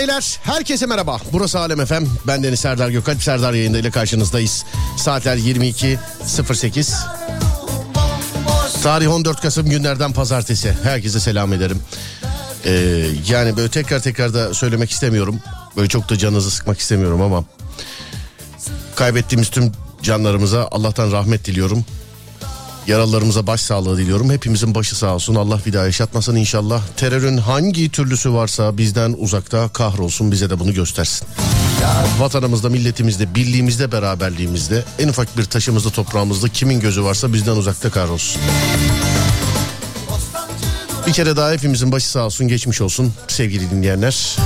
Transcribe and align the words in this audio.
Beyler 0.00 0.38
herkese 0.42 0.86
merhaba. 0.86 1.20
Burası 1.32 1.58
Alem 1.58 1.86
FM. 1.86 2.04
Ben 2.26 2.42
Deniz 2.42 2.60
Serdar 2.60 2.88
Gökalp. 2.90 3.22
Serdar 3.22 3.52
yayında 3.52 3.78
ile 3.78 3.90
karşınızdayız. 3.90 4.64
Saatler 4.96 5.36
22.08. 5.36 6.94
Tarih 8.82 9.10
14 9.10 9.40
Kasım 9.40 9.70
günlerden 9.70 10.12
pazartesi. 10.12 10.76
Herkese 10.82 11.20
selam 11.20 11.52
ederim. 11.52 11.82
Ee, 12.64 12.70
yani 13.28 13.56
böyle 13.56 13.68
tekrar 13.68 14.00
tekrar 14.00 14.34
da 14.34 14.54
söylemek 14.54 14.90
istemiyorum. 14.90 15.40
Böyle 15.76 15.88
çok 15.88 16.10
da 16.10 16.18
canınızı 16.18 16.50
sıkmak 16.50 16.78
istemiyorum 16.78 17.22
ama 17.22 17.44
kaybettiğimiz 18.94 19.50
tüm 19.50 19.72
canlarımıza 20.02 20.68
Allah'tan 20.70 21.12
rahmet 21.12 21.44
diliyorum. 21.44 21.84
Yaralılarımıza 22.90 23.46
başsağlığı 23.46 23.98
diliyorum. 23.98 24.30
Hepimizin 24.30 24.74
başı 24.74 24.96
sağ 24.96 25.14
olsun. 25.14 25.34
Allah 25.34 25.60
bir 25.66 25.72
daha 25.72 25.84
yaşatmasın 25.84 26.36
inşallah. 26.36 26.82
Terörün 26.96 27.36
hangi 27.36 27.90
türlüsü 27.90 28.32
varsa 28.32 28.78
bizden 28.78 29.14
uzakta 29.18 29.68
kahrolsun 29.68 30.32
bize 30.32 30.50
de 30.50 30.60
bunu 30.60 30.74
göstersin. 30.74 31.28
Vatanımızda, 32.18 32.68
milletimizde, 32.68 33.34
birliğimizde, 33.34 33.92
beraberliğimizde 33.92 34.84
en 34.98 35.08
ufak 35.08 35.38
bir 35.38 35.44
taşımızda, 35.44 35.90
toprağımızda 35.90 36.48
kimin 36.48 36.80
gözü 36.80 37.04
varsa 37.04 37.32
bizden 37.32 37.56
uzakta 37.56 37.90
kahrolsun. 37.90 38.42
Bir 41.10 41.14
kere 41.14 41.36
daha 41.36 41.52
hepimizin 41.52 41.92
başı 41.92 42.10
sağ 42.10 42.26
olsun 42.26 42.48
geçmiş 42.48 42.80
olsun 42.80 43.14
sevgili 43.28 43.70
dinleyenler. 43.70 44.36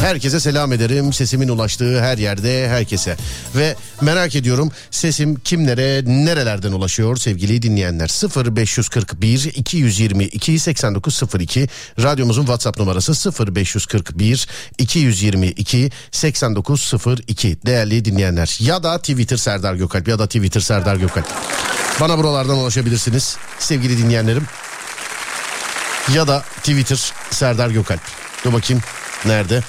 Herkese 0.00 0.40
selam 0.40 0.72
ederim 0.72 1.12
sesimin 1.12 1.48
ulaştığı 1.48 2.00
her 2.00 2.18
yerde 2.18 2.68
herkese. 2.68 3.16
Ve 3.56 3.76
merak 4.00 4.36
ediyorum 4.36 4.72
sesim 4.90 5.34
kimlere 5.34 6.02
nerelerden 6.06 6.72
ulaşıyor 6.72 7.16
sevgili 7.16 7.62
dinleyenler. 7.62 8.08
0541 8.56 9.44
222 9.44 10.58
8902 10.58 11.68
radyomuzun 12.02 12.42
WhatsApp 12.42 12.78
numarası 12.78 13.46
0541 13.46 14.48
222 14.78 15.90
8902 16.10 17.58
değerli 17.66 18.04
dinleyenler. 18.04 18.58
Ya 18.60 18.82
da 18.82 18.98
Twitter 18.98 19.36
Serdar 19.36 19.74
Gökalp 19.74 20.08
ya 20.08 20.18
da 20.18 20.26
Twitter 20.26 20.60
Serdar 20.60 20.96
Gökalp. 20.96 21.26
Bana 22.00 22.18
buralardan 22.18 22.58
ulaşabilirsiniz 22.58 23.36
sevgili 23.58 23.98
dinleyenlerim 23.98 24.46
ya 26.14 26.28
da 26.28 26.44
Twitter 26.56 27.12
Serdar 27.30 27.70
Gökalp. 27.70 28.00
Dur 28.44 28.52
bakayım 28.52 28.82
nerede? 29.24 29.62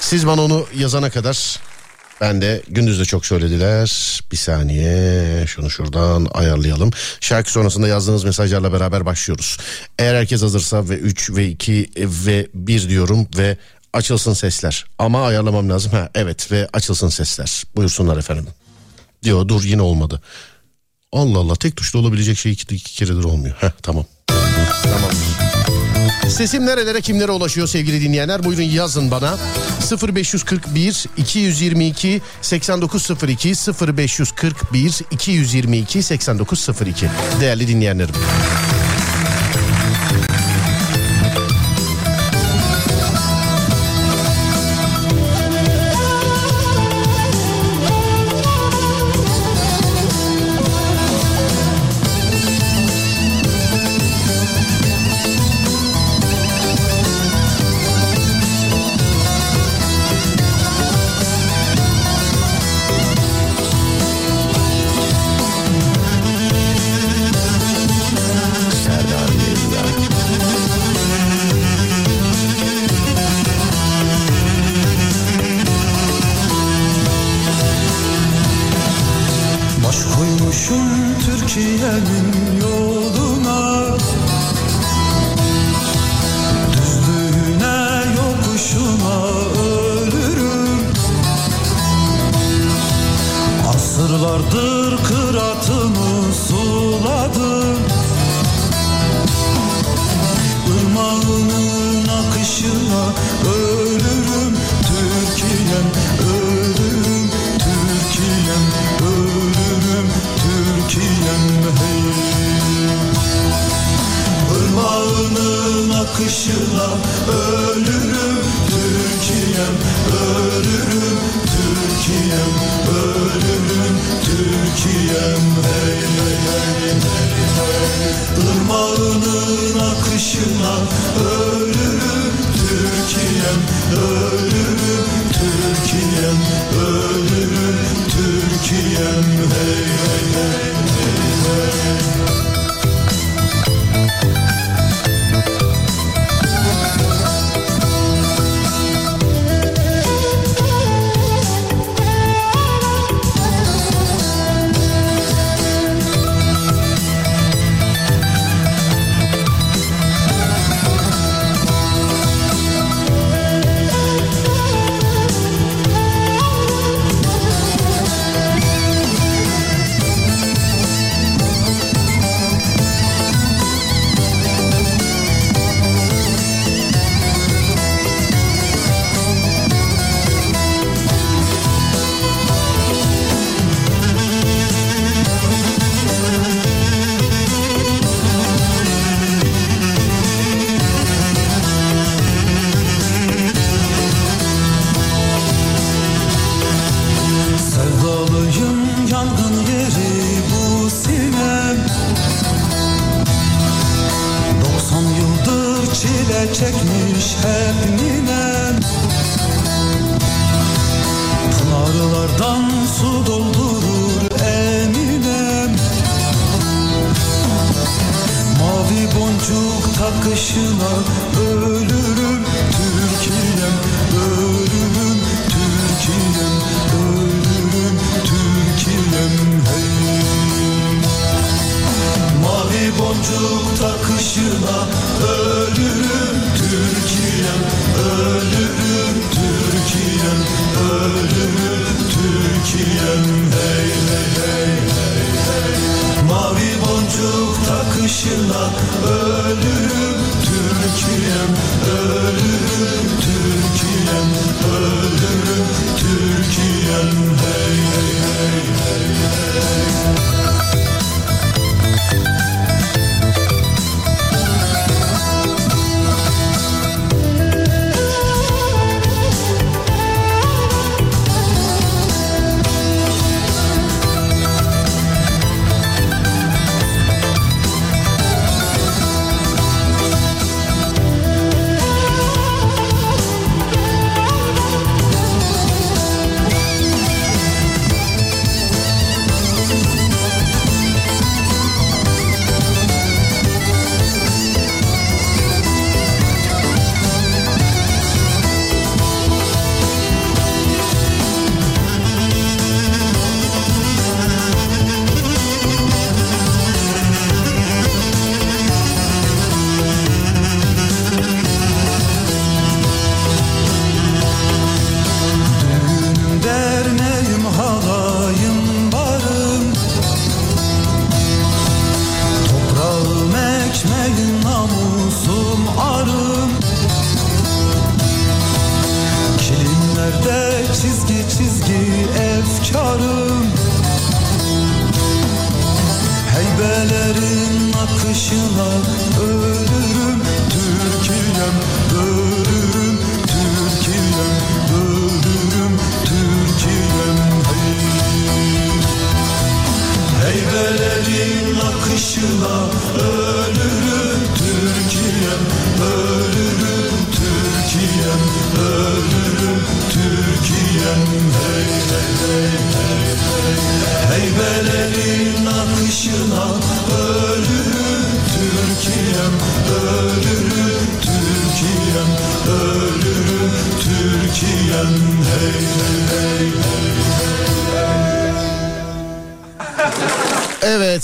Siz 0.00 0.26
bana 0.26 0.42
onu 0.42 0.66
yazana 0.76 1.10
kadar 1.10 1.58
ben 2.20 2.40
de 2.42 2.62
gündüz 2.68 3.00
de 3.00 3.04
çok 3.04 3.26
söylediler. 3.26 4.20
Bir 4.32 4.36
saniye 4.36 5.46
şunu 5.46 5.70
şuradan 5.70 6.28
ayarlayalım. 6.34 6.90
Şarkı 7.20 7.50
sonrasında 7.52 7.88
yazdığınız 7.88 8.24
mesajlarla 8.24 8.72
beraber 8.72 9.06
başlıyoruz. 9.06 9.58
Eğer 9.98 10.14
herkes 10.14 10.42
hazırsa 10.42 10.88
ve 10.88 10.94
3 10.94 11.30
ve 11.30 11.46
2 11.46 11.90
ve 11.96 12.46
1 12.54 12.88
diyorum 12.88 13.28
ve 13.36 13.56
açılsın 13.92 14.32
sesler. 14.34 14.84
Ama 14.98 15.26
ayarlamam 15.26 15.70
lazım. 15.70 15.92
Ha 15.92 16.10
evet 16.14 16.52
ve 16.52 16.68
açılsın 16.72 17.08
sesler. 17.08 17.62
Buyursunlar 17.76 18.16
efendim. 18.16 18.46
Diyor 19.22 19.48
dur 19.48 19.62
yine 19.64 19.82
olmadı. 19.82 20.22
Allah 21.12 21.38
Allah 21.38 21.56
tek 21.56 21.76
tuşla 21.76 21.98
olabilecek 21.98 22.38
şey 22.38 22.52
iki, 22.52 22.74
iki 22.74 22.94
keredir 22.94 23.24
olmuyor. 23.24 23.56
Heh 23.60 23.70
tamam. 23.82 24.04
Tamam. 24.82 25.37
Sesim 26.28 26.66
nerelere 26.66 27.00
kimlere 27.00 27.32
ulaşıyor 27.32 27.66
sevgili 27.66 28.00
dinleyenler? 28.00 28.44
Buyurun 28.44 28.62
yazın 28.62 29.10
bana. 29.10 29.38
0541 30.14 31.04
222 31.16 32.22
8902 32.42 33.48
0541 33.48 35.00
222 35.10 36.02
8902 36.02 37.06
değerli 37.40 37.68
dinleyenlerim. 37.68 38.14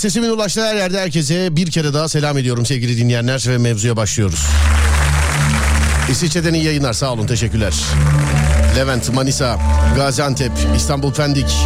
Sesimin 0.05 0.29
ulaştığı 0.29 0.65
her 0.65 0.75
yerde 0.75 0.99
herkese 0.99 1.55
bir 1.55 1.71
kere 1.71 1.93
daha 1.93 2.09
selam 2.09 2.37
ediyorum 2.37 2.65
sevgili 2.65 2.97
dinleyenler 2.97 3.45
ve 3.47 3.57
mevzuya 3.57 3.97
başlıyoruz. 3.97 4.47
İsviçre'den 6.11 6.53
iyi 6.53 6.63
yayınlar 6.63 6.93
sağ 6.93 7.13
olun 7.13 7.27
teşekkürler. 7.27 7.73
Levent, 8.75 9.13
Manisa, 9.13 9.59
Gaziantep, 9.95 10.51
İstanbul 10.75 11.13
Pendik. 11.13 11.57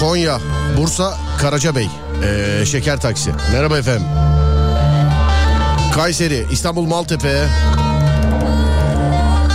Konya, 0.00 0.38
Bursa, 0.76 1.18
Karacabey, 1.38 1.88
ee, 2.24 2.66
Şeker 2.66 3.00
Taksi. 3.00 3.30
Merhaba 3.52 3.78
efendim. 3.78 4.31
Kayseri, 5.94 6.46
İstanbul 6.50 6.86
Maltepe, 6.86 7.48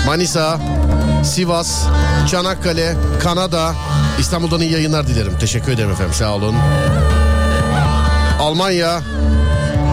Manisa, 0.06 0.60
Sivas, 1.24 1.84
Çanakkale, 2.32 2.96
Kanada, 3.20 3.74
İstanbul'dan 4.20 4.62
iyi 4.62 4.72
yayınlar 4.72 5.08
dilerim. 5.08 5.34
Teşekkür 5.40 5.72
ederim 5.72 5.92
efendim 5.92 6.14
sağ 6.14 6.36
olun. 6.36 6.56
Almanya, 8.40 9.02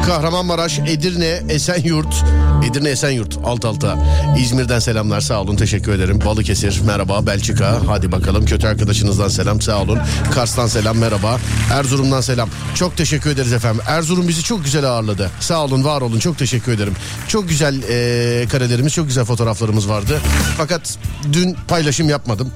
Kahramanmaraş, 0.06 0.78
Edirne, 0.78 1.42
Esenyurt, 1.48 2.24
Edirne 2.64 2.88
Esenyurt 2.88 3.38
alt 3.44 3.64
alta. 3.64 3.98
İzmir'den 4.38 4.78
selamlar 4.78 5.20
sağ 5.20 5.40
olun 5.40 5.56
teşekkür 5.56 5.92
ederim. 5.92 6.20
Balıkesir 6.24 6.80
merhaba 6.86 7.26
Belçika 7.26 7.80
hadi 7.86 8.12
bakalım 8.12 8.44
kötü 8.44 8.66
arkadaşınızdan 8.66 9.28
selam 9.28 9.60
sağ 9.60 9.82
olun. 9.82 9.98
Kars'tan 10.34 10.66
selam 10.66 10.98
merhaba. 10.98 11.38
Erzurum'dan 11.72 12.20
selam. 12.20 12.48
Çok 12.74 12.96
teşekkür 12.96 13.30
ederiz 13.30 13.52
efendim. 13.52 13.82
Erzurum 13.86 14.28
bizi 14.28 14.42
çok 14.42 14.64
güzel 14.64 14.84
ağırladı. 14.84 15.30
Sağ 15.40 15.64
olun 15.64 15.84
var 15.84 16.00
olun 16.00 16.18
çok 16.18 16.38
teşekkür 16.38 16.72
ederim. 16.72 16.94
Çok 17.28 17.48
güzel 17.48 17.82
eee, 17.82 18.48
karelerimiz 18.48 18.92
çok 18.92 19.06
güzel 19.06 19.24
fotoğraflarımız 19.24 19.88
vardı. 19.88 20.20
Fakat 20.56 20.98
dün 21.32 21.56
paylaşım 21.68 22.08
yapmadım 22.08 22.50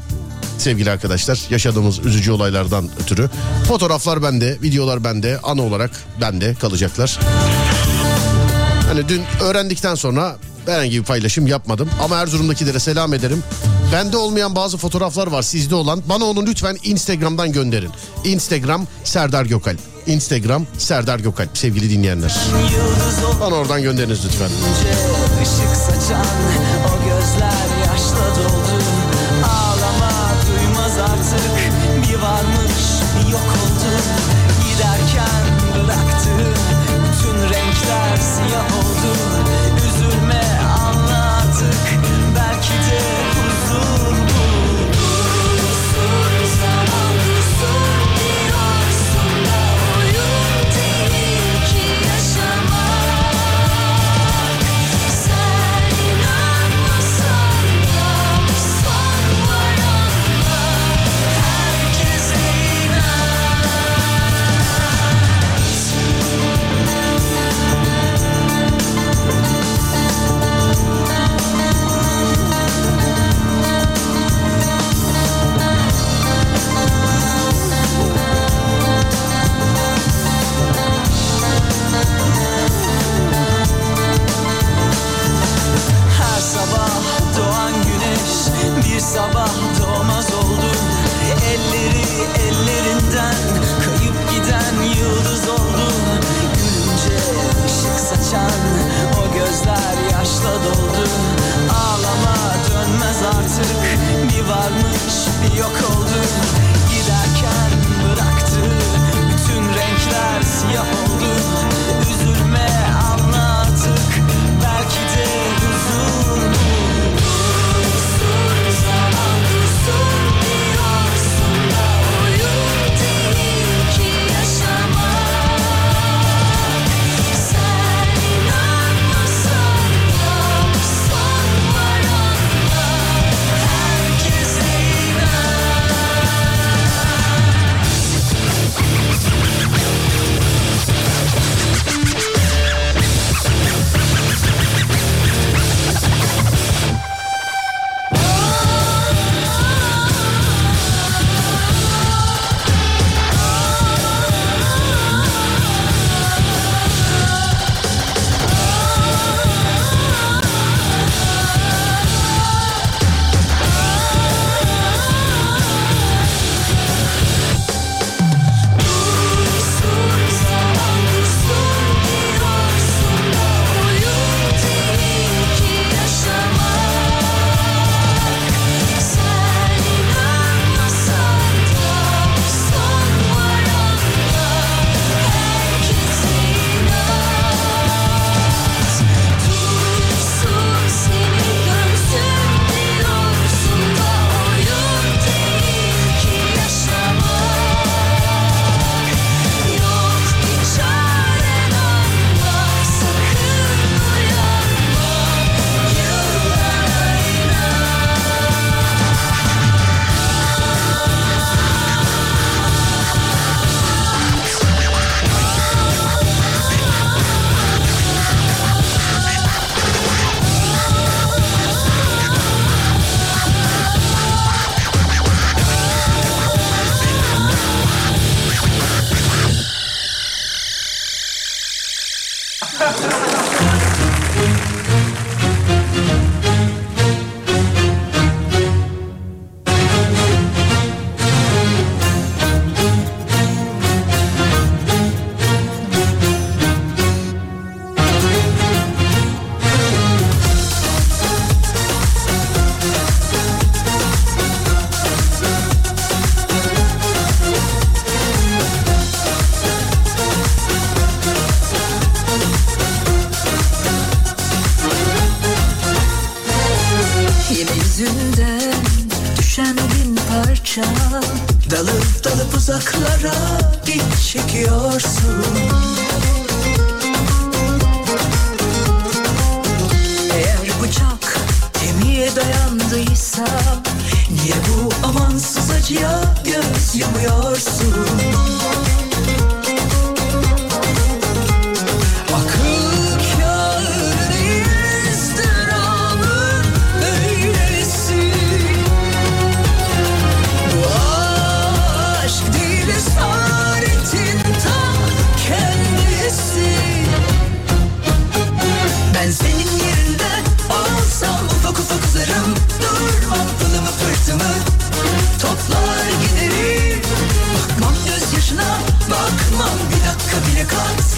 sevgili 0.59 0.91
arkadaşlar 0.91 1.41
yaşadığımız 1.50 1.99
üzücü 1.99 2.33
olaylardan 2.33 2.88
ötürü. 3.03 3.31
Fotoğraflar 3.69 4.23
bende, 4.23 4.59
videolar 4.62 5.05
bende, 5.05 5.38
ana 5.43 5.62
olarak 5.62 5.91
bende 6.21 6.55
kalacaklar. 6.55 7.19
Hani 8.99 9.09
dün 9.09 9.23
öğrendikten 9.40 9.95
sonra 9.95 10.37
herhangi 10.67 11.00
bir 11.00 11.05
paylaşım 11.05 11.47
yapmadım. 11.47 11.90
Ama 12.02 12.17
Erzurum'dakilere 12.17 12.78
selam 12.78 13.14
ederim. 13.14 13.43
Bende 13.93 14.17
olmayan 14.17 14.57
bazı 14.57 14.78
fotoğraflar 14.78 15.26
var 15.26 15.43
sizde 15.43 15.75
olan. 15.75 16.02
Bana 16.09 16.25
onu 16.25 16.47
lütfen 16.47 16.76
Instagram'dan 16.83 17.52
gönderin. 17.52 17.90
Instagram 18.25 18.87
Serdar 19.05 19.47
Gökalp. 19.47 19.78
Instagram 20.07 20.67
Serdar 20.78 21.19
Gökalp 21.19 21.59
sevgili 21.59 21.90
dinleyenler. 21.90 22.37
Bana 23.40 23.55
oradan 23.55 23.83
gönderiniz 23.83 24.25
lütfen. 24.25 24.50
Işık 25.43 25.76
saçan 25.76 26.26
o 26.87 27.05
gözler 27.05 27.87
yaşla 27.87 28.37
doldu 28.37 28.83
Ağlama 29.45 30.33
duymaz 30.49 30.99
artık 30.99 31.57
bir 32.09 32.19
varmış 32.19 32.85
bir 33.17 33.33
yok 33.33 33.40
oldu 33.40 34.00
Giderken 34.69 35.45
renkler 35.88 36.58
siyah 38.21 38.67
oldu 38.79 39.38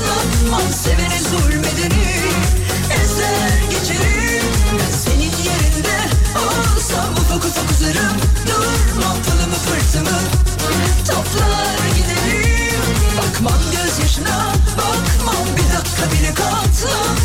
asla. 0.00 0.56
An 0.56 0.72
sevene 0.72 1.18
zulmedeni 1.30 2.04
Ezer 3.02 3.60
geçerim 3.70 4.46
Ben 4.78 4.96
senin 4.96 5.32
yerinde 5.44 5.96
olsam 6.36 7.12
ufak 7.12 7.44
ufak 7.44 7.70
uzarım. 7.70 8.16
Durmam 8.46 9.22
falımı 9.22 9.54
fırtımı. 9.54 10.18
Toplar 11.08 11.88
giderim. 11.96 12.82
Bakmam 13.18 13.60
gözyaşına 13.70 14.52
Bakmam 14.78 15.46
bir 15.56 15.76
dakika 15.76 16.12
bile 16.12 16.34
katlam 16.34 17.19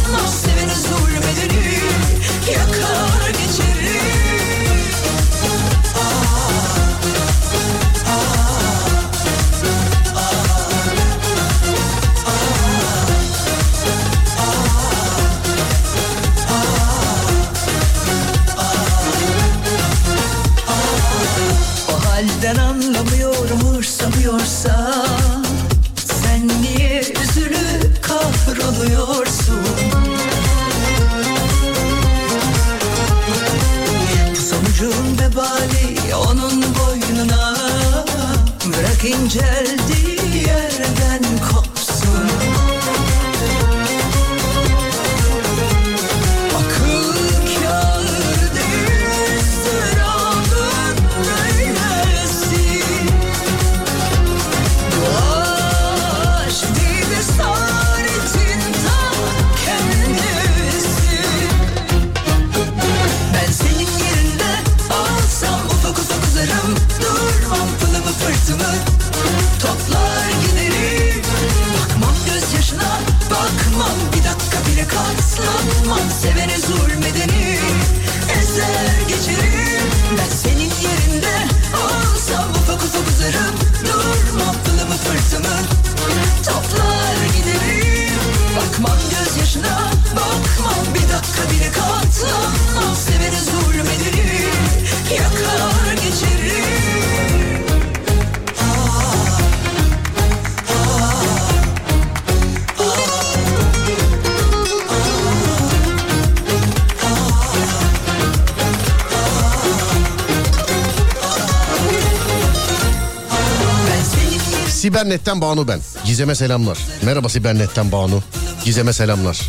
Sibernet'ten 114.96 115.42
Banu 115.42 115.68
ben. 115.68 115.80
Gizem'e 116.06 116.36
selamlar. 116.36 116.78
Merhaba 117.04 117.30
Sibernet'ten 117.30 117.92
Banu. 117.92 118.24
Gizem'e 118.66 118.94
selamlar. 118.94 119.42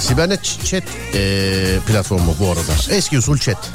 Sibernet 0.00 0.58
chat 0.64 0.82
eee, 1.14 1.78
platformu 1.86 2.34
bu 2.40 2.46
arada. 2.48 2.94
Eski 2.96 3.18
usul 3.18 3.38
chat. 3.38 3.70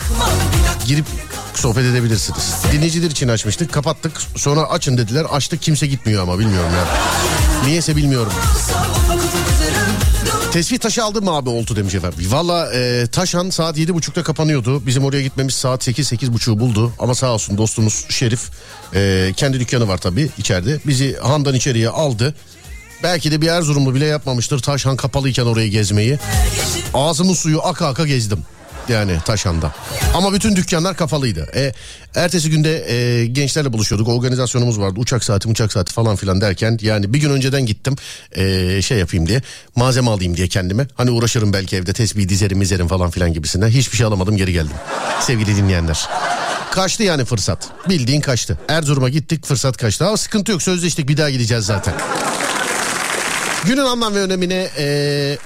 Girip 0.86 1.06
sohbet 1.54 1.86
edebilirsiniz. 1.86 2.54
Dinleyiciler 2.72 3.12
için 3.12 3.28
açmıştık 3.28 3.72
kapattık 3.72 4.22
sonra 4.36 4.62
açın 4.62 4.98
dediler 4.98 5.26
açtık 5.32 5.62
kimse 5.62 5.88
gitmiyor 5.88 6.24
ama 6.24 6.40
bilmiyorum 6.40 6.72
ya. 6.74 6.86
Niyeyse 7.68 7.96
bilmiyorum. 7.96 8.34
Tespih 10.54 10.78
taşı 10.78 11.04
aldın 11.04 11.24
mı 11.24 11.32
abi 11.32 11.50
oltu 11.50 11.76
demiş 11.76 11.96
efendim. 11.96 12.20
Valla 12.30 12.74
e, 12.74 13.08
Taşan 13.08 13.50
saat 13.50 13.78
yedi 13.78 13.94
buçukta 13.94 14.24
kapanıyordu. 14.24 14.86
Bizim 14.86 15.06
oraya 15.06 15.22
gitmemiz 15.22 15.54
saat 15.54 15.84
sekiz 15.84 16.08
sekiz 16.08 16.34
buçuğu 16.34 16.60
buldu. 16.60 16.94
Ama 17.00 17.16
sağ 17.16 17.34
olsun 17.34 17.58
dostumuz 17.58 18.06
Şerif 18.10 18.50
e, 18.96 19.32
kendi 19.38 19.60
dükkanı 19.60 19.88
var 19.88 19.98
tabii 19.98 20.30
içeride. 20.38 20.80
Bizi 20.86 21.16
handan 21.16 21.56
içeriye 21.56 21.90
aldı. 21.90 22.36
Belki 23.04 23.32
de 23.32 23.42
bir 23.42 23.48
Erzurumlu 23.48 23.96
bile 23.96 24.06
yapmamıştır 24.06 24.60
Taşhan 24.60 24.98
kapalıyken 24.98 25.46
orayı 25.46 25.70
gezmeyi. 25.72 26.20
Ağzımın 26.94 27.34
suyu 27.34 27.62
aka 27.64 27.88
aka 27.88 28.06
gezdim. 28.06 28.40
Yani 28.90 29.18
Taşhan'da. 29.26 29.72
Ama 30.14 30.34
bütün 30.34 30.56
dükkanlar 30.56 30.98
kapalıydı. 30.98 31.48
E, 31.56 31.74
ertesi 32.16 32.50
günde 32.50 32.92
e, 32.94 33.26
gençlerle 33.26 33.74
buluşuyorduk. 33.74 34.08
Organizasyonumuz 34.08 34.80
vardı. 34.80 35.00
Uçak 35.00 35.24
saati 35.24 35.48
uçak 35.48 35.72
saati 35.74 35.94
falan 35.94 36.16
filan 36.16 36.42
derken. 36.42 36.78
Yani 36.82 37.14
bir 37.14 37.20
gün 37.20 37.30
önceden 37.30 37.66
gittim. 37.66 37.96
e, 38.32 38.82
şey 38.82 38.98
yapayım 38.98 39.28
diye. 39.28 39.42
Malzeme 39.76 40.10
alayım 40.12 40.38
diye 40.38 40.48
kendime. 40.48 40.88
Hani 40.96 41.12
uğraşırım 41.12 41.54
belki 41.54 41.76
evde 41.76 41.94
tesbih 41.94 42.30
dizerim 42.30 42.58
mizerim 42.58 42.88
falan 42.88 43.10
filan 43.10 43.34
gibisinden. 43.34 43.68
Hiçbir 43.68 43.98
şey 43.98 44.06
alamadım 44.06 44.38
geri 44.38 44.54
geldim. 44.54 44.76
Sevgili 45.22 45.56
dinleyenler. 45.56 46.08
Kaçtı 46.72 47.04
yani 47.04 47.26
fırsat. 47.26 47.68
Bildiğin 47.90 48.22
kaçtı. 48.22 48.58
Erzurum'a 48.70 49.10
gittik 49.10 49.46
fırsat 49.46 49.78
kaçtı. 49.78 50.08
Ama 50.08 50.18
sıkıntı 50.18 50.52
yok 50.52 50.62
sözleştik 50.64 51.10
bir 51.10 51.18
daha 51.18 51.30
gideceğiz 51.30 51.66
zaten. 51.66 51.94
Günün 53.66 53.82
anlam 53.86 54.16
ve 54.16 54.20
önemine 54.20 54.70
eee, 54.78 55.38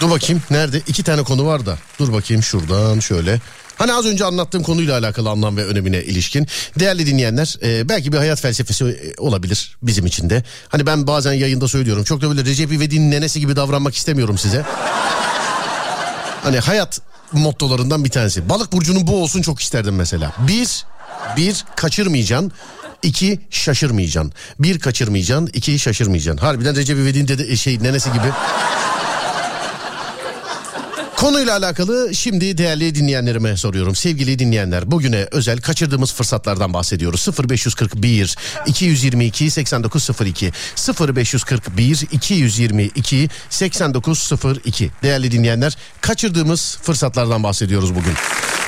dur 0.00 0.10
bakayım 0.10 0.42
nerede 0.50 0.78
iki 0.86 1.02
tane 1.02 1.22
konu 1.22 1.46
var 1.46 1.66
da 1.66 1.78
dur 1.98 2.12
bakayım 2.12 2.42
şuradan 2.42 3.00
şöyle. 3.00 3.40
Hani 3.76 3.92
az 3.92 4.06
önce 4.06 4.24
anlattığım 4.24 4.62
konuyla 4.62 4.98
alakalı 4.98 5.30
anlam 5.30 5.56
ve 5.56 5.64
önemine 5.64 6.02
ilişkin. 6.02 6.46
Değerli 6.78 7.06
dinleyenler 7.06 7.56
e, 7.62 7.88
belki 7.88 8.12
bir 8.12 8.18
hayat 8.18 8.40
felsefesi 8.40 8.84
e, 8.84 9.20
olabilir 9.20 9.76
bizim 9.82 10.06
için 10.06 10.30
de. 10.30 10.44
Hani 10.68 10.86
ben 10.86 11.06
bazen 11.06 11.32
yayında 11.32 11.68
söylüyorum 11.68 12.04
çok 12.04 12.20
da 12.20 12.30
böyle 12.30 12.44
Recep 12.44 12.72
İvedik'in 12.72 13.10
nenesi 13.10 13.40
gibi 13.40 13.56
davranmak 13.56 13.94
istemiyorum 13.94 14.38
size. 14.38 14.64
Hani 16.42 16.58
hayat 16.58 17.00
mottolarından 17.32 18.04
bir 18.04 18.10
tanesi. 18.10 18.48
Balık 18.48 18.72
burcunun 18.72 19.06
bu 19.06 19.22
olsun 19.22 19.42
çok 19.42 19.60
isterdim 19.60 19.94
mesela. 19.94 20.32
Bir, 20.38 20.84
bir 21.36 21.64
kaçırmayacaksın. 21.76 22.52
İki 23.02 23.40
şaşırmayacaksın. 23.50 24.32
Bir 24.58 24.78
kaçırmayacaksın, 24.78 25.50
iki 25.52 25.78
şaşırmayacaksın. 25.78 26.46
Harbiden 26.46 26.76
Recep 26.76 26.98
İvedik'in 26.98 27.28
dede, 27.28 27.56
şey 27.56 27.82
nenesi 27.82 28.12
gibi. 28.12 28.32
Konuyla 31.18 31.56
alakalı 31.56 32.14
şimdi 32.14 32.58
değerli 32.58 32.94
dinleyenlerime 32.94 33.56
soruyorum. 33.56 33.94
Sevgili 33.94 34.38
dinleyenler 34.38 34.90
bugüne 34.90 35.26
özel 35.30 35.60
kaçırdığımız 35.60 36.14
fırsatlardan 36.14 36.74
bahsediyoruz. 36.74 37.28
0541 37.50 38.36
222 38.66 39.50
8902 39.50 40.52
0541 41.00 42.06
222 42.12 43.28
8902 43.50 44.90
Değerli 45.02 45.32
dinleyenler 45.32 45.76
kaçırdığımız 46.00 46.78
fırsatlardan 46.82 47.42
bahsediyoruz 47.42 47.94
bugün. 47.94 48.14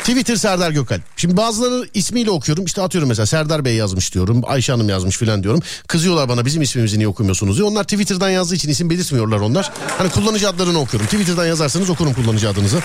Twitter 0.00 0.36
Serdar 0.36 0.70
Gökalp. 0.70 1.02
Şimdi 1.16 1.36
bazıları 1.36 1.88
ismiyle 1.94 2.30
okuyorum. 2.30 2.64
İşte 2.64 2.82
atıyorum 2.82 3.08
mesela 3.08 3.26
Serdar 3.26 3.64
Bey 3.64 3.74
yazmış 3.74 4.14
diyorum. 4.14 4.42
Ayşe 4.46 4.72
Hanım 4.72 4.88
yazmış 4.88 5.18
filan 5.18 5.42
diyorum. 5.42 5.60
Kızıyorlar 5.86 6.28
bana 6.28 6.44
bizim 6.44 6.62
ismimizi 6.62 6.98
niye 6.98 7.08
okumuyorsunuz 7.08 7.56
diye. 7.56 7.68
Onlar 7.68 7.84
Twitter'dan 7.84 8.30
yazdığı 8.30 8.54
için 8.54 8.68
isim 8.68 8.90
belirtmiyorlar 8.90 9.40
onlar. 9.40 9.72
Hani 9.98 10.10
kullanıcı 10.10 10.48
adlarını 10.48 10.80
okuyorum. 10.80 11.06
Twitter'dan 11.06 11.46
yazarsanız 11.46 11.90
okurum 11.90 12.14
kullanıcı 12.14 12.48
adınızı. 12.48 12.82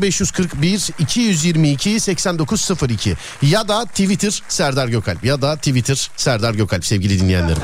0541 0.00 0.90
222 0.98 2.00
8902 2.00 3.16
ya 3.42 3.68
da 3.68 3.84
Twitter 3.84 4.42
Serdar 4.48 4.88
Gökalp 4.88 5.24
ya 5.24 5.42
da 5.42 5.56
Twitter 5.56 6.10
Serdar 6.16 6.54
Gökalp 6.54 6.86
sevgili 6.86 7.20
dinleyenlerim. 7.20 7.62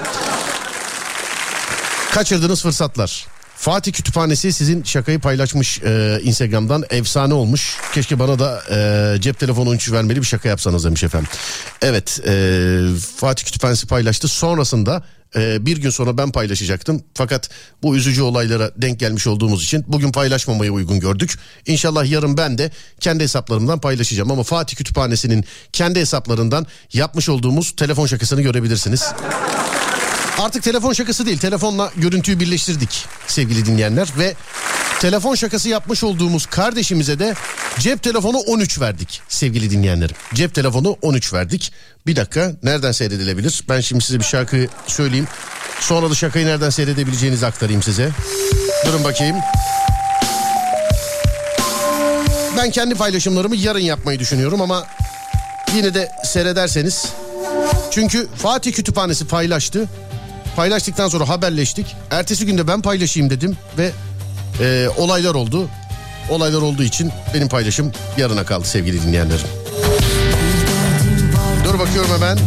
Kaçırdığınız 2.14 2.62
fırsatlar. 2.62 3.31
Fatih 3.62 3.92
Kütüphanesi 3.92 4.52
sizin 4.52 4.82
şakayı 4.82 5.18
paylaşmış 5.18 5.82
e, 5.82 6.20
Instagram'dan 6.22 6.84
efsane 6.90 7.34
olmuş. 7.34 7.76
Keşke 7.94 8.18
bana 8.18 8.38
da 8.38 8.62
e, 8.70 9.20
cep 9.20 9.38
telefonu 9.38 9.68
oyuncu 9.68 9.92
vermeli 9.92 10.20
bir 10.20 10.26
şaka 10.26 10.48
yapsanız 10.48 10.84
demiş 10.84 11.04
efendim. 11.04 11.28
Evet 11.82 12.20
e, 12.26 12.86
Fatih 13.16 13.44
Kütüphanesi 13.44 13.86
paylaştı. 13.86 14.28
Sonrasında 14.28 15.02
e, 15.36 15.66
bir 15.66 15.76
gün 15.76 15.90
sonra 15.90 16.18
ben 16.18 16.32
paylaşacaktım. 16.32 17.02
Fakat 17.14 17.50
bu 17.82 17.96
üzücü 17.96 18.22
olaylara 18.22 18.70
denk 18.76 19.00
gelmiş 19.00 19.26
olduğumuz 19.26 19.64
için 19.64 19.84
bugün 19.88 20.12
paylaşmamayı 20.12 20.72
uygun 20.72 21.00
gördük. 21.00 21.38
İnşallah 21.66 22.10
yarın 22.10 22.36
ben 22.36 22.58
de 22.58 22.70
kendi 23.00 23.22
hesaplarımdan 23.24 23.80
paylaşacağım. 23.80 24.30
Ama 24.30 24.42
Fatih 24.42 24.76
Kütüphanesi'nin 24.76 25.44
kendi 25.72 26.00
hesaplarından 26.00 26.66
yapmış 26.92 27.28
olduğumuz 27.28 27.76
telefon 27.76 28.06
şakasını 28.06 28.42
görebilirsiniz. 28.42 29.12
Artık 30.42 30.62
telefon 30.62 30.92
şakası 30.92 31.26
değil 31.26 31.38
telefonla 31.38 31.92
görüntüyü 31.96 32.40
birleştirdik 32.40 33.06
sevgili 33.26 33.66
dinleyenler 33.66 34.08
ve 34.18 34.34
telefon 35.00 35.34
şakası 35.34 35.68
yapmış 35.68 36.04
olduğumuz 36.04 36.46
kardeşimize 36.46 37.18
de 37.18 37.34
cep 37.78 38.02
telefonu 38.02 38.38
13 38.38 38.80
verdik 38.80 39.20
sevgili 39.28 39.70
dinleyenlerim. 39.70 40.16
Cep 40.34 40.54
telefonu 40.54 40.96
13 41.02 41.32
verdik. 41.32 41.72
Bir 42.06 42.16
dakika 42.16 42.52
nereden 42.62 42.92
seyredilebilir? 42.92 43.64
Ben 43.68 43.80
şimdi 43.80 44.04
size 44.04 44.18
bir 44.18 44.24
şarkı 44.24 44.66
söyleyeyim. 44.86 45.28
Sonra 45.80 46.10
da 46.10 46.14
şakayı 46.14 46.46
nereden 46.46 46.70
seyredebileceğinizi 46.70 47.46
aktarayım 47.46 47.82
size. 47.82 48.10
Durun 48.86 49.04
bakayım. 49.04 49.36
Ben 52.56 52.70
kendi 52.70 52.94
paylaşımlarımı 52.94 53.56
yarın 53.56 53.78
yapmayı 53.78 54.18
düşünüyorum 54.18 54.60
ama 54.60 54.86
yine 55.76 55.94
de 55.94 56.12
seyrederseniz 56.24 57.06
çünkü 57.90 58.28
Fatih 58.36 58.72
Kütüphanesi 58.72 59.26
paylaştı. 59.26 59.88
Paylaştıktan 60.56 61.08
sonra 61.08 61.28
haberleştik. 61.28 61.96
Ertesi 62.10 62.46
günde 62.46 62.68
ben 62.68 62.82
paylaşayım 62.82 63.30
dedim 63.30 63.56
ve 63.78 63.90
e, 64.60 64.88
olaylar 64.96 65.34
oldu. 65.34 65.68
Olaylar 66.30 66.62
olduğu 66.62 66.82
için 66.82 67.12
benim 67.34 67.48
paylaşım 67.48 67.92
yarına 68.16 68.44
kaldı 68.44 68.66
sevgili 68.66 69.02
dinleyenlerim. 69.02 69.46
Dur 71.64 71.78
bakıyorum 71.78 72.10
hemen. 72.14 72.38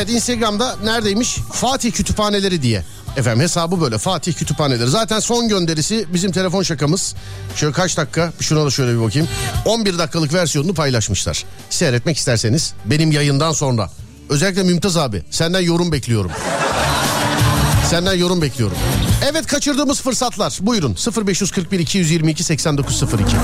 Evet 0.00 0.10
Instagram'da 0.10 0.76
neredeymiş? 0.84 1.36
Fatih 1.52 1.92
Kütüphaneleri 1.92 2.62
diye. 2.62 2.84
Efendim 3.16 3.40
hesabı 3.40 3.80
böyle 3.80 3.98
Fatih 3.98 4.34
Kütüphaneleri. 4.34 4.90
Zaten 4.90 5.20
son 5.20 5.48
gönderisi 5.48 6.06
bizim 6.12 6.32
telefon 6.32 6.62
şakamız. 6.62 7.14
Şöyle 7.56 7.72
kaç 7.72 7.96
dakika? 7.96 8.32
Şuna 8.40 8.66
da 8.66 8.70
şöyle 8.70 8.98
bir 8.98 9.02
bakayım. 9.04 9.28
11 9.64 9.98
dakikalık 9.98 10.34
versiyonunu 10.34 10.74
paylaşmışlar. 10.74 11.44
Seyretmek 11.70 12.16
isterseniz 12.16 12.74
benim 12.84 13.12
yayından 13.12 13.52
sonra. 13.52 13.90
Özellikle 14.28 14.62
Mümtaz 14.62 14.96
abi 14.96 15.22
senden 15.30 15.60
yorum 15.60 15.92
bekliyorum. 15.92 16.30
Senden 17.90 18.14
yorum 18.14 18.42
bekliyorum. 18.42 18.76
Evet 19.30 19.46
kaçırdığımız 19.46 20.00
fırsatlar. 20.00 20.58
Buyurun 20.60 20.96
0541 21.26 21.78
222 21.78 22.44
8902. 22.44 23.36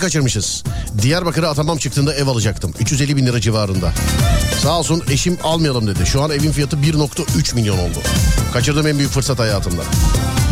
kaçırmışız? 0.00 0.64
Diyarbakır'a 1.02 1.50
atamam 1.50 1.78
çıktığında 1.78 2.14
ev 2.14 2.26
alacaktım. 2.26 2.74
350 2.80 3.16
bin 3.16 3.26
lira 3.26 3.40
civarında. 3.40 3.92
Sağ 4.62 4.78
olsun 4.78 5.02
eşim 5.10 5.38
almayalım 5.42 5.86
dedi. 5.86 6.06
Şu 6.06 6.22
an 6.22 6.30
evin 6.30 6.52
fiyatı 6.52 6.76
1.3 6.76 7.54
milyon 7.54 7.78
oldu. 7.78 7.98
Kaçırdığım 8.52 8.86
en 8.86 8.98
büyük 8.98 9.10
fırsat 9.10 9.38
hayatımda. 9.38 9.82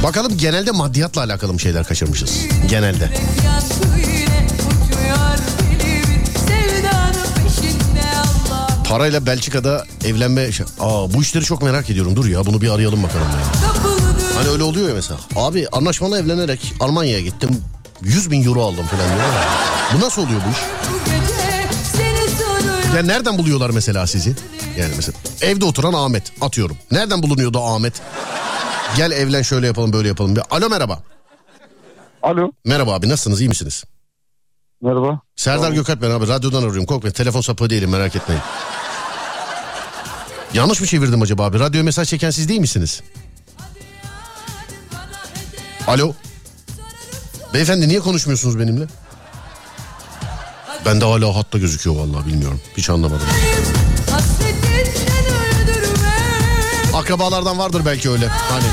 Bakalım 0.02 0.38
genelde 0.38 0.70
maddiyatla 0.70 1.22
alakalı 1.22 1.52
mı 1.52 1.60
şeyler 1.60 1.84
kaçırmışız? 1.84 2.38
Genelde. 2.70 3.10
Parayla 8.88 9.26
Belçika'da 9.26 9.84
evlenme... 10.04 10.52
şey- 10.52 10.66
Aa 10.80 11.12
bu 11.14 11.22
işleri 11.22 11.44
çok 11.44 11.62
merak 11.62 11.90
ediyorum. 11.90 12.16
Dur 12.16 12.26
ya 12.26 12.46
bunu 12.46 12.60
bir 12.60 12.70
arayalım 12.70 13.02
bakalım 13.02 13.26
Hani 14.38 14.48
öyle 14.48 14.62
oluyor 14.62 14.88
ya 14.88 14.94
mesela. 14.94 15.20
Abi 15.36 15.68
anlaşmalı 15.72 16.18
evlenerek 16.20 16.74
Almanya'ya 16.80 17.20
gittim. 17.20 17.50
100 18.08 18.30
bin 18.30 18.44
euro 18.44 18.62
aldım 18.62 18.86
falan 18.86 19.06
diyor. 19.08 19.28
Bu 19.94 20.00
nasıl 20.00 20.22
oluyor 20.22 20.40
bu 20.46 20.50
iş? 20.50 20.58
Ya 22.96 23.02
nereden 23.02 23.38
buluyorlar 23.38 23.70
mesela 23.70 24.06
sizi? 24.06 24.36
Yani 24.78 24.92
mesela 24.96 25.18
evde 25.42 25.64
oturan 25.64 25.92
Ahmet 25.92 26.32
atıyorum. 26.40 26.76
Nereden 26.90 27.22
bulunuyordu 27.22 27.60
Ahmet? 27.64 28.02
Gel 28.96 29.10
evlen 29.10 29.42
şöyle 29.42 29.66
yapalım 29.66 29.92
böyle 29.92 30.08
yapalım. 30.08 30.34
Alo 30.50 30.68
merhaba. 30.68 31.02
Alo. 32.22 32.50
Merhaba 32.64 32.94
abi 32.94 33.08
nasılsınız 33.08 33.40
iyi 33.40 33.48
misiniz? 33.48 33.84
Merhaba. 34.82 35.20
Serdar 35.36 35.72
Gökalp 35.72 36.02
ben 36.02 36.10
abi 36.10 36.28
radyodan 36.28 36.62
arıyorum 36.62 36.86
korkmayın 36.86 37.14
telefon 37.14 37.40
sapığı 37.40 37.70
değilim 37.70 37.90
merak 37.90 38.16
etmeyin. 38.16 38.42
Yanlış 40.54 40.80
mı 40.80 40.86
çevirdim 40.86 41.22
acaba 41.22 41.44
abi? 41.44 41.58
Radyo 41.58 41.84
mesaj 41.84 42.08
çeken 42.08 42.30
siz 42.30 42.48
değil 42.48 42.60
misiniz? 42.60 43.02
Alo. 45.86 46.14
Beyefendi 47.54 47.88
niye 47.88 48.00
konuşmuyorsunuz 48.00 48.58
benimle? 48.58 48.86
Ben 50.86 51.00
de 51.00 51.04
hala 51.04 51.36
hatta 51.36 51.58
gözüküyor 51.58 51.96
vallahi 51.96 52.26
bilmiyorum. 52.26 52.60
Hiç 52.76 52.90
anlamadım. 52.90 53.26
Akrabalardan 56.94 57.58
vardır 57.58 57.82
belki 57.86 58.10
öyle. 58.10 58.26
Hani. 58.28 58.64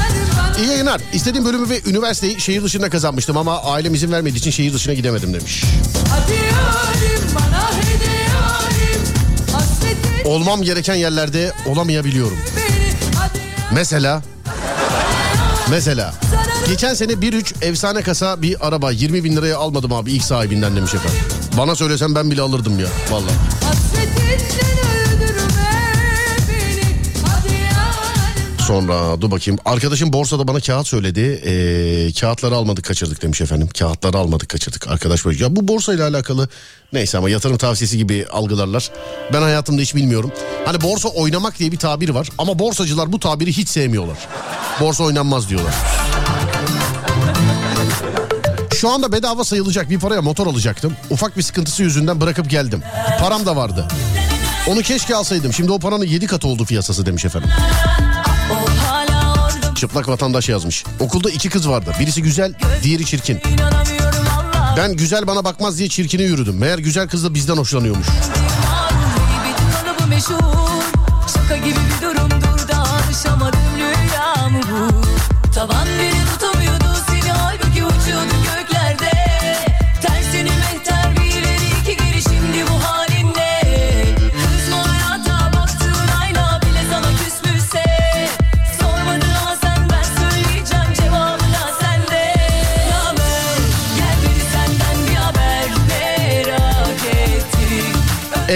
İyi 0.59 0.67
yayınlar. 0.69 1.01
İstediğim 1.13 1.45
bölümü 1.45 1.69
ve 1.69 1.81
üniversiteyi 1.85 2.41
şehir 2.41 2.63
dışında 2.63 2.89
kazanmıştım 2.89 3.37
ama 3.37 3.61
ailem 3.63 3.93
izin 3.93 4.11
vermediği 4.11 4.37
için 4.39 4.51
şehir 4.51 4.73
dışına 4.73 4.93
gidemedim 4.93 5.33
demiş. 5.33 5.63
Olmam 10.25 10.61
gereken 10.61 10.95
yerlerde 10.95 11.53
olamayabiliyorum. 11.65 12.37
Mesela 13.71 14.21
Mesela 15.69 16.13
Geçen 16.67 16.93
sene 16.93 17.11
1.3 17.11 17.65
efsane 17.65 18.01
kasa 18.01 18.41
bir 18.41 18.67
araba 18.67 18.91
20 18.91 19.23
bin 19.23 19.35
liraya 19.35 19.57
almadım 19.57 19.93
abi 19.93 20.11
ilk 20.11 20.23
sahibinden 20.23 20.75
demiş 20.75 20.93
efendim. 20.93 21.19
Bana 21.57 21.75
söylesen 21.75 22.15
ben 22.15 22.31
bile 22.31 22.41
alırdım 22.41 22.79
ya 22.79 22.87
vallahi. 23.11 23.33
Sonra 28.67 29.21
dur 29.21 29.31
bakayım. 29.31 29.59
Arkadaşım 29.65 30.13
borsada 30.13 30.47
bana 30.47 30.59
kağıt 30.59 30.87
söyledi. 30.87 31.41
Ee, 31.45 32.13
kağıtları 32.13 32.55
almadık 32.55 32.85
kaçırdık 32.85 33.21
demiş 33.21 33.41
efendim. 33.41 33.69
Kağıtları 33.79 34.17
almadık 34.17 34.49
kaçırdık. 34.49 34.87
Arkadaş 34.87 35.25
böyle. 35.25 35.43
Ya 35.43 35.55
bu 35.55 35.67
borsayla 35.67 36.07
alakalı 36.07 36.49
neyse 36.93 37.17
ama 37.17 37.29
yatırım 37.29 37.57
tavsiyesi 37.57 37.97
gibi 37.97 38.25
algılarlar. 38.31 38.91
Ben 39.33 39.41
hayatımda 39.41 39.81
hiç 39.81 39.95
bilmiyorum. 39.95 40.31
Hani 40.65 40.81
borsa 40.81 41.09
oynamak 41.09 41.59
diye 41.59 41.71
bir 41.71 41.77
tabir 41.77 42.09
var. 42.09 42.29
Ama 42.37 42.59
borsacılar 42.59 43.11
bu 43.11 43.19
tabiri 43.19 43.57
hiç 43.57 43.69
sevmiyorlar. 43.69 44.17
Borsa 44.79 45.03
oynanmaz 45.03 45.49
diyorlar. 45.49 45.73
Şu 48.75 48.89
anda 48.89 49.11
bedava 49.11 49.43
sayılacak 49.43 49.89
bir 49.89 49.99
paraya 49.99 50.21
motor 50.21 50.47
alacaktım. 50.47 50.93
Ufak 51.09 51.37
bir 51.37 51.41
sıkıntısı 51.41 51.83
yüzünden 51.83 52.21
bırakıp 52.21 52.49
geldim. 52.49 52.81
Param 53.19 53.45
da 53.45 53.55
vardı. 53.55 53.87
Onu 54.67 54.81
keşke 54.81 55.15
alsaydım. 55.15 55.53
Şimdi 55.53 55.71
o 55.71 55.79
paranın 55.79 56.05
7 56.05 56.27
katı 56.27 56.47
oldu 56.47 56.65
piyasası 56.65 57.05
demiş 57.05 57.25
efendim. 57.25 57.49
Çıplak 59.75 60.07
vatandaş 60.07 60.49
yazmış. 60.49 60.83
Okulda 60.99 61.29
iki 61.29 61.49
kız 61.49 61.69
vardı. 61.69 61.93
Birisi 61.99 62.23
güzel, 62.23 62.53
diğeri 62.83 63.05
çirkin. 63.05 63.41
Ben 64.77 64.93
güzel 64.93 65.27
bana 65.27 65.43
bakmaz 65.43 65.77
diye 65.77 65.89
çirkine 65.89 66.23
yürüdüm. 66.23 66.57
Meğer 66.57 66.77
güzel 66.77 67.07
kız 67.07 67.23
da 67.23 67.33
bizden 67.33 67.57
hoşlanıyormuş. 67.57 68.07
Şaka 71.33 71.57
gibi 71.57 71.75
bir 71.75 72.07
durumdur 72.07 72.67
da 72.67 72.77
alışamadım 72.77 73.59
rüya 73.77 74.49
mı 74.49 74.61
bu 74.71 75.05
Tavan 75.53 75.87
beni 75.99 76.04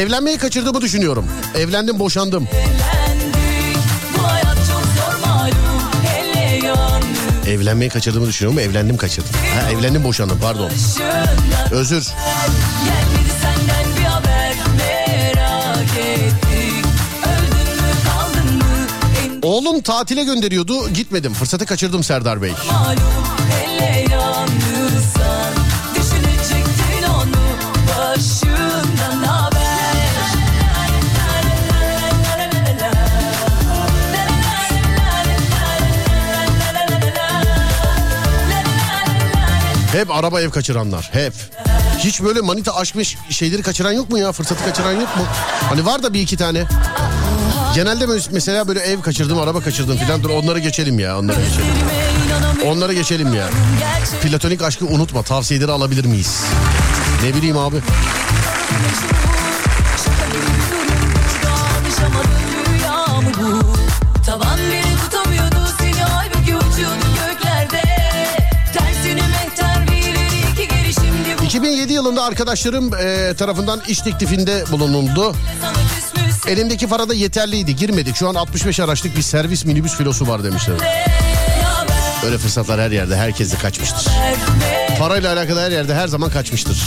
Evlenmeyi 0.09 0.37
kaçırdığımı 0.37 0.81
düşünüyorum. 0.81 1.27
Evlendim 1.55 1.99
boşandım. 1.99 2.47
Evlenmeyi 7.47 7.89
kaçırdığımı 7.89 8.27
düşünüyorum. 8.27 8.59
Evlendim 8.59 8.97
kaçırdım. 8.97 9.29
Ha, 9.33 9.71
evlendim 9.71 10.03
boşandım 10.03 10.39
pardon. 10.41 10.71
Özür. 11.71 12.07
gelmedi 12.85 13.31
senden 13.41 13.89
Oğlum 19.41 19.81
tatile 19.81 20.23
gönderiyordu. 20.23 20.89
Gitmedim. 20.89 21.33
Fırsatı 21.33 21.65
kaçırdım 21.65 22.03
Serdar 22.03 22.41
Bey. 22.41 22.51
malum. 22.71 23.19
Hep 39.99 40.11
araba 40.11 40.41
ev 40.41 40.49
kaçıranlar. 40.49 41.09
Hep. 41.13 41.33
Hiç 41.99 42.21
böyle 42.21 42.41
manita 42.41 42.75
aşkmış 42.75 43.17
şeyleri 43.29 43.61
kaçıran 43.61 43.91
yok 43.91 44.09
mu 44.09 44.19
ya? 44.19 44.31
Fırsatı 44.31 44.65
kaçıran 44.65 44.91
yok 44.91 45.17
mu? 45.17 45.23
Hani 45.69 45.85
var 45.85 46.03
da 46.03 46.13
bir 46.13 46.21
iki 46.21 46.37
tane. 46.37 46.63
Genelde 47.75 48.03
mes- 48.05 48.27
mesela 48.31 48.67
böyle 48.67 48.79
ev 48.79 49.01
kaçırdım, 49.01 49.39
araba 49.39 49.61
kaçırdım 49.61 49.97
filan. 49.97 50.23
Dur 50.23 50.29
onları 50.29 50.59
geçelim 50.59 50.99
ya, 50.99 51.19
onları 51.19 51.37
geçelim. 51.41 51.65
Onları 52.65 52.93
geçelim 52.93 53.33
ya. 53.33 53.49
Platonik 54.21 54.61
aşkı 54.61 54.85
unutma. 54.85 55.23
Tavsiyeleri 55.23 55.71
alabilir 55.71 56.05
miyiz? 56.05 56.43
Ne 57.23 57.35
bileyim 57.35 57.57
abi. 57.57 57.77
2007 71.49 71.93
yılı 71.93 72.09
Havaalanında 72.09 72.23
arkadaşlarım 72.23 72.93
e, 72.93 73.33
tarafından 73.33 73.81
iş 73.87 73.99
teklifinde 73.99 74.63
bulunuldu. 74.71 75.35
Elimdeki 76.47 76.87
para 76.87 77.09
da 77.09 77.13
yeterliydi. 77.13 77.75
Girmedik. 77.75 78.15
Şu 78.15 78.29
an 78.29 78.35
65 78.35 78.79
araçlık 78.79 79.17
bir 79.17 79.21
servis 79.21 79.65
minibüs 79.65 79.95
filosu 79.95 80.27
var 80.27 80.43
demişler. 80.43 80.75
Öyle 82.25 82.37
fırsatlar 82.37 82.81
her 82.81 82.91
yerde 82.91 83.15
herkeste 83.17 83.57
kaçmıştır. 83.57 84.07
Parayla 84.99 85.33
alakalı 85.33 85.59
her 85.59 85.71
yerde 85.71 85.95
her 85.95 86.07
zaman 86.07 86.29
kaçmıştır. 86.29 86.77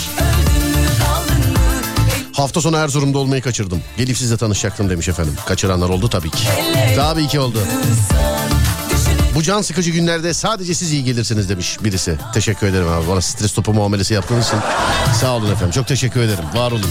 Hafta 2.33 2.61
sonu 2.61 2.77
Erzurum'da 2.77 3.19
olmayı 3.19 3.43
kaçırdım. 3.43 3.83
Gelip 3.97 4.19
sizle 4.19 4.37
tanışacaktım 4.37 4.91
demiş 4.91 5.09
efendim. 5.09 5.37
Kaçıranlar 5.47 5.89
oldu 5.89 6.09
tabii 6.09 6.31
ki. 6.31 6.45
Tabii 6.97 7.29
ki 7.29 7.41
oldu. 7.41 7.59
Bu 9.35 9.43
can 9.43 9.63
sıkıcı 9.63 9.91
günlerde 9.91 10.35
sadece 10.35 10.75
siz 10.75 10.93
iyi 10.93 11.05
gelirsiniz 11.05 11.49
demiş 11.49 11.77
birisi. 11.85 12.19
Teşekkür 12.35 12.67
ederim 12.67 12.89
abi. 12.89 13.09
Bana 13.09 13.21
stres 13.21 13.53
topu 13.53 13.73
muamelesi 13.75 14.15
yaptığınız 14.15 14.47
için. 14.47 14.59
Sağ 15.21 15.37
olun 15.37 15.51
efendim. 15.53 15.71
Çok 15.71 15.87
teşekkür 15.87 16.21
ederim. 16.21 16.45
Var 16.55 16.73
olun. 16.73 16.91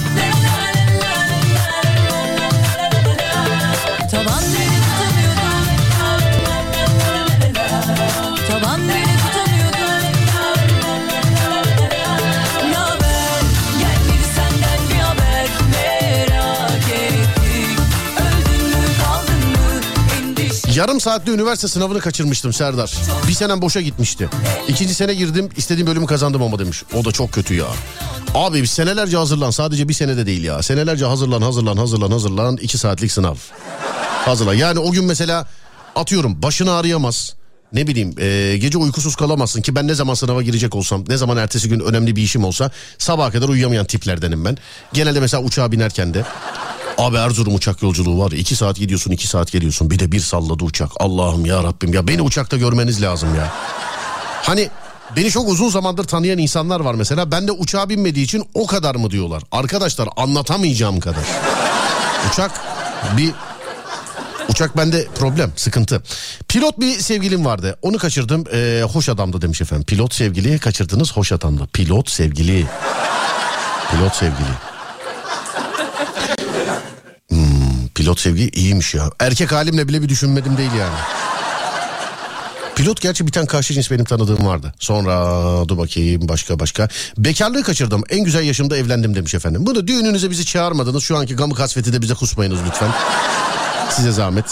Yarım 20.76 21.02
saatte 21.02 21.32
üniversite 21.32 21.68
sınavını 21.68 22.00
kaçırmıştım 22.00 22.54
Serdar. 22.54 22.94
Bir 23.28 23.34
senem 23.34 23.62
boşa 23.62 23.82
gitmişti. 23.82 24.30
İkinci 24.68 24.94
sene 24.94 25.14
girdim 25.14 25.50
istediğim 25.58 25.88
bölümü 25.88 26.06
kazandım 26.06 26.44
ama 26.44 26.60
demiş. 26.60 26.84
O 26.96 27.06
da 27.06 27.12
çok 27.12 27.32
kötü 27.32 27.54
ya. 27.54 27.66
Abi 28.36 28.68
senelerce 28.68 29.18
hazırlan 29.18 29.52
sadece 29.52 29.88
bir 29.90 29.94
senede 29.94 30.26
değil 30.26 30.44
ya. 30.44 30.64
Senelerce 30.64 31.06
hazırlan 31.06 31.42
hazırlan 31.42 31.78
hazırlan 31.78 32.12
hazırlan. 32.12 32.58
iki 32.58 32.78
saatlik 32.78 33.12
sınav. 33.12 33.36
Hazırlan. 34.26 34.54
Yani 34.54 34.80
o 34.80 34.92
gün 34.92 35.06
mesela 35.06 35.48
atıyorum 35.96 36.42
başını 36.42 36.72
ağrıyamaz. 36.72 37.36
Ne 37.74 37.88
bileyim 37.88 38.16
e, 38.20 38.58
gece 38.58 38.78
uykusuz 38.78 39.16
kalamazsın 39.16 39.62
ki 39.62 39.76
ben 39.76 39.88
ne 39.88 39.96
zaman 39.96 40.14
sınava 40.14 40.42
girecek 40.42 40.76
olsam 40.76 41.04
ne 41.08 41.18
zaman 41.18 41.38
ertesi 41.38 41.70
gün 41.70 41.80
önemli 41.80 42.16
bir 42.16 42.22
işim 42.22 42.44
olsa 42.44 42.72
sabaha 42.98 43.32
kadar 43.32 43.50
uyuyamayan 43.50 43.86
tiplerdenim 43.86 44.46
ben. 44.46 44.58
Genelde 44.94 45.20
mesela 45.20 45.44
uçağa 45.44 45.72
binerken 45.72 46.14
de 46.14 46.26
Abi 46.98 47.18
Erzurum 47.18 47.56
uçak 47.56 47.82
yolculuğu 47.82 48.20
var. 48.24 48.32
iki 48.32 48.56
saat 48.56 48.76
gidiyorsun 48.76 49.12
iki 49.12 49.28
saat 49.28 49.52
geliyorsun. 49.52 49.90
Bir 49.90 50.00
de 50.00 50.12
bir 50.12 50.20
salladı 50.20 50.64
uçak. 50.64 50.90
Allah'ım 51.00 51.46
ya 51.46 51.64
Rabbim 51.64 51.94
ya 51.94 52.08
beni 52.08 52.22
uçakta 52.22 52.58
görmeniz 52.58 53.02
lazım 53.02 53.36
ya. 53.36 53.54
Hani 54.44 54.70
beni 55.16 55.32
çok 55.32 55.50
uzun 55.50 55.70
zamandır 55.70 56.04
tanıyan 56.04 56.38
insanlar 56.38 56.80
var 56.80 56.94
mesela. 56.94 57.32
Ben 57.32 57.48
de 57.48 57.52
uçağa 57.52 57.90
binmediği 57.90 58.26
için 58.26 58.50
o 58.54 58.68
kadar 58.68 58.96
mı 58.96 59.12
diyorlar. 59.12 59.44
Arkadaşlar 59.52 60.10
anlatamayacağım 60.18 61.00
kadar. 61.00 61.24
Uçak 62.32 62.52
bir 63.18 63.34
Uçak 64.50 64.78
bende 64.78 65.08
problem, 65.16 65.52
sıkıntı. 65.56 66.04
Pilot 66.48 66.80
bir 66.80 67.00
sevgilim 67.00 67.46
vardı. 67.46 67.78
Onu 67.82 67.98
kaçırdım. 67.98 68.44
Ee, 68.54 68.84
hoş 68.94 69.10
adamdı 69.10 69.42
demiş 69.42 69.62
efendim. 69.62 69.86
Pilot 69.86 70.14
sevgili 70.14 70.60
kaçırdınız 70.60 71.18
hoş 71.18 71.32
adamdı. 71.32 71.68
Pilot 71.74 72.10
sevgili. 72.10 72.66
Pilot 73.92 74.16
sevgili. 74.16 74.71
Hmm, 77.32 77.88
pilot 77.96 78.20
sevgi 78.20 78.50
iyiymiş 78.50 78.94
ya. 78.94 79.12
Erkek 79.20 79.52
halimle 79.52 79.88
bile 79.88 80.02
bir 80.02 80.10
düşünmedim 80.10 80.58
değil 80.58 80.72
yani. 80.80 80.96
Pilot 82.76 83.02
gerçi 83.02 83.28
bir 83.28 83.32
tane 83.32 83.48
karşı 83.48 83.74
cins 83.74 83.92
benim 83.92 84.06
tanıdığım 84.06 84.46
vardı. 84.46 84.74
Sonra 84.80 85.14
dur 85.70 85.78
bakayım 85.78 86.28
başka 86.28 86.60
başka. 86.60 86.88
Bekarlığı 87.18 87.64
kaçırdım. 87.64 88.04
En 88.10 88.24
güzel 88.24 88.44
yaşımda 88.44 88.78
evlendim 88.78 89.16
demiş 89.16 89.36
efendim. 89.36 89.66
Bunu 89.66 89.88
düğününüze 89.88 90.30
bizi 90.32 90.46
çağırmadınız. 90.46 91.04
Şu 91.04 91.18
anki 91.18 91.36
gamı 91.36 91.56
kasveti 91.56 91.94
de 91.94 92.02
bize 92.02 92.14
kusmayınız 92.14 92.60
lütfen. 92.68 92.92
Size 93.90 94.12
zahmet. 94.12 94.46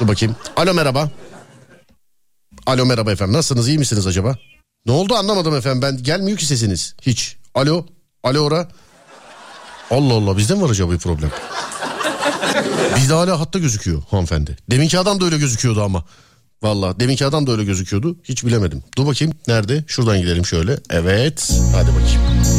Dur 0.00 0.08
bakayım. 0.08 0.36
Alo 0.56 0.74
merhaba. 0.74 1.10
Alo 2.66 2.86
merhaba 2.86 3.12
efendim. 3.12 3.32
Nasılsınız? 3.36 3.68
iyi 3.68 3.78
misiniz 3.78 4.06
acaba? 4.06 4.36
Ne 4.86 4.92
oldu 4.92 5.14
anlamadım 5.14 5.56
efendim. 5.56 5.82
Ben 5.82 6.02
gelmiyor 6.02 6.38
ki 6.38 6.46
sesiniz. 6.46 6.94
Hiç. 7.02 7.36
Alo. 7.54 7.86
Alo 8.22 8.40
ora. 8.40 8.68
Allah 9.90 10.14
Allah 10.14 10.36
bizde 10.36 10.54
mi 10.54 10.62
var 10.62 10.70
acaba 10.70 10.92
bir 10.92 10.98
problem? 10.98 11.30
Bizde 12.96 13.14
hala 13.14 13.40
hatta 13.40 13.58
gözüküyor 13.58 14.02
hanımefendi. 14.10 14.56
Deminki 14.70 14.98
adam 14.98 15.20
da 15.20 15.24
öyle 15.24 15.38
gözüküyordu 15.38 15.82
ama. 15.82 16.04
Valla 16.62 17.00
deminki 17.00 17.26
adam 17.26 17.46
da 17.46 17.52
öyle 17.52 17.64
gözüküyordu. 17.64 18.16
Hiç 18.24 18.44
bilemedim. 18.44 18.82
Dur 18.98 19.06
bakayım 19.06 19.34
nerede? 19.48 19.84
Şuradan 19.86 20.20
gidelim 20.20 20.46
şöyle. 20.46 20.78
Evet. 20.90 21.50
Hadi 21.74 21.88
bakayım. 21.90 22.55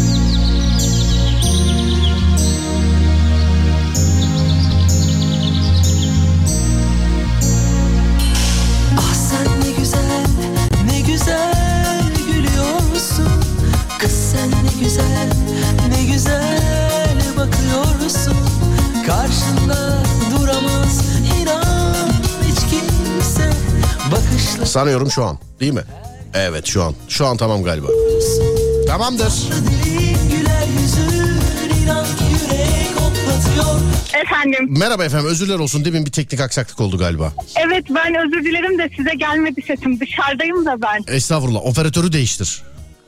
Sanıyorum 24.67 25.11
şu 25.11 25.23
an. 25.23 25.39
Değil 25.59 25.73
mi? 25.73 25.83
Evet 26.33 26.65
şu 26.65 26.83
an. 26.83 26.93
Şu 27.09 27.25
an 27.25 27.37
tamam 27.37 27.63
galiba. 27.63 27.87
Tamamdır. 28.87 29.33
Efendim, 34.23 34.65
Merhaba 34.69 35.05
efendim 35.05 35.27
özürler 35.27 35.59
olsun. 35.59 35.85
Demin 35.85 36.05
bir 36.05 36.11
teknik 36.11 36.41
aksaklık 36.41 36.81
oldu 36.81 36.97
galiba. 36.97 37.33
evet 37.65 37.85
ben 37.89 38.15
özür 38.27 38.45
dilerim 38.45 38.79
de 38.79 38.89
size 38.97 39.15
gelmedi 39.15 39.61
sesim. 39.67 39.99
Dışarıdayım 39.99 40.65
da 40.65 40.81
ben. 40.81 41.15
Estağfurullah. 41.15 41.65
Operatörü 41.65 42.13
değiştir. 42.13 42.63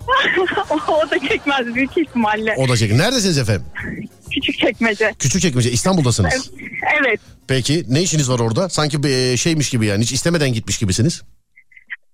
o 0.87 1.09
da 1.11 1.19
çekmez 1.27 1.75
büyük 1.75 1.97
ihtimalle. 1.97 2.55
O 2.57 2.69
da 2.69 2.77
çekin. 2.77 2.97
Neredesiniz 2.97 3.37
efendim? 3.37 3.65
Küçük 4.31 4.57
çekmece. 4.59 5.13
Küçükçekmece 5.19 5.71
İstanbul'dasınız. 5.71 6.51
Evet. 7.01 7.19
Peki 7.47 7.85
ne 7.87 8.01
işiniz 8.01 8.29
var 8.29 8.39
orada? 8.39 8.69
Sanki 8.69 9.03
bir 9.03 9.09
e, 9.09 9.37
şeymiş 9.37 9.69
gibi 9.69 9.85
yani 9.85 10.03
hiç 10.03 10.11
istemeden 10.11 10.53
gitmiş 10.53 10.77
gibisiniz. 10.77 11.21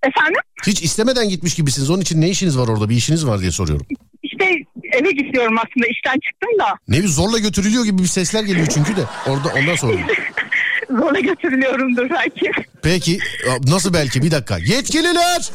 Efendim? 0.07 0.41
Hiç 0.67 0.81
istemeden 0.83 1.29
gitmiş 1.29 1.55
gibisiniz. 1.55 1.89
Onun 1.89 2.01
için 2.01 2.21
ne 2.21 2.29
işiniz 2.29 2.57
var 2.57 2.67
orada? 2.67 2.89
Bir 2.89 2.95
işiniz 2.95 3.27
var 3.27 3.39
diye 3.41 3.51
soruyorum. 3.51 3.85
İşte 4.23 4.45
eve 4.91 5.11
gidiyorum 5.11 5.57
aslında. 5.57 5.87
işten 5.87 6.13
çıktım 6.13 6.59
da. 6.59 6.65
Ne 6.87 7.03
bir 7.03 7.07
zorla 7.07 7.39
götürülüyor 7.39 7.85
gibi 7.85 8.01
bir 8.03 8.07
sesler 8.07 8.43
geliyor 8.43 8.67
çünkü 8.73 8.95
de. 8.95 9.01
Orada 9.27 9.49
ondan 9.59 9.75
soruyorum. 9.75 10.07
Zorla 10.89 11.19
götürülüyorumdur 11.19 12.09
belki. 12.09 12.51
Peki 12.83 13.19
nasıl 13.67 13.93
belki 13.93 14.23
bir 14.23 14.31
dakika. 14.31 14.57
Yetkililer! 14.57 15.51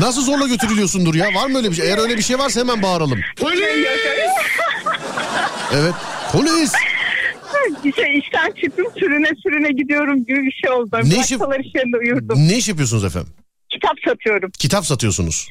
Nasıl 0.00 0.22
zorla 0.24 0.46
götürülüyorsundur 0.46 1.14
ya? 1.14 1.34
Var 1.34 1.46
mı 1.46 1.58
öyle 1.58 1.70
bir 1.70 1.76
şey? 1.76 1.86
Eğer 1.88 1.98
öyle 1.98 2.16
bir 2.16 2.22
şey 2.22 2.38
varsa 2.38 2.60
hemen 2.60 2.82
bağıralım. 2.82 3.20
Evet. 5.74 5.94
Polis! 6.32 6.72
İşte 7.84 8.02
işten 8.12 8.50
çıktım 8.62 8.86
sürüne 8.98 9.28
sürüne 9.42 9.72
gidiyorum 9.72 10.24
gibi 10.26 10.42
bir 10.42 10.52
şey 10.52 10.70
oldu. 10.70 11.00
Ne 11.04 11.20
iş 11.20 11.32
uyurdum. 12.00 12.38
Ne 12.48 12.56
iş 12.56 12.68
yapıyorsunuz 12.68 13.04
efendim? 13.04 13.32
Kitap 13.68 13.94
satıyorum. 14.08 14.50
Kitap 14.58 14.86
satıyorsunuz. 14.86 15.48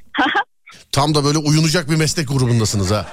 Tam 0.92 1.16
da 1.16 1.26
böyle 1.26 1.38
uyunacak 1.38 1.90
bir 1.90 1.96
meslek 1.96 2.28
grubundasınız 2.28 2.92
ha. 2.92 3.08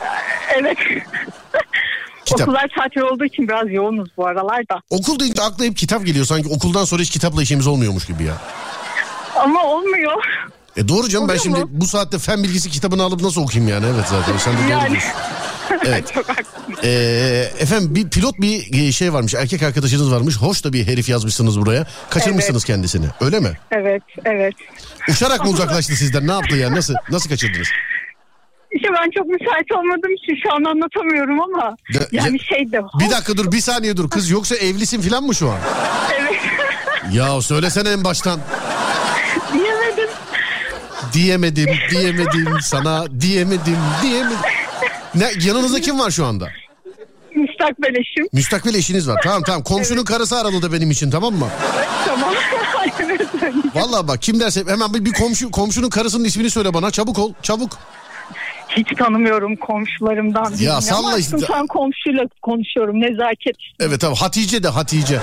evet. 0.54 0.76
Kitap. 2.24 2.48
Okullar 2.48 2.68
tatil 2.78 3.00
olduğu 3.00 3.24
için 3.24 3.48
biraz 3.48 3.72
yoğunuz 3.72 4.08
bu 4.16 4.26
aralarda. 4.26 4.82
Okul 4.90 5.20
deyince 5.20 5.42
akla 5.42 5.64
hep 5.64 5.76
kitap 5.76 6.06
geliyor. 6.06 6.24
Sanki 6.26 6.48
okuldan 6.48 6.84
sonra 6.84 7.02
hiç 7.02 7.10
kitapla 7.10 7.42
işimiz 7.42 7.66
olmuyormuş 7.66 8.06
gibi 8.06 8.24
ya. 8.24 8.34
Ama 9.36 9.64
olmuyor. 9.64 10.24
E 10.76 10.88
doğru 10.88 11.08
canım 11.08 11.28
ben 11.28 11.32
Oluyor 11.32 11.42
şimdi 11.42 11.58
mu? 11.60 11.68
bu 11.70 11.86
saatte 11.86 12.18
fen 12.18 12.42
bilgisi 12.42 12.70
kitabını 12.70 13.02
alıp 13.02 13.20
nasıl 13.22 13.42
okuyayım 13.42 13.72
yani? 13.72 13.86
Evet 13.94 14.04
zaten 14.10 14.36
sen 14.36 14.54
de 14.54 14.58
doğru 14.62 14.70
Yani. 14.70 14.90
diyorsun. 14.90 15.10
Evet. 15.86 16.12
Çok. 16.14 16.26
Ee, 16.84 17.50
efendim 17.58 17.94
bir 17.94 18.10
pilot 18.10 18.40
bir 18.40 18.92
şey 18.92 19.12
varmış. 19.12 19.34
Erkek 19.34 19.62
arkadaşınız 19.62 20.12
varmış. 20.12 20.36
Hoş 20.36 20.64
da 20.64 20.72
bir 20.72 20.86
herif 20.86 21.08
yazmışsınız 21.08 21.60
buraya. 21.60 21.86
Kaçırmışsınız 22.10 22.64
kendisini. 22.64 23.06
Öyle 23.20 23.40
mi? 23.40 23.52
Evet, 23.70 24.02
evet. 24.24 24.54
Uçarak 25.10 25.44
mı 25.44 25.50
uzaklaştı 25.54 25.96
sizden? 25.96 26.26
Ne 26.26 26.32
yaptı 26.32 26.56
yani? 26.56 26.76
Nasıl 26.76 26.94
nasıl 27.10 27.28
kaçırdınız? 27.30 27.68
İşte 28.72 28.88
ben 28.92 29.10
çok 29.10 29.26
müsait 29.26 29.72
olmadığım 29.72 30.14
için 30.14 30.34
şu 30.42 30.54
an 30.54 30.64
anlatamıyorum 30.64 31.40
ama 31.40 31.76
Ya- 31.94 32.00
yani 32.12 32.36
ya- 32.38 32.44
şey 32.56 32.72
de 32.72 32.80
Bir 33.00 33.10
dakika 33.10 33.36
dur 33.36 33.52
bir 33.52 33.60
saniye 33.60 33.96
dur. 33.96 34.10
Kız 34.10 34.30
yoksa 34.30 34.56
evlisin 34.56 35.00
falan 35.00 35.24
mı 35.24 35.34
şu 35.34 35.50
an? 35.50 35.58
evet 36.20 36.40
Ya 37.12 37.40
söylesene 37.42 37.88
en 37.88 38.04
baştan. 38.04 38.40
diyemedim. 39.52 40.08
Diyemedim, 41.12 41.68
diyemedim 41.90 42.48
sana, 42.62 43.20
diyemedim, 43.20 43.76
diyemedim. 44.02 44.36
Ne, 45.16 45.30
yanınızda 45.46 45.80
kim 45.80 45.98
var 45.98 46.10
şu 46.10 46.26
anda? 46.26 46.48
Müstakbel 47.34 47.94
eşim. 47.94 48.28
Müstakbel 48.32 48.74
eşiniz 48.74 49.08
var. 49.08 49.20
Tamam 49.24 49.42
tamam. 49.42 49.62
Komşunun 49.62 50.04
karısı 50.04 50.36
aradı 50.36 50.62
da 50.62 50.72
benim 50.72 50.90
için 50.90 51.10
tamam 51.10 51.34
mı? 51.34 51.48
Tamam. 52.06 52.34
evet. 53.00 53.22
Vallahi 53.74 54.08
bak 54.08 54.22
kim 54.22 54.40
derse 54.40 54.64
hemen 54.68 54.94
bir, 54.94 55.04
bir 55.04 55.12
komşu 55.12 55.50
komşunun 55.50 55.88
karısının 55.90 56.24
ismini 56.24 56.50
söyle 56.50 56.74
bana. 56.74 56.90
Çabuk 56.90 57.18
ol, 57.18 57.32
çabuk. 57.42 57.78
Hiç 58.68 58.88
tanımıyorum 58.98 59.56
komşularımdan. 59.56 60.52
ama 60.70 60.80
salla 60.80 61.18
işte. 61.18 61.38
Sultan 61.38 61.66
komşuyla 61.66 62.24
konuşuyorum 62.42 63.00
nezaket. 63.00 63.56
Evet 63.80 64.00
tamam 64.00 64.16
Hatice 64.16 64.62
de 64.62 64.68
Hatice. 64.68 65.20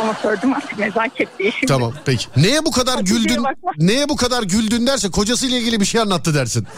Ama 0.00 0.14
sordum 0.22 0.52
artık 0.52 0.78
nezaket 0.78 1.38
diye 1.38 1.50
şimdi. 1.50 1.66
Tamam 1.66 1.92
peki. 2.04 2.26
Neye 2.36 2.64
bu 2.64 2.70
kadar 2.70 2.94
Hatice'ye 2.96 3.20
güldün? 3.20 3.44
bakma. 3.44 3.72
Neye 3.78 4.08
bu 4.08 4.16
kadar 4.16 4.42
güldün 4.42 4.86
derse 4.86 5.10
kocasıyla 5.10 5.58
ilgili 5.58 5.80
bir 5.80 5.84
şey 5.84 6.00
anlattı 6.00 6.34
dersin. 6.34 6.66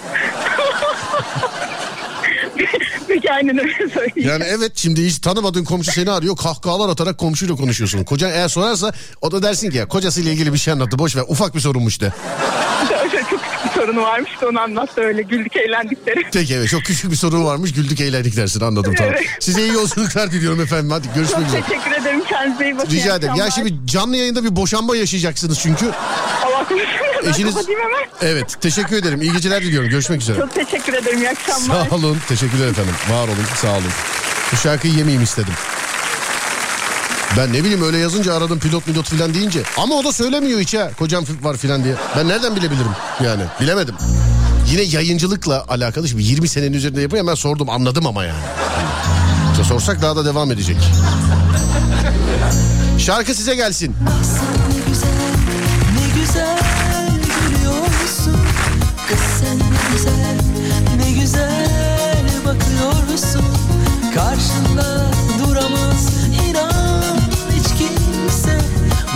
Aynen 3.34 3.58
öyle 3.58 3.88
söyleyeyim. 3.94 4.28
Yani 4.30 4.44
evet 4.44 4.72
şimdi 4.74 5.04
hiç 5.04 5.18
tanımadığın 5.18 5.64
komşu 5.64 5.92
seni 5.92 6.10
arıyor 6.10 6.36
kahkahalar 6.36 6.88
atarak 6.88 7.18
komşuyla 7.18 7.56
konuşuyorsun. 7.56 8.04
Kocan 8.04 8.30
eğer 8.30 8.48
sorarsa 8.48 8.92
o 9.20 9.32
da 9.32 9.42
dersin 9.42 9.70
ki 9.70 9.76
ya 9.76 9.88
kocasıyla 9.88 10.32
ilgili 10.32 10.52
bir 10.52 10.58
şey 10.58 10.72
anlattı 10.72 10.98
boş 10.98 11.16
ver 11.16 11.24
ufak 11.28 11.54
bir 11.54 11.60
sorunmuş 11.60 12.00
de. 12.00 12.12
Çok 12.88 13.10
küçük 13.10 13.40
bir 13.64 13.80
sorunu 13.80 14.02
varmış 14.02 14.30
da 14.42 14.48
onu 14.48 14.60
anlattı 14.60 15.00
öyle 15.00 15.22
güldük 15.22 15.56
eğlendikleri. 15.56 16.22
Peki 16.32 16.54
evet 16.54 16.68
çok 16.68 16.82
küçük 16.82 17.10
bir 17.10 17.16
sorun 17.16 17.44
varmış 17.44 17.72
güldük 17.72 18.00
eğlendik 18.00 18.36
dersin 18.36 18.60
anladım 18.60 18.94
tamam. 18.98 19.12
Evet. 19.16 19.26
Size 19.40 19.62
iyi 19.62 19.72
yolculuklar 19.72 20.32
diliyorum 20.32 20.60
efendim 20.60 20.90
hadi 20.90 21.06
görüşmek 21.14 21.38
Çok 21.40 21.48
üzere. 21.48 21.62
teşekkür 21.62 22.02
ederim 22.02 22.24
kendinize 22.28 22.64
iyi 22.64 22.78
bakın. 22.78 22.90
Rica 22.90 23.16
ederim. 23.16 23.34
Ya 23.34 23.50
şimdi 23.50 23.74
canlı 23.86 24.16
yayında 24.16 24.44
bir 24.44 24.56
boşanma 24.56 24.96
yaşayacaksınız 24.96 25.58
çünkü. 25.58 25.90
Ben 27.24 27.30
Eşiniz... 27.30 27.54
Evet 28.22 28.56
teşekkür 28.60 28.96
ederim. 28.96 29.22
İyi 29.22 29.32
geceler 29.32 29.62
diliyorum. 29.62 29.88
Görüşmek 29.90 30.20
üzere. 30.20 30.38
Çok 30.38 30.54
teşekkür 30.54 30.94
ederim. 30.94 31.18
İyi 31.18 31.30
akşamlar. 31.30 31.88
Sağ 31.88 31.96
olun. 31.96 32.18
Teşekkürler 32.28 32.68
efendim. 32.68 32.94
Var 33.10 33.28
olun. 33.28 33.36
Sağ 33.62 33.70
olun. 33.72 33.90
Bu 34.52 34.56
şarkıyı 34.56 34.94
yemeyeyim 34.94 35.22
istedim. 35.22 35.52
Ben 37.36 37.52
ne 37.52 37.60
bileyim 37.60 37.82
öyle 37.82 37.98
yazınca 37.98 38.34
aradım 38.34 38.58
pilot 38.58 38.84
pilot 38.84 39.08
filan 39.08 39.34
deyince. 39.34 39.62
Ama 39.76 39.94
o 39.94 40.04
da 40.04 40.12
söylemiyor 40.12 40.60
hiç 40.60 40.74
ha. 40.74 40.90
Kocam 40.98 41.24
var 41.42 41.56
filan 41.56 41.84
diye. 41.84 41.94
Ben 42.16 42.28
nereden 42.28 42.56
bilebilirim 42.56 42.92
yani. 43.24 43.42
Bilemedim. 43.60 43.94
Yine 44.70 44.82
yayıncılıkla 44.82 45.64
alakalı 45.68 46.08
şimdi 46.08 46.22
20 46.22 46.48
senenin 46.48 46.72
üzerinde 46.72 47.00
yapıyor. 47.00 47.22
Hemen 47.22 47.34
sordum 47.34 47.70
anladım 47.70 48.06
ama 48.06 48.24
yani. 48.24 48.38
İşte 49.52 49.64
sorsak 49.64 50.02
daha 50.02 50.16
da 50.16 50.24
devam 50.24 50.52
edecek. 50.52 50.76
Şarkı 52.98 53.34
size 53.34 53.54
gelsin. 53.54 53.96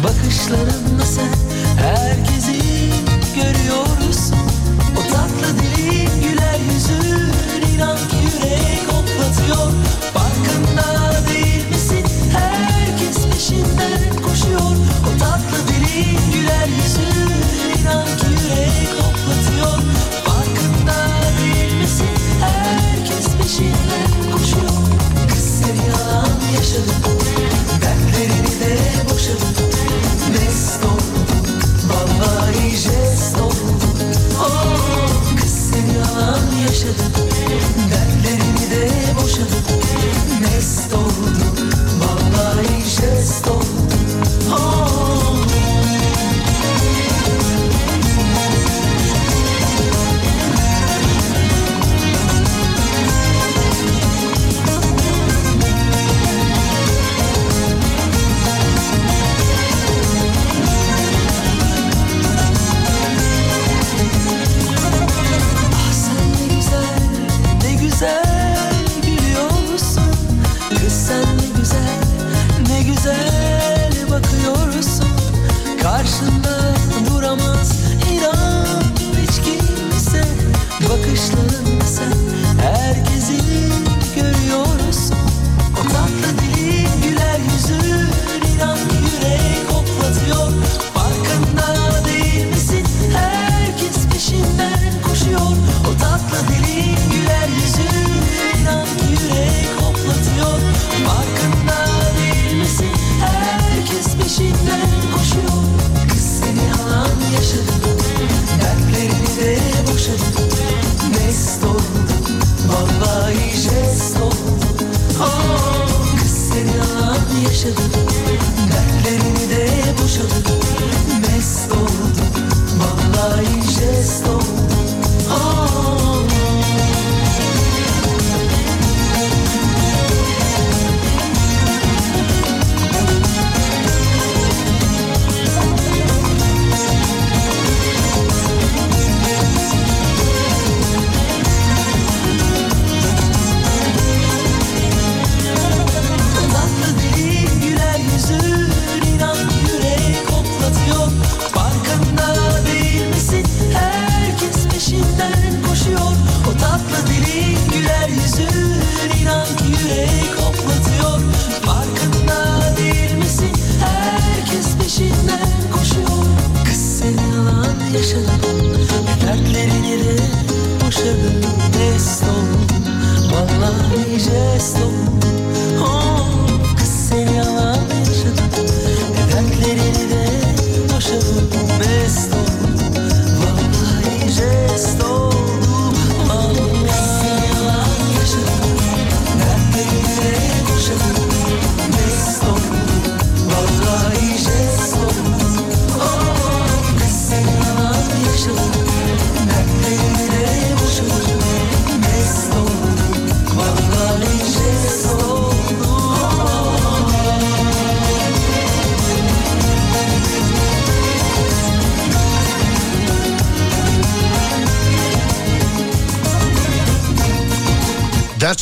Bakışlarınla 0.05 1.05
sen 1.05 1.33
herkesi 1.77 2.59
görüyorsun. 3.35 4.37
O 4.97 5.13
tatlı 5.13 5.59
dilin 5.59 6.23
güler 6.23 6.59
yüzün 6.75 7.75
inan 7.75 7.97
ki 7.97 8.17
yürek 8.25 8.89
hoplatıyor 8.89 9.73
Farkında 10.15 11.13
değil 11.29 11.69
misin? 11.69 12.05
Herkes 12.33 13.27
peşinden 13.27 14.04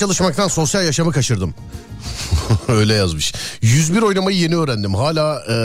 çalışmaktan 0.03 0.49
sosyal 0.49 0.85
yaşamı 0.85 1.13
kaçırdım. 1.13 1.55
Öyle 2.69 2.95
yazmış. 2.95 3.33
101 3.63 4.03
oynamayı 4.03 4.37
yeni 4.39 4.57
öğrendim. 4.57 4.95
Hala 4.95 5.43
e, 5.51 5.57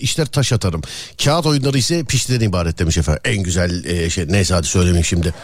işler 0.00 0.26
taş 0.26 0.52
atarım. 0.52 0.82
Kağıt 1.24 1.46
oyunları 1.46 1.78
ise 1.78 2.04
piştiden 2.04 2.40
ibaret 2.40 2.78
demiş 2.78 2.98
efendim. 2.98 3.22
En 3.24 3.42
güzel 3.42 3.84
e, 3.84 4.10
şey 4.10 4.28
neyse 4.28 4.54
hadi 4.54 4.66
söylemeyeyim 4.66 5.04
şimdi. 5.04 5.34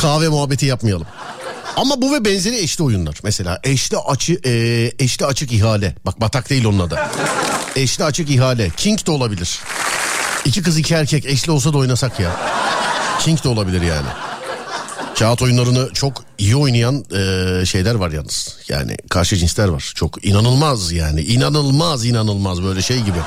Kahve 0.00 0.28
muhabbeti 0.28 0.66
yapmayalım. 0.66 1.06
Ama 1.76 2.02
bu 2.02 2.12
ve 2.14 2.24
benzeri 2.24 2.58
eşli 2.58 2.84
oyunlar. 2.84 3.16
Mesela 3.22 3.60
eşli 3.64 3.96
açı 3.96 4.40
e, 4.44 4.52
eşli 4.98 5.26
açık 5.26 5.52
ihale. 5.52 5.94
Bak 6.06 6.20
batak 6.20 6.50
değil 6.50 6.64
onun 6.64 6.78
adı. 6.78 6.98
Eşli 7.76 8.04
açık 8.04 8.30
ihale. 8.30 8.70
King 8.76 9.06
de 9.06 9.10
olabilir. 9.10 9.60
İki 10.44 10.62
kız 10.62 10.78
iki 10.78 10.94
erkek 10.94 11.26
eşli 11.26 11.52
olsa 11.52 11.72
da 11.72 11.78
oynasak 11.78 12.20
ya. 12.20 12.36
King 13.20 13.44
de 13.44 13.48
olabilir 13.48 13.82
yani. 13.82 14.08
Kağıt 15.18 15.42
oyunlarını 15.42 15.92
çok 15.92 16.21
iyi 16.42 16.56
oynayan 16.56 17.04
e, 17.14 17.66
şeyler 17.66 17.94
var 17.94 18.10
yalnız. 18.10 18.56
Yani 18.68 18.96
karşı 19.10 19.36
cinsler 19.36 19.68
var. 19.68 19.92
Çok 19.94 20.24
inanılmaz 20.24 20.92
yani. 20.92 21.20
İnanılmaz 21.20 22.04
inanılmaz 22.04 22.62
böyle 22.62 22.82
şey 22.82 23.00
gibi. 23.00 23.18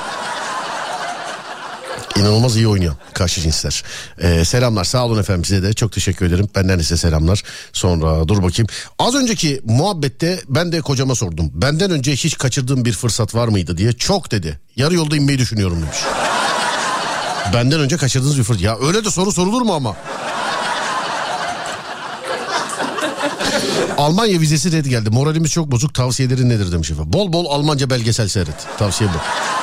İnanılmaz 2.16 2.56
iyi 2.56 2.68
oynuyor 2.68 2.94
karşı 3.14 3.40
cinsler. 3.40 3.84
Ee, 4.20 4.44
selamlar 4.44 4.84
sağ 4.84 5.04
olun 5.04 5.20
efendim 5.20 5.44
size 5.44 5.62
de 5.62 5.72
çok 5.72 5.92
teşekkür 5.92 6.26
ederim. 6.26 6.48
Benden 6.54 6.78
de 6.78 6.82
size 6.82 6.96
selamlar. 6.96 7.42
Sonra 7.72 8.28
dur 8.28 8.42
bakayım. 8.42 8.68
Az 8.98 9.14
önceki 9.14 9.60
muhabbette 9.64 10.40
ben 10.48 10.72
de 10.72 10.80
kocama 10.80 11.14
sordum. 11.14 11.50
Benden 11.54 11.90
önce 11.90 12.12
hiç 12.12 12.38
kaçırdığım 12.38 12.84
bir 12.84 12.92
fırsat 12.92 13.34
var 13.34 13.48
mıydı 13.48 13.78
diye. 13.78 13.92
Çok 13.92 14.30
dedi. 14.30 14.60
Yarı 14.76 14.94
yolda 14.94 15.16
inmeyi 15.16 15.38
düşünüyorum 15.38 15.82
demiş. 15.82 15.98
Benden 17.54 17.80
önce 17.80 17.96
kaçırdığınız 17.96 18.38
bir 18.38 18.44
fırsat. 18.44 18.62
Ya 18.62 18.78
öyle 18.78 19.04
de 19.04 19.10
soru 19.10 19.32
sorulur 19.32 19.62
mu 19.62 19.72
ama? 19.74 19.96
Almanya 23.98 24.40
vizesi 24.40 24.72
red 24.72 24.86
geldi. 24.86 25.10
Moralimiz 25.10 25.50
çok 25.50 25.70
bozuk. 25.70 25.94
Tavsiyelerin 25.94 26.48
nedir 26.48 26.72
demiş 26.72 26.90
efendim. 26.90 27.12
Bol 27.12 27.32
bol 27.32 27.46
Almanca 27.46 27.90
belgesel 27.90 28.28
seyret. 28.28 28.66
Tavsiye 28.78 29.10
bu. 29.10 29.55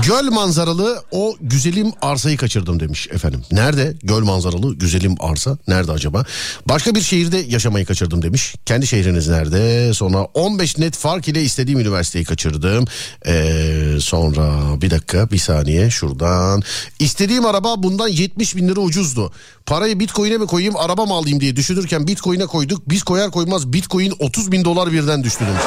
Göl 0.00 0.24
manzaralı 0.30 1.02
o 1.10 1.36
güzelim 1.40 1.92
arsayı 2.02 2.36
kaçırdım 2.36 2.80
demiş 2.80 3.08
efendim. 3.10 3.42
Nerede 3.52 3.94
göl 4.02 4.22
manzaralı 4.22 4.74
güzelim 4.74 5.14
arsa? 5.20 5.58
Nerede 5.68 5.92
acaba? 5.92 6.24
Başka 6.68 6.94
bir 6.94 7.00
şehirde 7.00 7.38
yaşamayı 7.38 7.86
kaçırdım 7.86 8.22
demiş. 8.22 8.54
Kendi 8.66 8.86
şehriniz 8.86 9.28
nerede? 9.28 9.94
Sonra 9.94 10.18
15 10.34 10.78
net 10.78 10.96
fark 10.96 11.28
ile 11.28 11.42
istediğim 11.42 11.80
üniversiteyi 11.80 12.24
kaçırdım. 12.24 12.84
Ee, 13.26 13.96
sonra 14.00 14.80
bir 14.80 14.90
dakika 14.90 15.30
bir 15.30 15.38
saniye 15.38 15.90
şuradan. 15.90 16.62
İstediğim 16.98 17.46
araba 17.46 17.82
bundan 17.82 18.08
70 18.08 18.56
bin 18.56 18.68
lira 18.68 18.80
ucuzdu. 18.80 19.32
Parayı 19.66 20.00
bitcoin'e 20.00 20.36
mi 20.38 20.46
koyayım 20.46 20.76
araba 20.76 21.06
mı 21.06 21.14
alayım 21.14 21.40
diye 21.40 21.56
düşünürken 21.56 22.06
bitcoin'e 22.06 22.46
koyduk. 22.46 22.88
Biz 22.88 23.02
koyar 23.02 23.30
koymaz 23.30 23.72
bitcoin 23.72 24.14
30 24.18 24.52
bin 24.52 24.64
dolar 24.64 24.92
birden 24.92 25.24
düştü 25.24 25.44
demiş. 25.46 25.62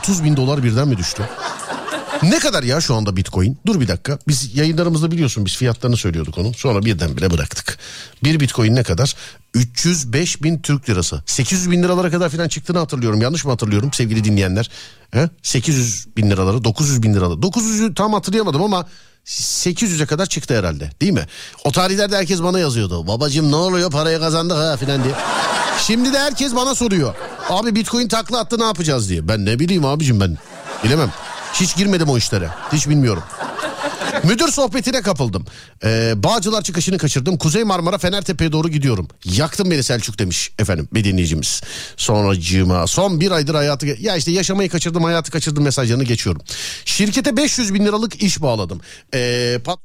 30 0.00 0.24
bin 0.24 0.36
dolar 0.36 0.64
birden 0.64 0.88
mi 0.88 0.96
düştü? 0.96 1.22
Ne 2.22 2.38
kadar 2.38 2.62
ya 2.62 2.80
şu 2.80 2.94
anda 2.94 3.16
bitcoin? 3.16 3.58
Dur 3.66 3.80
bir 3.80 3.88
dakika. 3.88 4.18
Biz 4.28 4.56
yayınlarımızda 4.56 5.10
biliyorsun 5.10 5.46
biz 5.46 5.56
fiyatlarını 5.56 5.96
söylüyorduk 5.96 6.38
onun. 6.38 6.52
Sonra 6.52 6.84
birdenbire 6.84 7.30
bıraktık. 7.30 7.78
Bir 8.24 8.40
bitcoin 8.40 8.74
ne 8.74 8.82
kadar? 8.82 9.16
305 9.54 10.42
bin 10.42 10.58
Türk 10.58 10.90
lirası. 10.90 11.22
800 11.26 11.70
bin 11.70 11.82
liralara 11.82 12.10
kadar 12.10 12.30
falan 12.30 12.48
çıktığını 12.48 12.78
hatırlıyorum. 12.78 13.20
Yanlış 13.20 13.44
mı 13.44 13.50
hatırlıyorum 13.50 13.92
sevgili 13.92 14.24
dinleyenler? 14.24 14.70
He? 15.10 15.30
800 15.42 16.16
bin 16.16 16.30
liraları 16.30 16.64
900 16.64 17.02
bin 17.02 17.14
liraları. 17.14 17.38
900'ü 17.40 17.94
tam 17.94 18.12
hatırlayamadım 18.12 18.62
ama 18.62 18.86
800'e 19.26 20.06
kadar 20.06 20.26
çıktı 20.26 20.58
herhalde 20.58 20.90
değil 21.00 21.12
mi? 21.12 21.26
O 21.64 21.72
tarihlerde 21.72 22.16
herkes 22.16 22.42
bana 22.42 22.58
yazıyordu. 22.58 23.06
Babacım 23.06 23.50
ne 23.50 23.56
oluyor 23.56 23.90
parayı 23.90 24.20
kazandık 24.20 24.56
ha 24.56 24.76
filan 24.76 25.04
diye. 25.04 25.14
Şimdi 25.78 26.12
de 26.12 26.18
herkes 26.18 26.54
bana 26.54 26.74
soruyor. 26.74 27.14
Abi 27.48 27.74
bitcoin 27.74 28.08
takla 28.08 28.40
attı 28.40 28.58
ne 28.58 28.64
yapacağız 28.64 29.10
diye. 29.10 29.28
Ben 29.28 29.44
ne 29.44 29.58
bileyim 29.58 29.84
abicim 29.84 30.20
ben 30.20 30.38
bilemem. 30.84 31.12
Hiç 31.54 31.76
girmedim 31.76 32.08
o 32.08 32.18
işlere. 32.18 32.50
Hiç 32.72 32.88
bilmiyorum. 32.88 33.22
Müdür 34.24 34.48
sohbetine 34.48 35.02
kapıldım. 35.02 35.46
Ee, 35.84 36.12
Bağcılar 36.16 36.62
çıkışını 36.62 36.98
kaçırdım. 36.98 37.38
Kuzey 37.38 37.64
Marmara 37.64 37.98
Fenertepe'ye 37.98 38.52
doğru 38.52 38.68
gidiyorum. 38.68 39.08
Yaktın 39.24 39.70
beni 39.70 39.82
Selçuk 39.82 40.18
demiş 40.18 40.52
efendim 40.58 40.88
bir 40.92 41.04
dinleyicimiz. 41.04 41.60
Sonra 41.96 42.40
cima 42.40 42.86
son 42.86 43.20
bir 43.20 43.30
aydır 43.30 43.54
hayatı... 43.54 43.86
Ya 43.86 44.16
işte 44.16 44.30
yaşamayı 44.30 44.68
kaçırdım 44.68 45.04
hayatı 45.04 45.30
kaçırdım 45.30 45.64
mesajlarını 45.64 46.04
geçiyorum. 46.04 46.42
Şirkete 46.84 47.36
500 47.36 47.74
bin 47.74 47.86
liralık 47.86 48.22
iş 48.22 48.42
bağladım. 48.42 48.80
Ee, 49.14 49.58
pat... 49.64 49.78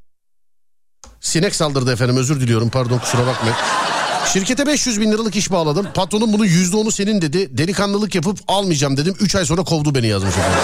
Sinek 1.22 1.55
saldırdı 1.55 1.93
efendim 1.93 2.18
özür 2.18 2.41
diliyorum 2.41 2.70
pardon 2.70 2.97
kusura 2.97 3.28
bakmayın. 3.28 3.55
Şirkete 4.34 4.68
500 4.68 5.01
bin 5.01 5.11
liralık 5.11 5.36
iş 5.36 5.51
bağladım. 5.51 5.88
Patronum 5.93 6.34
bunun 6.34 6.45
%10'u 6.45 6.91
senin 6.91 7.22
dedi. 7.22 7.57
Delikanlılık 7.57 8.15
yapıp 8.15 8.39
almayacağım 8.47 8.97
dedim. 8.97 9.15
3 9.20 9.36
ay 9.36 9.45
sonra 9.45 9.63
kovdu 9.63 9.95
beni 9.95 10.07
yazmış 10.07 10.38
efendim. 10.38 10.59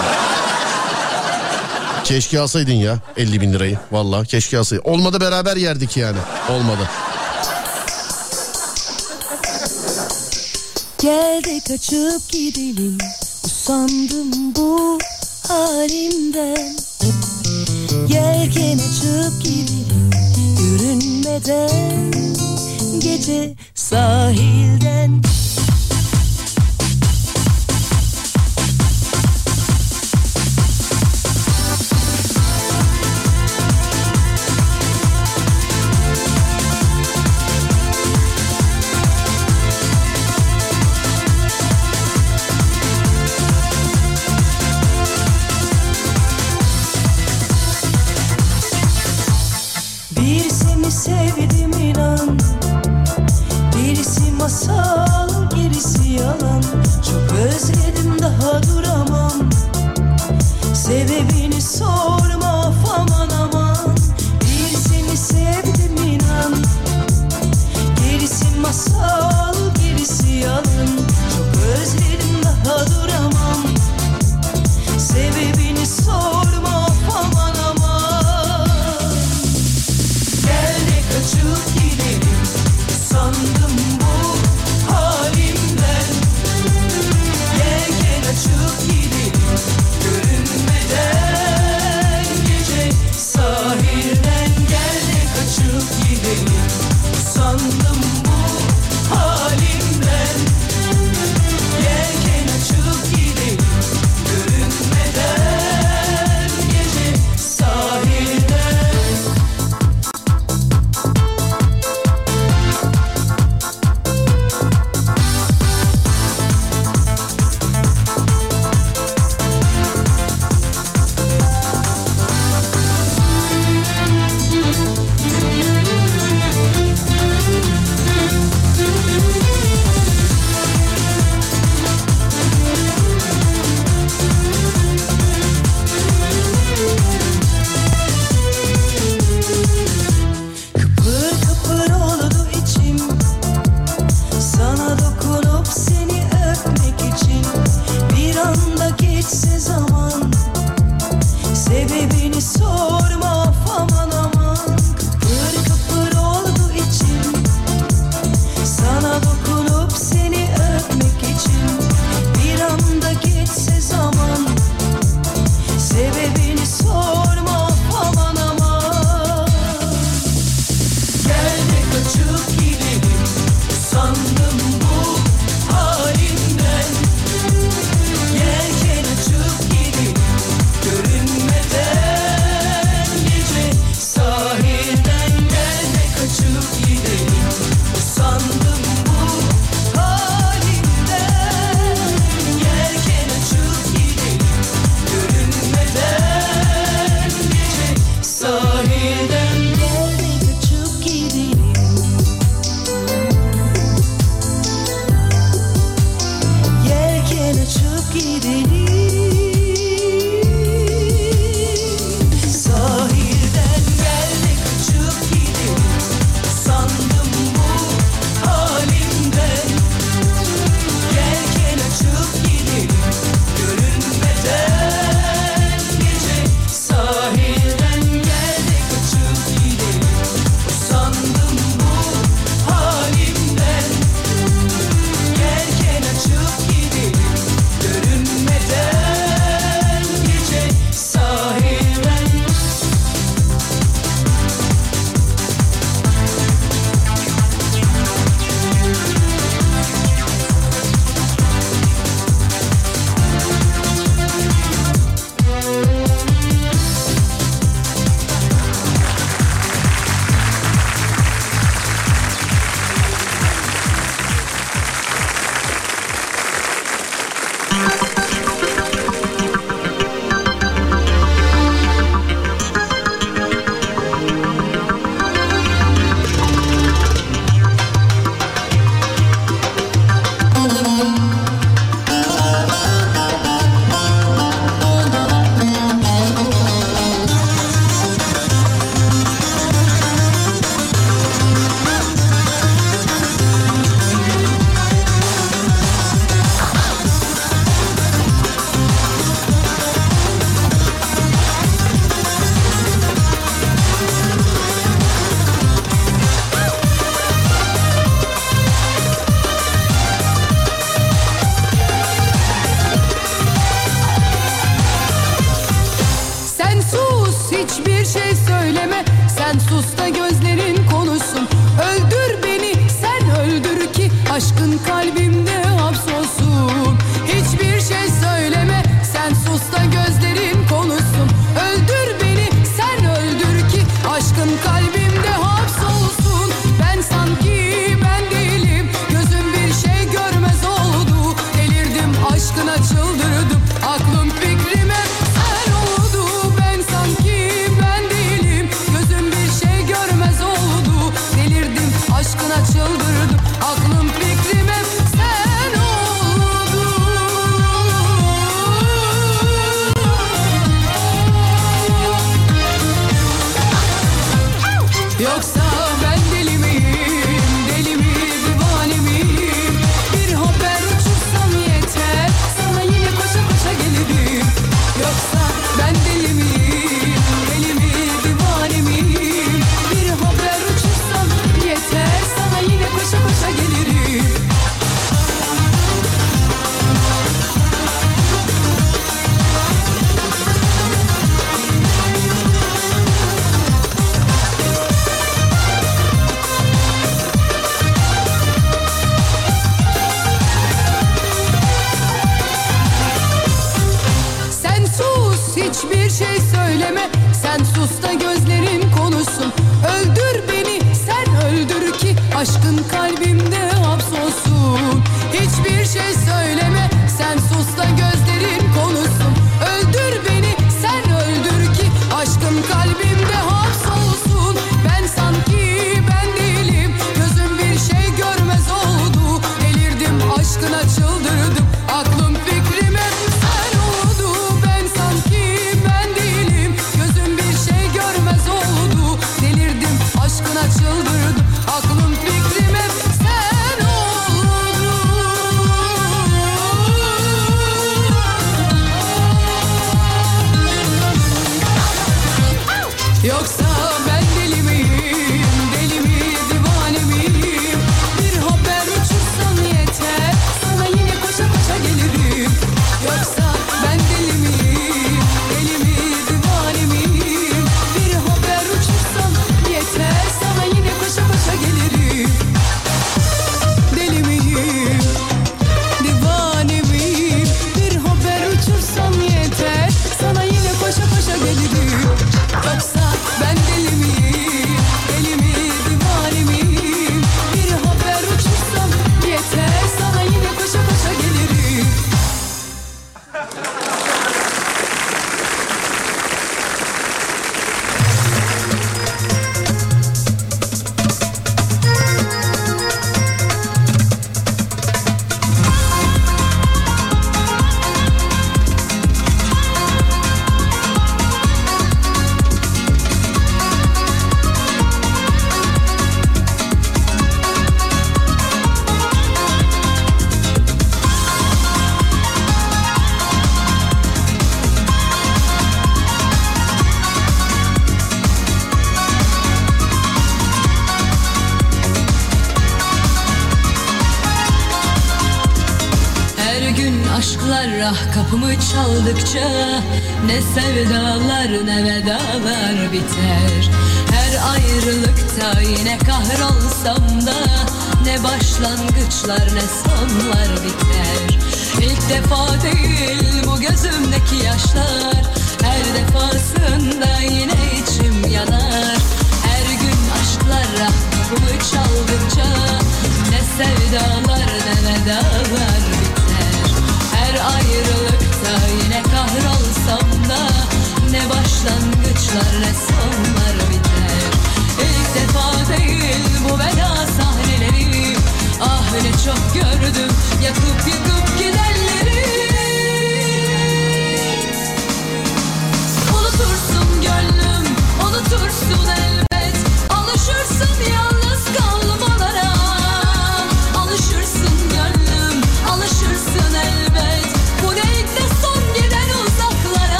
Keşke 2.04 2.40
alsaydın 2.40 2.72
ya 2.72 2.98
50 3.16 3.40
bin 3.40 3.52
lirayı. 3.52 3.78
Valla 3.92 4.24
keşke 4.24 4.58
alsaydın. 4.58 4.84
Olmadı 4.84 5.20
beraber 5.20 5.56
yerdik 5.56 5.96
yani. 5.96 6.18
Olmadı. 6.50 6.90
Gel 11.02 11.44
de 11.44 11.60
kaçıp 11.68 12.32
gidelim 12.32 12.98
Usandım 13.44 14.54
bu 14.54 14.98
halimden 15.48 16.76
Yelken 18.08 18.78
açıp 18.78 19.44
gidelim 19.44 20.10
Görünmeden 20.58 22.12
Gece 23.00 23.54
sahilden 23.74 25.22
masal 54.68 55.50
gerisi 55.56 56.12
yalan. 56.12 56.62
Çok 57.10 57.38
özledim 57.38 58.22
daha 58.22 58.62
duramam. 58.62 59.50
Sebebini 60.74 61.62
sorma 61.62 62.72
aman 62.96 63.28
aman. 63.42 63.96
Birisini 64.40 65.16
sevdim 65.16 65.96
inan. 66.04 66.54
Gerisi 68.04 68.60
masal 68.60 69.54
gerisi 69.82 70.32
yalan 70.32 70.73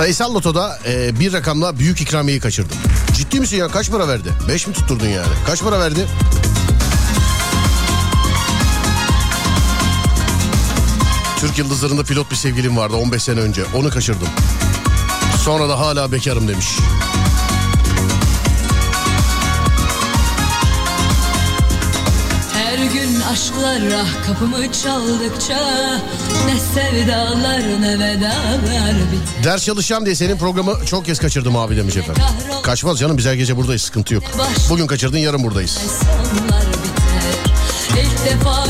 Sayısal 0.00 0.34
lotoda 0.34 0.78
e, 0.86 1.20
bir 1.20 1.32
rakamla 1.32 1.78
büyük 1.78 2.00
ikramiyeyi 2.00 2.40
kaçırdım. 2.40 2.76
Ciddi 3.12 3.40
misin 3.40 3.56
ya 3.56 3.68
kaç 3.68 3.90
para 3.90 4.08
verdi? 4.08 4.28
5 4.48 4.66
mi 4.66 4.72
tutturdun 4.74 5.06
yani? 5.06 5.32
Kaç 5.46 5.62
para 5.62 5.80
verdi? 5.80 6.06
Türk 11.40 11.58
Yıldızları'nda 11.58 12.02
pilot 12.02 12.30
bir 12.30 12.36
sevgilim 12.36 12.76
vardı 12.76 12.96
15 12.96 13.22
sene 13.22 13.40
önce. 13.40 13.62
Onu 13.74 13.90
kaçırdım. 13.90 14.28
Sonra 15.44 15.68
da 15.68 15.78
hala 15.78 16.12
bekarım 16.12 16.48
demiş. 16.48 16.66
Her 23.30 23.34
gün 23.36 23.42
aşklar 23.42 23.80
ah 24.02 24.26
kapımı 24.26 24.72
çaldıkça 24.72 25.58
Ne 26.46 26.60
sevdalar 26.74 27.60
ne 27.80 27.98
vedalar 27.98 28.94
biter 29.12 29.44
Ders 29.44 29.64
çalışacağım 29.64 30.06
diye 30.06 30.14
senin 30.14 30.36
programı 30.36 30.86
çok 30.86 31.04
kez 31.04 31.18
kaçırdım 31.18 31.56
abi 31.56 31.76
demiş 31.76 31.96
efendim. 31.96 32.22
Kaçmaz 32.62 32.98
canım 32.98 33.18
biz 33.18 33.26
her 33.26 33.34
gece 33.34 33.56
buradayız 33.56 33.82
sıkıntı 33.82 34.14
yok. 34.14 34.24
Bugün 34.70 34.86
kaçırdın 34.86 35.18
yarın 35.18 35.44
buradayız. 35.44 35.78
İlk 37.90 38.24
defa 38.30 38.66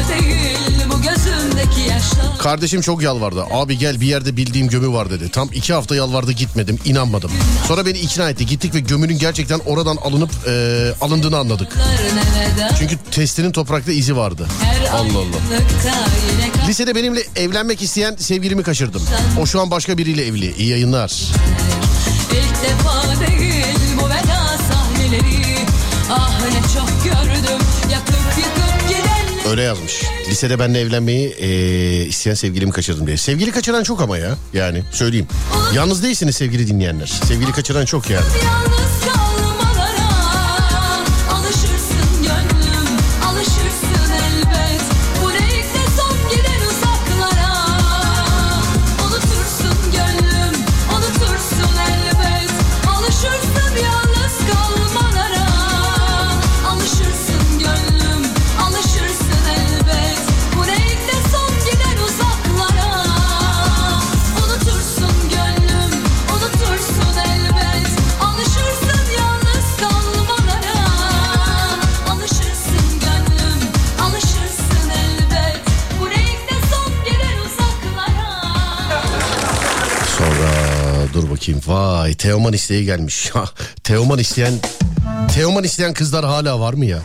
Kardeşim 2.43 2.80
çok 2.80 3.03
yalvardı. 3.03 3.45
Abi 3.51 3.78
gel 3.78 4.01
bir 4.01 4.07
yerde 4.07 4.36
bildiğim 4.36 4.68
gömü 4.68 4.93
var 4.93 5.11
dedi. 5.11 5.28
Tam 5.28 5.49
iki 5.53 5.72
hafta 5.72 5.97
yalvardı 5.97 6.32
gitmedim 6.32 6.78
inanmadım. 6.84 7.30
Sonra 7.68 7.86
beni 7.86 7.99
ikna 7.99 8.30
etti. 8.30 8.47
Gittik 8.47 8.74
ve 8.74 8.80
gömünün 8.80 9.18
gerçekten 9.18 9.59
oradan 9.66 9.97
alınıp 9.97 10.30
e, 10.49 10.93
alındığını 11.01 11.38
anladık. 11.38 11.76
Çünkü 12.78 12.97
testinin 13.11 13.53
toprakta 13.53 13.93
izi 13.93 14.16
vardı. 14.16 14.47
Allah 14.93 15.18
Allah. 15.18 16.66
Lisede 16.68 16.95
benimle 16.95 17.22
evlenmek 17.36 17.82
isteyen 17.82 18.16
sevgilimi 18.16 18.62
kaçırdım. 18.62 19.03
O 19.41 19.47
şu 19.47 19.61
an 19.61 19.70
başka 19.70 19.99
biriyle 19.99 20.26
evli. 20.26 20.55
İyi 20.57 20.68
yayınlar. 20.68 21.22
İlk 22.32 22.62
defa 22.62 23.26
değil 23.26 23.64
bu 24.03 24.07
veda 24.07 24.59
sahneleri 24.72 25.57
Ah 26.11 26.41
ne 26.41 26.61
çok 26.74 27.05
gördüm 27.05 27.59
yakıp 27.93 28.38
yıkıp 28.38 28.69
Öyle 29.51 29.62
yazmış. 29.62 30.03
Lisede 30.28 30.59
benimle 30.59 30.80
evlenmeyi 30.80 31.28
e, 31.28 31.48
isteyen 32.07 32.34
sevgilimi 32.34 32.72
kaçırdım 32.72 33.07
diye. 33.07 33.16
Sevgili 33.16 33.51
kaçıran 33.51 33.82
çok 33.82 34.01
ama 34.01 34.18
ya. 34.18 34.36
Yani 34.53 34.82
söyleyeyim. 34.92 35.26
Yalnız 35.74 36.03
değilsiniz 36.03 36.36
sevgili 36.36 36.66
dinleyenler. 36.66 37.07
Sevgili 37.07 37.53
kaçıran 37.53 37.84
çok 37.84 38.11
yani. 38.11 38.24
Yalnız 38.44 39.30
Teoman 82.20 82.52
isteği 82.52 82.84
gelmiş. 82.84 83.32
Teoman 83.84 84.18
isteyen 84.18 84.52
Teoman 85.34 85.64
isteyen 85.64 85.94
kızlar 85.94 86.24
hala 86.24 86.60
var 86.60 86.74
mı 86.74 86.84
ya? 86.84 86.98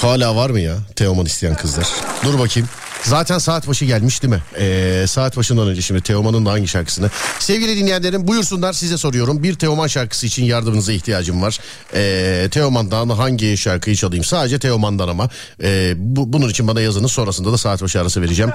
Hala 0.00 0.36
var 0.36 0.50
mı 0.50 0.60
ya 0.60 0.76
Teoman 0.96 1.26
isteyen 1.26 1.54
kızlar? 1.54 1.88
Dur 2.24 2.38
bakayım. 2.38 2.68
Zaten 3.06 3.38
saat 3.38 3.68
başı 3.68 3.84
gelmiş 3.84 4.22
değil 4.22 4.34
mi? 4.34 4.42
Ee, 4.58 5.04
saat 5.08 5.36
başından 5.36 5.68
önce 5.68 5.82
şimdi 5.82 6.00
Teoman'ın 6.00 6.46
da 6.46 6.50
hangi 6.50 6.68
şarkısını? 6.68 7.10
Sevgili 7.38 7.76
dinleyenlerim 7.76 8.28
buyursunlar 8.28 8.72
size 8.72 8.96
soruyorum. 8.96 9.42
Bir 9.42 9.54
Teoman 9.54 9.86
şarkısı 9.86 10.26
için 10.26 10.44
yardımınıza 10.44 10.92
ihtiyacım 10.92 11.42
var. 11.42 11.58
Ee, 11.94 12.48
Teoman'dan 12.50 13.08
hangi 13.08 13.56
şarkıyı 13.56 13.96
çalayım? 13.96 14.24
Sadece 14.24 14.58
Teoman'dan 14.58 15.08
ama. 15.08 15.28
Ee, 15.62 15.94
bu, 15.96 16.32
bunun 16.32 16.48
için 16.48 16.68
bana 16.68 16.80
yazınız 16.80 17.12
sonrasında 17.12 17.52
da 17.52 17.58
saat 17.58 17.82
başı 17.82 18.00
arası 18.00 18.22
vereceğim. 18.22 18.52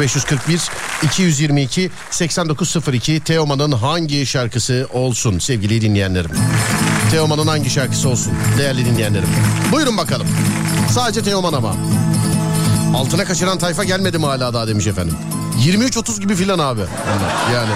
0541 0.00 0.60
222 1.02 1.90
8902 2.10 3.20
Teoman'ın 3.20 3.72
hangi 3.72 4.26
şarkısı 4.26 4.88
olsun 4.92 5.38
sevgili 5.38 5.80
dinleyenlerim? 5.80 6.30
Teoman'ın 7.10 7.46
hangi 7.46 7.70
şarkısı 7.70 8.08
olsun 8.08 8.32
değerli 8.58 8.84
dinleyenlerim? 8.84 9.28
Buyurun 9.72 9.96
bakalım. 9.96 10.26
Sadece 10.90 11.22
Teoman 11.22 11.52
ama. 11.52 11.76
Altına 12.94 13.24
kaçıran 13.24 13.58
tayfa 13.58 13.84
gelmedi 13.84 14.18
mi 14.18 14.26
hala 14.26 14.54
daha 14.54 14.68
demiş 14.68 14.86
efendim. 14.86 15.16
23-30 15.64 16.20
gibi 16.20 16.34
filan 16.34 16.58
abi. 16.58 16.80
Yani, 16.80 17.54
yani. 17.54 17.70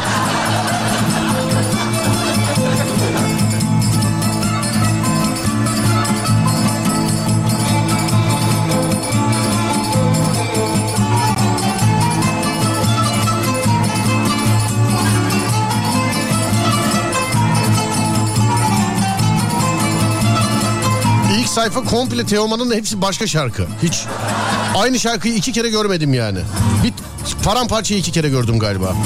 Sayfa 21.54 21.84
komple 21.84 22.26
Teoman'ın 22.26 22.74
hepsi 22.74 23.02
başka 23.02 23.26
şarkı. 23.26 23.66
Hiç 23.82 24.04
aynı 24.74 24.98
şarkıyı 25.00 25.34
iki 25.34 25.52
kere 25.52 25.68
görmedim 25.70 26.14
yani. 26.14 26.38
Bir 26.84 26.92
paramparçayı 27.44 28.00
iki 28.00 28.12
kere 28.12 28.28
gördüm 28.28 28.58
galiba. 28.58 28.96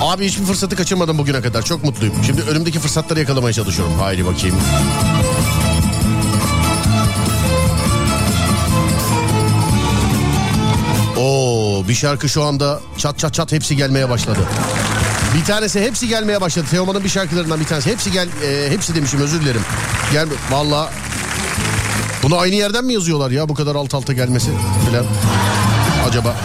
Abi 0.00 0.26
hiçbir 0.26 0.44
fırsatı 0.44 0.76
kaçırmadım 0.76 1.18
bugüne 1.18 1.40
kadar. 1.40 1.62
Çok 1.62 1.84
mutluyum. 1.84 2.14
Şimdi 2.26 2.42
önümdeki 2.42 2.78
fırsatları 2.78 3.20
yakalamaya 3.20 3.52
çalışıyorum. 3.52 3.94
Haydi 3.98 4.26
bakayım. 4.26 4.56
Oo, 11.16 11.57
bir 11.88 11.94
şarkı 11.94 12.28
şu 12.28 12.44
anda 12.44 12.80
çat 12.98 13.18
çat 13.18 13.34
çat 13.34 13.52
hepsi 13.52 13.76
gelmeye 13.76 14.08
başladı. 14.08 14.40
Bir 15.34 15.44
tanesi 15.44 15.80
hepsi 15.80 16.08
gelmeye 16.08 16.40
başladı. 16.40 16.66
Teoman'ın 16.70 17.04
bir 17.04 17.08
şarkılarından 17.08 17.60
bir 17.60 17.64
tanesi. 17.64 17.90
Hepsi 17.90 18.12
gel 18.12 18.28
e, 18.44 18.70
hepsi 18.70 18.94
demişim 18.94 19.20
özür 19.20 19.40
dilerim. 19.40 19.62
Gel 20.12 20.28
valla 20.50 20.90
bunu 22.22 22.38
aynı 22.38 22.54
yerden 22.54 22.84
mi 22.84 22.92
yazıyorlar 22.92 23.30
ya 23.30 23.48
bu 23.48 23.54
kadar 23.54 23.74
alt 23.74 23.94
alta 23.94 24.12
gelmesi 24.12 24.50
filan. 24.86 25.04
Acaba 26.08 26.36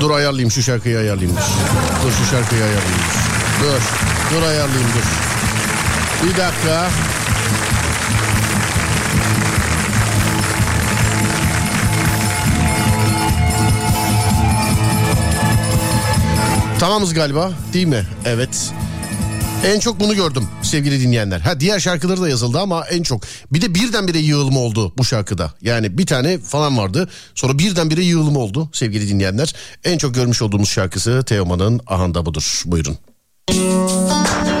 Dur 0.00 0.10
ayarlayayım 0.10 0.50
şu 0.50 0.62
şarkıyı 0.62 0.98
ayarlayayım. 0.98 1.36
Dur, 1.36 2.08
dur 2.08 2.12
şu 2.12 2.30
şarkıyı 2.30 2.62
ayarlayayım. 2.62 3.00
Dur. 3.62 3.80
Dur 4.34 4.42
ayarlayayım 4.42 4.88
dur. 4.94 5.06
Bir 6.28 6.36
dakika. 6.36 6.90
Tamamız 16.80 17.14
galiba 17.14 17.52
değil 17.72 17.86
mi? 17.86 18.06
Evet. 18.24 18.72
En 19.66 19.80
çok 19.80 20.00
bunu 20.00 20.14
gördüm 20.14 20.48
sevgili 20.62 21.00
dinleyenler. 21.00 21.40
Ha 21.40 21.60
diğer 21.60 21.80
şarkıları 21.80 22.20
da 22.20 22.28
yazıldı 22.28 22.58
ama 22.60 22.86
en 22.86 23.02
çok. 23.02 23.22
Bir 23.52 23.62
de 23.62 23.74
birdenbire 23.74 24.18
yığılma 24.18 24.60
oldu 24.60 24.92
bu 24.98 25.04
şarkıda. 25.04 25.52
Yani 25.62 25.98
bir 25.98 26.06
tane 26.06 26.38
falan 26.38 26.78
vardı. 26.78 27.08
Sonra 27.34 27.58
birdenbire 27.58 28.02
yığılma 28.02 28.40
oldu 28.40 28.70
sevgili 28.72 29.08
dinleyenler. 29.08 29.54
En 29.84 29.98
çok 29.98 30.14
görmüş 30.14 30.42
olduğumuz 30.42 30.68
şarkısı 30.68 31.22
Teoman'ın 31.26 31.80
Ahanda 31.86 32.26
budur. 32.26 32.62
Buyurun. 32.66 32.98
Serdar 33.50 34.59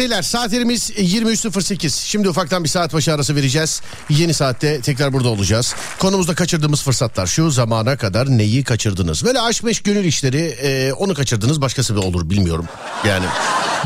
beyler 0.00 0.22
saatlerimiz 0.22 0.90
23.08. 0.90 2.06
Şimdi 2.06 2.28
ufaktan 2.28 2.64
bir 2.64 2.68
saat 2.68 2.94
başı 2.94 3.14
arası 3.14 3.36
vereceğiz. 3.36 3.82
Yeni 4.10 4.34
saatte 4.34 4.80
tekrar 4.80 5.12
burada 5.12 5.28
olacağız. 5.28 5.74
Konumuzda 5.98 6.34
kaçırdığımız 6.34 6.82
fırsatlar. 6.82 7.26
Şu 7.26 7.50
zamana 7.50 7.96
kadar 7.96 8.28
neyi 8.28 8.64
kaçırdınız? 8.64 9.24
Böyle 9.24 9.40
aşk 9.40 9.64
meşk 9.64 9.84
gönül 9.84 10.04
işleri 10.04 10.40
e, 10.40 10.92
onu 10.92 11.14
kaçırdınız 11.14 11.60
başkası 11.60 11.96
da 11.96 12.00
olur 12.00 12.30
bilmiyorum. 12.30 12.66
Yani 13.06 13.26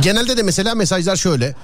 genelde 0.00 0.36
de 0.36 0.42
mesela 0.42 0.74
mesajlar 0.74 1.16
şöyle. 1.16 1.54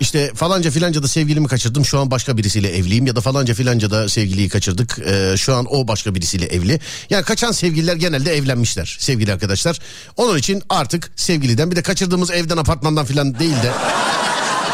İşte 0.00 0.32
falanca 0.34 0.70
filanca 0.70 1.02
da 1.02 1.08
sevgilimi 1.08 1.48
kaçırdım 1.48 1.84
şu 1.84 1.98
an 1.98 2.10
başka 2.10 2.36
birisiyle 2.36 2.76
evliyim 2.76 3.06
ya 3.06 3.16
da 3.16 3.20
falanca 3.20 3.54
filanca 3.54 3.90
da 3.90 4.08
sevgiliyi 4.08 4.48
kaçırdık 4.48 4.98
e, 4.98 5.36
şu 5.36 5.54
an 5.54 5.66
o 5.70 5.88
başka 5.88 6.14
birisiyle 6.14 6.46
evli. 6.46 6.80
Yani 7.10 7.24
kaçan 7.24 7.52
sevgililer 7.52 7.96
genelde 7.96 8.36
evlenmişler 8.36 8.96
sevgili 9.00 9.32
arkadaşlar. 9.32 9.78
Onun 10.16 10.38
için 10.38 10.62
artık 10.68 11.12
sevgiliden 11.16 11.70
bir 11.70 11.76
de 11.76 11.82
kaçırdığımız 11.82 12.30
evden 12.30 12.56
apartmandan 12.56 13.04
filan 13.04 13.38
değil 13.38 13.56
de 13.62 13.72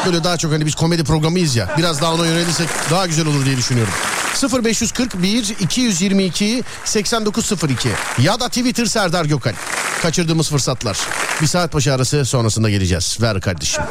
böyle 0.07 0.25
daha 0.25 0.37
çok 0.37 0.53
hani 0.53 0.67
biz 0.67 0.75
komedi 0.75 1.05
programıyız 1.05 1.57
ya 1.57 1.75
biraz 1.79 2.01
daha 2.03 2.15
ona 2.15 2.27
yönelirsek 2.27 2.69
daha 2.91 3.07
güzel 3.07 3.27
olur 3.27 3.45
diye 3.45 3.57
düşünüyorum. 3.57 3.93
0541 4.65 5.55
222 5.61 6.65
8902 6.85 7.89
ya 8.19 8.41
da 8.41 8.49
Twitter 8.49 8.87
Serdar 8.87 9.25
Gökal. 9.25 9.55
Kaçırdığımız 10.03 10.51
fırsatlar. 10.51 10.99
Bir 11.43 11.47
saat 11.47 11.75
başı 11.75 11.95
arası 11.95 12.25
sonrasında 12.25 12.71
geleceğiz. 12.71 13.19
Ver 13.21 13.41
kardeşim. 13.41 13.83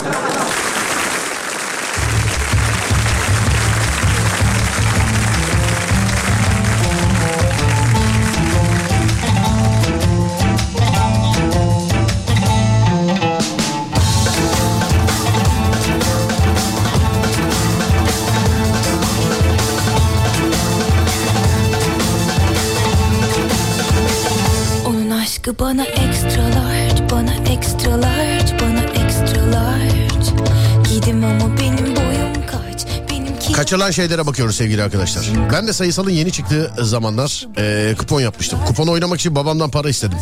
Kaçırılan 33.80 33.92
şeylere 33.92 34.28
bakıyoruz 34.28 34.56
sevgili 34.56 34.84
arkadaşlar. 34.84 35.30
Ben 35.54 35.68
de 35.68 35.74
sayısalın 35.74 36.10
yeni 36.10 36.32
çıktığı 36.32 36.74
zamanlar 36.82 37.48
e, 37.58 37.96
kupon 37.98 38.22
yapmıştım. 38.22 38.60
Kupon 38.68 38.88
oynamak 38.88 39.20
için 39.20 39.36
babamdan 39.36 39.72
para 39.72 39.90
istedim. 39.90 40.18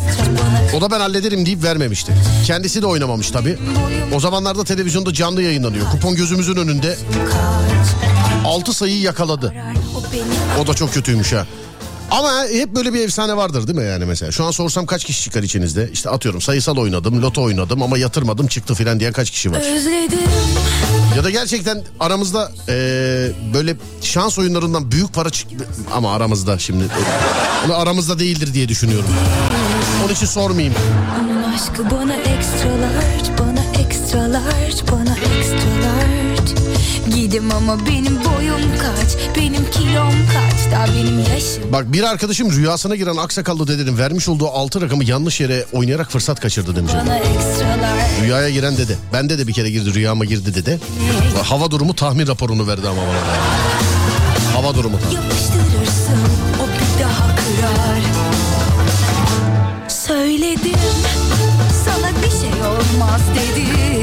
O 0.76 0.80
da 0.80 0.90
ben 0.90 1.00
hallederim 1.00 1.46
deyip 1.46 1.62
vermemişti. 1.62 2.12
Kendisi 2.46 2.82
de 2.82 2.86
oynamamış 2.86 3.30
tabii. 3.30 3.58
O 4.14 4.20
zamanlarda 4.20 4.64
televizyonda 4.64 5.12
canlı 5.12 5.42
yayınlanıyor. 5.42 5.90
Kupon 5.90 6.16
gözümüzün 6.16 6.56
önünde 6.56 6.96
kaç, 7.30 7.88
6 8.46 8.72
sayıyı 8.72 9.00
yakaladı. 9.00 9.54
O 10.62 10.66
da 10.66 10.74
çok 10.74 10.94
kötüymüş 10.94 11.32
ha. 11.32 11.46
Ama 12.10 12.44
hep 12.52 12.74
böyle 12.74 12.92
bir 12.94 13.00
efsane 13.04 13.36
vardır 13.36 13.66
değil 13.66 13.78
mi 13.78 13.84
yani 13.84 14.04
mesela? 14.04 14.32
Şu 14.32 14.44
an 14.44 14.50
sorsam 14.50 14.86
kaç 14.86 15.04
kişi 15.04 15.22
çıkar 15.22 15.42
içinizde? 15.42 15.90
İşte 15.92 16.10
atıyorum 16.10 16.40
sayısal 16.40 16.76
oynadım, 16.76 17.22
loto 17.22 17.42
oynadım 17.42 17.82
ama 17.82 17.98
yatırmadım 17.98 18.46
çıktı 18.46 18.74
filan 18.74 19.00
diyen 19.00 19.12
kaç 19.12 19.30
kişi 19.30 19.52
var? 19.52 19.76
özledim. 19.76 20.18
Ya 21.18 21.24
da 21.24 21.30
gerçekten 21.30 21.82
aramızda 22.00 22.52
eee, 22.68 22.74
böyle 23.54 23.76
şans 24.02 24.38
oyunlarından 24.38 24.92
büyük 24.92 25.14
para 25.14 25.30
çık 25.30 25.46
ama 25.94 26.14
aramızda 26.14 26.58
şimdi 26.58 26.84
onu 27.66 27.74
aramızda 27.76 28.18
değildir 28.18 28.54
diye 28.54 28.68
düşünüyorum. 28.68 29.08
Onun 30.04 30.14
için 30.14 30.26
sormayayım. 30.26 30.74
Onun 31.20 31.42
aşkı 31.52 31.90
bana 31.90 32.12
large, 32.12 33.37
Gidim 37.18 37.50
ama 37.52 37.86
benim 37.86 38.16
boyum 38.24 38.60
kaç, 38.80 39.36
benim 39.36 39.70
kilom 39.70 40.12
kaç, 40.32 40.72
daha 40.72 40.86
benim 40.86 41.18
yaşım. 41.18 41.72
Bak 41.72 41.92
bir 41.92 42.02
arkadaşım 42.02 42.52
rüyasına 42.52 42.96
giren 42.96 43.16
aksakallı 43.16 43.68
dedenin 43.68 43.98
vermiş 43.98 44.28
olduğu 44.28 44.48
altı 44.48 44.80
rakamı 44.80 45.04
yanlış 45.04 45.40
yere 45.40 45.64
oynayarak 45.72 46.10
fırsat 46.10 46.40
kaçırdı 46.40 46.76
demiş. 46.76 46.92
Rüyaya 48.22 48.50
giren 48.50 48.76
dede. 48.76 48.96
Bende 49.12 49.38
de 49.38 49.46
bir 49.46 49.52
kere 49.52 49.70
girdi 49.70 49.94
rüyama 49.94 50.24
girdi 50.24 50.54
dede. 50.54 50.78
Hava 51.44 51.70
durumu 51.70 51.94
tahmin 51.94 52.26
raporunu 52.26 52.66
verdi 52.66 52.88
ama 52.88 53.02
bana. 53.02 53.20
Hava 54.54 54.74
durumu 54.74 55.00
tahmin. 55.00 55.14
Yapıştırırsın 55.16 56.22
o 56.62 56.64
bir 56.66 57.04
daha 57.04 57.36
kırar 57.36 58.02
Söyledim 59.88 60.80
sana 61.84 62.10
bir 62.22 62.30
şey 62.30 62.62
olmaz 62.62 63.20
dedi 63.34 63.97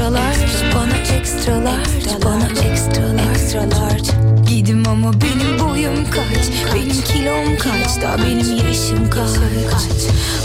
large 0.00 0.74
Bana 0.74 0.96
extra 0.96 1.64
large 1.64 2.24
Bana 2.24 2.46
extra 2.46 3.02
large. 3.12 4.12
Gidim 4.48 4.88
ama 4.88 5.12
benim 5.12 5.58
boyum 5.58 6.10
kaç 6.10 6.74
Benim 6.74 7.02
kilom 7.02 7.58
kaç 7.58 8.02
Daha 8.02 8.18
benim 8.18 8.56
yaşım 8.68 9.10
kaç 9.10 9.30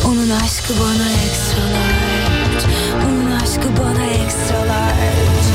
Onun 0.06 0.30
aşkı 0.30 0.74
bana 0.80 1.10
extra 1.26 1.64
large 1.74 2.66
Onun 3.06 3.32
aşkı 3.32 3.84
bana 3.84 4.06
extra 4.06 4.60
large 4.60 5.48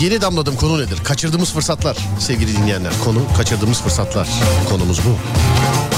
Yeni 0.00 0.20
damladım 0.20 0.56
konu 0.56 0.82
nedir? 0.82 0.98
Kaçırdığımız 1.04 1.52
fırsatlar 1.52 1.96
sevgili 2.18 2.56
dinleyenler. 2.56 2.92
Konu 3.04 3.20
kaçırdığımız 3.36 3.80
fırsatlar. 3.82 4.28
Konumuz 4.68 5.00
bu. 5.04 5.16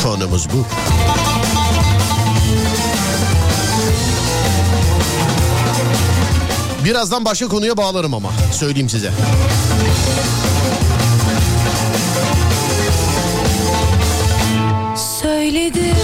Konumuz 0.03 0.49
bu. 0.53 0.67
Birazdan 6.85 7.25
başka 7.25 7.49
konuya 7.49 7.77
bağlarım 7.77 8.15
ama. 8.15 8.31
Söyleyeyim 8.53 8.89
size. 8.89 9.11
Söyledim 15.23 15.97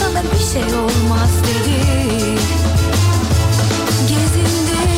sana 0.00 0.22
bir 0.22 0.52
şey 0.52 0.78
olmaz 0.78 1.30
dedi. 1.42 1.80
Gezindim 4.08 4.90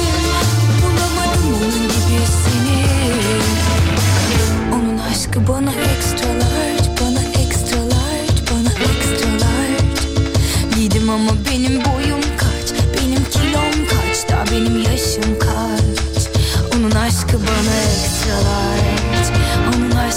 bulamadım 0.83 1.55
onun 1.55 1.89
gibisini. 1.89 2.85
Onun 4.75 4.99
aşkı 4.99 5.49
bana 5.49 5.71
extra 5.73 6.29
large 6.29 6.89
Bana 7.01 7.21
extra 7.45 7.77
large 7.77 8.41
Bana 8.51 8.73
extra 8.73 9.31
large. 9.31 10.81
Gidim 10.81 11.11
ama 11.11 11.31
benim 11.51 11.81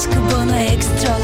aşkı 0.01 0.21
bana 0.31 0.59
extra 0.59 1.20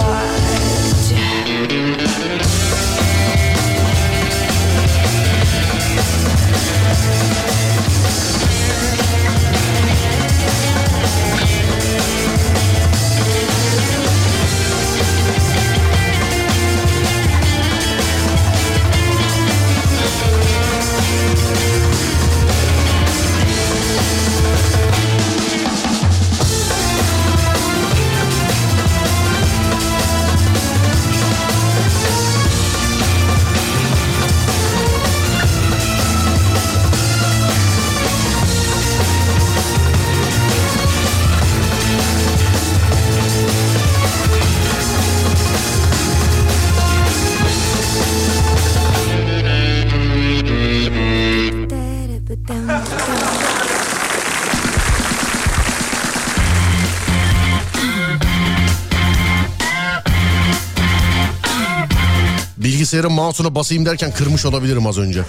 Bilgisayarın 62.88 63.12
mouse'una 63.12 63.56
basayım 63.56 63.86
derken 63.86 64.12
kırmış 64.14 64.46
olabilirim 64.46 64.88
az 64.88 64.98
önce. 64.98 65.22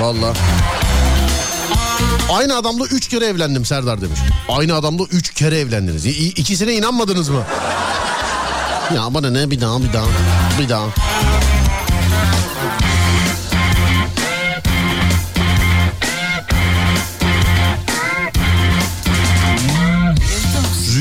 Valla. 0.00 0.32
Aynı 2.32 2.56
adamla 2.56 2.84
üç 2.86 3.08
kere 3.08 3.26
evlendim 3.26 3.64
Serdar 3.64 4.00
demiş. 4.00 4.20
Aynı 4.48 4.74
adamla 4.74 5.04
üç 5.04 5.34
kere 5.34 5.58
evlendiniz. 5.58 6.06
İ- 6.06 6.28
ikisine 6.28 6.74
inanmadınız 6.74 7.28
mı? 7.28 7.42
Ya 8.94 9.14
bana 9.14 9.30
ne 9.30 9.50
bir 9.50 9.60
daha 9.60 9.82
bir 9.82 9.92
daha 9.92 10.06
bir 10.58 10.68
daha. 10.68 10.86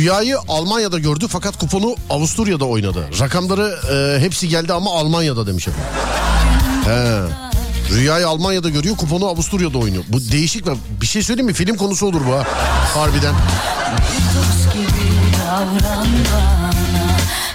Rüyayı 0.06 0.38
Almanya'da 0.48 1.00
gördü 1.00 1.26
fakat 1.30 1.58
kuponu 1.58 1.96
Avusturya'da 2.10 2.66
oynadı. 2.66 3.08
Rakamları 3.20 3.76
e, 3.92 4.20
hepsi 4.20 4.50
geldi 4.50 4.74
ama 4.74 4.92
Almanya'da 4.92 5.48
demiş 5.48 5.68
efendim. 5.68 5.90
He. 6.86 7.22
Rüyayı 7.96 8.28
Almanya'da 8.28 8.70
görüyor 8.70 8.98
kuponu 8.98 9.26
Avusturya'da 9.26 9.78
oynuyor. 9.78 10.04
Bu 10.08 10.32
değişik 10.32 10.68
mi? 10.68 10.78
Bir 11.02 11.06
şey 11.06 11.24
söyleyeyim 11.24 11.46
mi? 11.46 11.54
Film 11.54 11.78
konusu 11.78 12.06
olur 12.06 12.22
bu 12.28 12.34
ha. 12.34 12.44
Harbiden. 12.94 13.36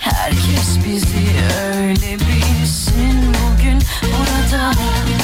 Herkes 0.00 0.86
bizi 0.86 1.30
öyle 1.76 2.18
bilsin 2.18 3.34
Bugün 3.34 3.82
burada 4.02 4.72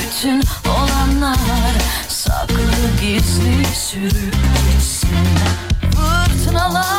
bütün 0.00 0.42
olanlar 0.70 1.74
Saklı 2.08 2.72
gizli 3.00 3.64
sürüp 3.74 4.34
gitsin 4.72 5.08
Fırtınalar 5.96 6.95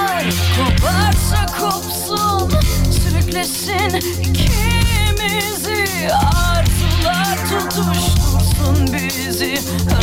Sürüklesin 3.43 3.95
ikimizi 4.21 6.13
Arzular 6.13 7.37
tutuştursun 7.49 8.93
bizi. 8.93 9.53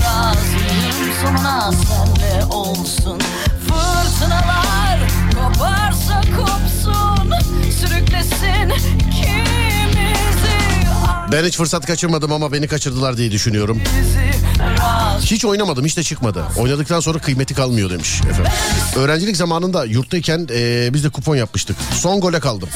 Razıyım 0.05 1.13
sonuna 1.23 1.73
senle 1.73 2.45
olsun. 2.45 3.21
Fırtınalar 3.69 5.01
koparsa 5.35 6.21
kopsun. 6.21 7.33
Sürüklesin 7.81 8.73
ikimizi 8.99 9.64
Ben 11.35 11.45
hiç 11.45 11.57
fırsat 11.57 11.87
kaçırmadım 11.87 12.33
ama 12.33 12.53
beni 12.53 12.69
kaçırdılar 12.69 13.17
diye 13.17 13.31
düşünüyorum. 13.31 13.81
Hiç 15.21 15.45
oynamadım 15.45 15.85
hiç 15.85 15.97
de 15.97 16.03
çıkmadı. 16.03 16.45
Oynadıktan 16.59 17.01
sonra 17.01 17.19
kıymeti 17.19 17.55
kalmıyor 17.55 17.91
demiş 17.91 18.21
efendim. 18.31 18.53
Öğrencilik 18.97 19.37
zamanında 19.37 19.85
yurttayken 19.85 20.49
e, 20.51 20.95
biz 20.95 21.05
de 21.05 21.09
kupon 21.09 21.37
yapmıştık. 21.37 21.77
Son 21.95 22.21
gole 22.21 22.41
kaldım. 22.41 22.69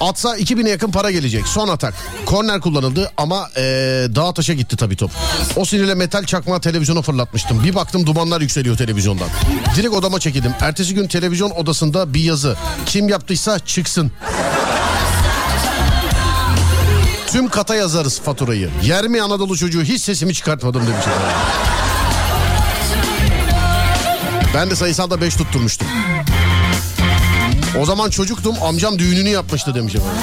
Atsa 0.00 0.38
2000'e 0.38 0.70
yakın 0.70 0.90
para 0.90 1.10
gelecek. 1.10 1.46
Son 1.46 1.68
atak. 1.68 1.94
Korner 2.26 2.60
kullanıldı 2.60 3.10
ama 3.16 3.48
e, 3.56 3.62
dağa 4.14 4.34
taşa 4.34 4.52
gitti 4.54 4.76
tabii 4.76 4.96
top. 4.96 5.10
O 5.56 5.64
sinirle 5.64 5.94
metal 5.94 6.24
çakmağı 6.24 6.60
televizyona 6.60 7.02
fırlatmıştım. 7.02 7.64
Bir 7.64 7.74
baktım 7.74 8.06
dumanlar 8.06 8.40
yükseliyor 8.40 8.76
televizyondan. 8.76 9.28
Direkt 9.76 9.94
odama 9.94 10.20
çekildim. 10.20 10.52
Ertesi 10.60 10.94
gün 10.94 11.08
televizyon 11.08 11.50
odasında 11.50 12.14
bir 12.14 12.20
yazı. 12.20 12.56
Kim 12.86 13.08
yaptıysa 13.08 13.58
çıksın. 13.58 14.12
Tüm 17.32 17.48
kata 17.48 17.74
yazarız 17.74 18.20
faturayı. 18.20 18.70
Yer 18.84 19.08
mi 19.08 19.22
Anadolu 19.22 19.56
çocuğu 19.56 19.82
hiç 19.82 20.02
sesimi 20.02 20.34
çıkartmadım 20.34 20.82
demiş. 20.86 21.04
Ben 24.54 24.70
de 24.70 24.76
sayısalda 24.76 25.20
5 25.20 25.36
tutturmuştum. 25.36 25.88
O 27.80 27.84
zaman 27.84 28.10
çocuktum 28.10 28.54
amcam 28.62 28.98
düğününü 28.98 29.28
yapmıştı 29.28 29.74
demiş 29.74 29.94
efendim. 29.94 30.18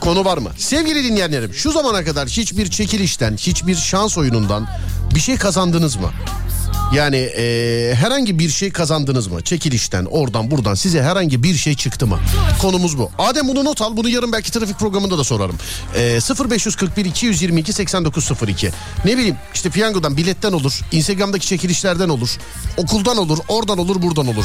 Konu 0.00 0.24
var 0.24 0.38
mı? 0.38 0.50
Sevgili 0.58 1.04
dinleyenlerim 1.04 1.54
şu 1.54 1.72
zamana 1.72 2.04
kadar 2.04 2.28
hiçbir 2.28 2.70
çekilişten, 2.70 3.36
hiçbir 3.36 3.76
şans 3.76 4.18
oyunundan 4.18 4.68
bir 5.14 5.20
şey 5.20 5.36
kazandınız 5.36 5.96
mı? 5.96 6.10
Yani 6.94 7.16
eee, 7.16 7.94
herhangi 7.94 8.38
bir 8.38 8.48
şey 8.50 8.70
kazandınız 8.70 9.26
mı? 9.26 9.42
Çekilişten, 9.42 10.04
oradan 10.04 10.50
buradan 10.50 10.74
size 10.74 11.02
herhangi 11.02 11.42
bir 11.42 11.54
şey 11.54 11.74
çıktı 11.74 12.06
mı? 12.06 12.18
Konumuz 12.60 12.98
bu. 12.98 13.10
Adem 13.18 13.48
bunu 13.48 13.64
not 13.64 13.82
al. 13.82 13.96
Bunu 13.96 14.08
yarın 14.08 14.32
belki 14.32 14.52
trafik 14.52 14.78
programında 14.78 15.18
da 15.18 15.24
sorarım. 15.24 15.56
Eee 15.96 16.18
0541 16.50 17.04
222 17.04 17.72
8902. 17.72 18.70
Ne 19.04 19.16
bileyim 19.18 19.36
işte 19.54 19.70
piyangodan, 19.70 20.16
biletten 20.16 20.52
olur. 20.52 20.80
Instagram'daki 20.92 21.46
çekilişlerden 21.46 22.08
olur. 22.08 22.36
Okuldan 22.76 23.16
olur, 23.16 23.38
oradan 23.48 23.78
olur, 23.78 24.02
buradan 24.02 24.26
olur. 24.26 24.44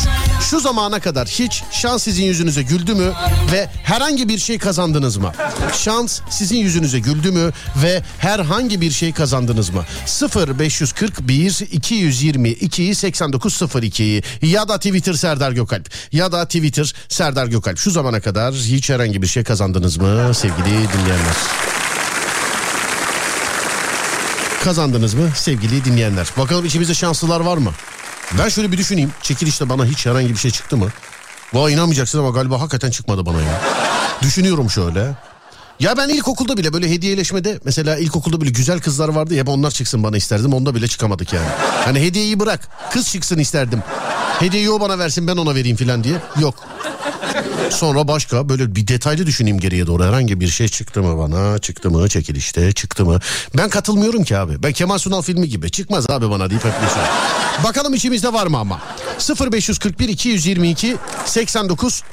Şu 0.49 0.59
zamana 0.59 0.99
kadar 0.99 1.27
hiç 1.27 1.63
şans 1.71 2.03
sizin 2.03 2.23
yüzünüze 2.23 2.61
güldü 2.61 2.93
mü 2.95 3.11
ve 3.51 3.69
herhangi 3.83 4.29
bir 4.29 4.37
şey 4.37 4.57
kazandınız 4.57 5.17
mı? 5.17 5.31
Şans 5.73 6.19
sizin 6.29 6.57
yüzünüze 6.57 6.99
güldü 6.99 7.31
mü 7.31 7.51
ve 7.83 8.01
herhangi 8.19 8.81
bir 8.81 8.91
şey 8.91 9.13
kazandınız 9.13 9.69
mı? 9.69 9.83
0 10.05 10.59
541 10.59 11.51
222 12.13 12.95
8902 12.95 14.23
ya 14.41 14.67
da 14.67 14.77
Twitter 14.77 15.13
Serdar 15.13 15.51
Gökalp 15.51 15.89
ya 16.11 16.31
da 16.31 16.45
Twitter 16.45 16.93
Serdar 17.09 17.47
Gökalp. 17.47 17.77
Şu 17.77 17.91
zamana 17.91 18.21
kadar 18.21 18.53
hiç 18.53 18.89
herhangi 18.89 19.21
bir 19.21 19.27
şey 19.27 19.43
kazandınız 19.43 19.97
mı 19.97 20.31
sevgili 20.33 20.65
dinleyenler? 20.65 21.35
Kazandınız 24.63 25.13
mı 25.13 25.29
sevgili 25.35 25.85
dinleyenler? 25.85 26.27
Bakalım 26.37 26.65
içimizde 26.65 26.93
şanslılar 26.93 27.39
var 27.39 27.57
mı? 27.57 27.71
Ben 28.39 28.49
şöyle 28.49 28.71
bir 28.71 28.77
düşüneyim. 28.77 29.11
Çekilişte 29.21 29.69
bana 29.69 29.85
hiç 29.85 30.05
herhangi 30.05 30.29
bir 30.29 30.39
şey 30.39 30.51
çıktı 30.51 30.77
mı? 30.77 30.89
Vay 31.53 31.73
inanmayacaksın 31.73 32.19
ama 32.19 32.29
galiba 32.29 32.61
hakikaten 32.61 32.91
çıkmadı 32.91 33.25
bana 33.25 33.41
ya. 33.41 33.61
Düşünüyorum 34.21 34.69
şöyle. 34.69 35.15
Ya 35.79 35.97
ben 35.97 36.09
ilkokulda 36.09 36.57
bile 36.57 36.73
böyle 36.73 36.89
hediyeleşmede 36.89 37.59
mesela 37.65 37.97
ilkokulda 37.97 38.41
bile 38.41 38.49
güzel 38.49 38.79
kızlar 38.79 39.09
vardı 39.09 39.33
ya 39.33 39.43
onlar 39.47 39.71
çıksın 39.71 40.03
bana 40.03 40.17
isterdim. 40.17 40.53
Onda 40.53 40.75
bile 40.75 40.87
çıkamadık 40.87 41.33
yani. 41.33 41.47
Hani 41.85 41.99
hediyeyi 42.01 42.39
bırak 42.39 42.69
kız 42.91 43.07
çıksın 43.11 43.37
isterdim. 43.39 43.83
Hediyeyi 44.39 44.69
o 44.69 44.79
bana 44.79 44.99
versin 44.99 45.27
ben 45.27 45.37
ona 45.37 45.55
vereyim 45.55 45.77
falan 45.77 46.03
diye. 46.03 46.15
Yok. 46.39 46.55
Sonra 47.69 48.07
başka 48.07 48.49
böyle 48.49 48.75
bir 48.75 48.87
detaylı 48.87 49.25
düşüneyim 49.25 49.59
geriye 49.59 49.87
doğru. 49.87 50.03
Herhangi 50.03 50.39
bir 50.39 50.47
şey 50.47 50.67
çıktı 50.67 51.03
mı 51.03 51.17
bana? 51.17 51.59
Çıktı 51.59 51.91
mı 51.91 52.09
çekilişte? 52.09 52.71
Çıktı 52.71 53.05
mı? 53.05 53.19
Ben 53.57 53.69
katılmıyorum 53.69 54.23
ki 54.23 54.37
abi. 54.37 54.63
Ben 54.63 54.71
Kemal 54.71 54.97
Sunal 54.97 55.21
filmi 55.21 55.49
gibi. 55.49 55.71
Çıkmaz 55.71 56.09
abi 56.09 56.29
bana 56.29 56.49
deyip 56.49 56.65
hep 56.65 56.73
geçiyorum. 56.81 57.13
Bakalım 57.63 57.93
içimizde 57.93 58.33
var 58.33 58.47
mı 58.47 58.57
ama? 58.57 58.81
0541 59.51 60.09
222 60.09 60.97
89 61.25 62.03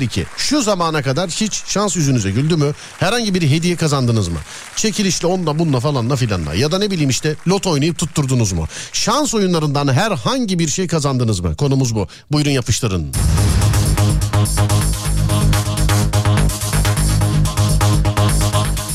02. 0.00 0.26
Şu 0.36 0.62
zamana 0.62 1.02
kadar 1.02 1.30
hiç 1.30 1.62
şans 1.66 1.96
yüzünüze 1.96 2.30
güldü 2.30 2.56
mü? 2.56 2.72
Herhangi 2.98 3.34
bir 3.34 3.50
hediye 3.50 3.76
kazandınız 3.76 4.28
mı? 4.28 4.38
Çekilişle 4.76 5.26
onunla 5.26 5.58
bununla 5.58 5.80
falanla 5.80 6.16
filanla. 6.16 6.54
Ya 6.54 6.72
da 6.72 6.78
ne 6.78 6.90
bileyim 6.90 7.10
işte 7.10 7.34
lot 7.48 7.66
oynayıp 7.66 7.98
tutturdunuz 7.98 8.52
mu? 8.52 8.66
Şans 8.92 9.34
oyunlarından 9.34 9.92
herhangi 9.92 10.58
bir 10.58 10.68
şey 10.68 10.86
kazandınız 10.86 11.40
mı? 11.40 11.56
Konumuz 11.56 11.94
bu. 11.94 12.08
Buyurun 12.32 12.50
yapıştırın. 12.50 13.12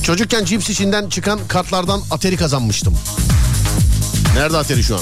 Çocukken 0.03 0.45
cips 0.45 0.69
içinden 0.69 1.09
çıkan 1.09 1.39
kartlardan 1.47 2.01
Atari 2.11 2.37
kazanmıştım. 2.37 2.97
Nerede 4.35 4.57
Atari 4.57 4.83
şu 4.83 4.95
an? 4.95 5.01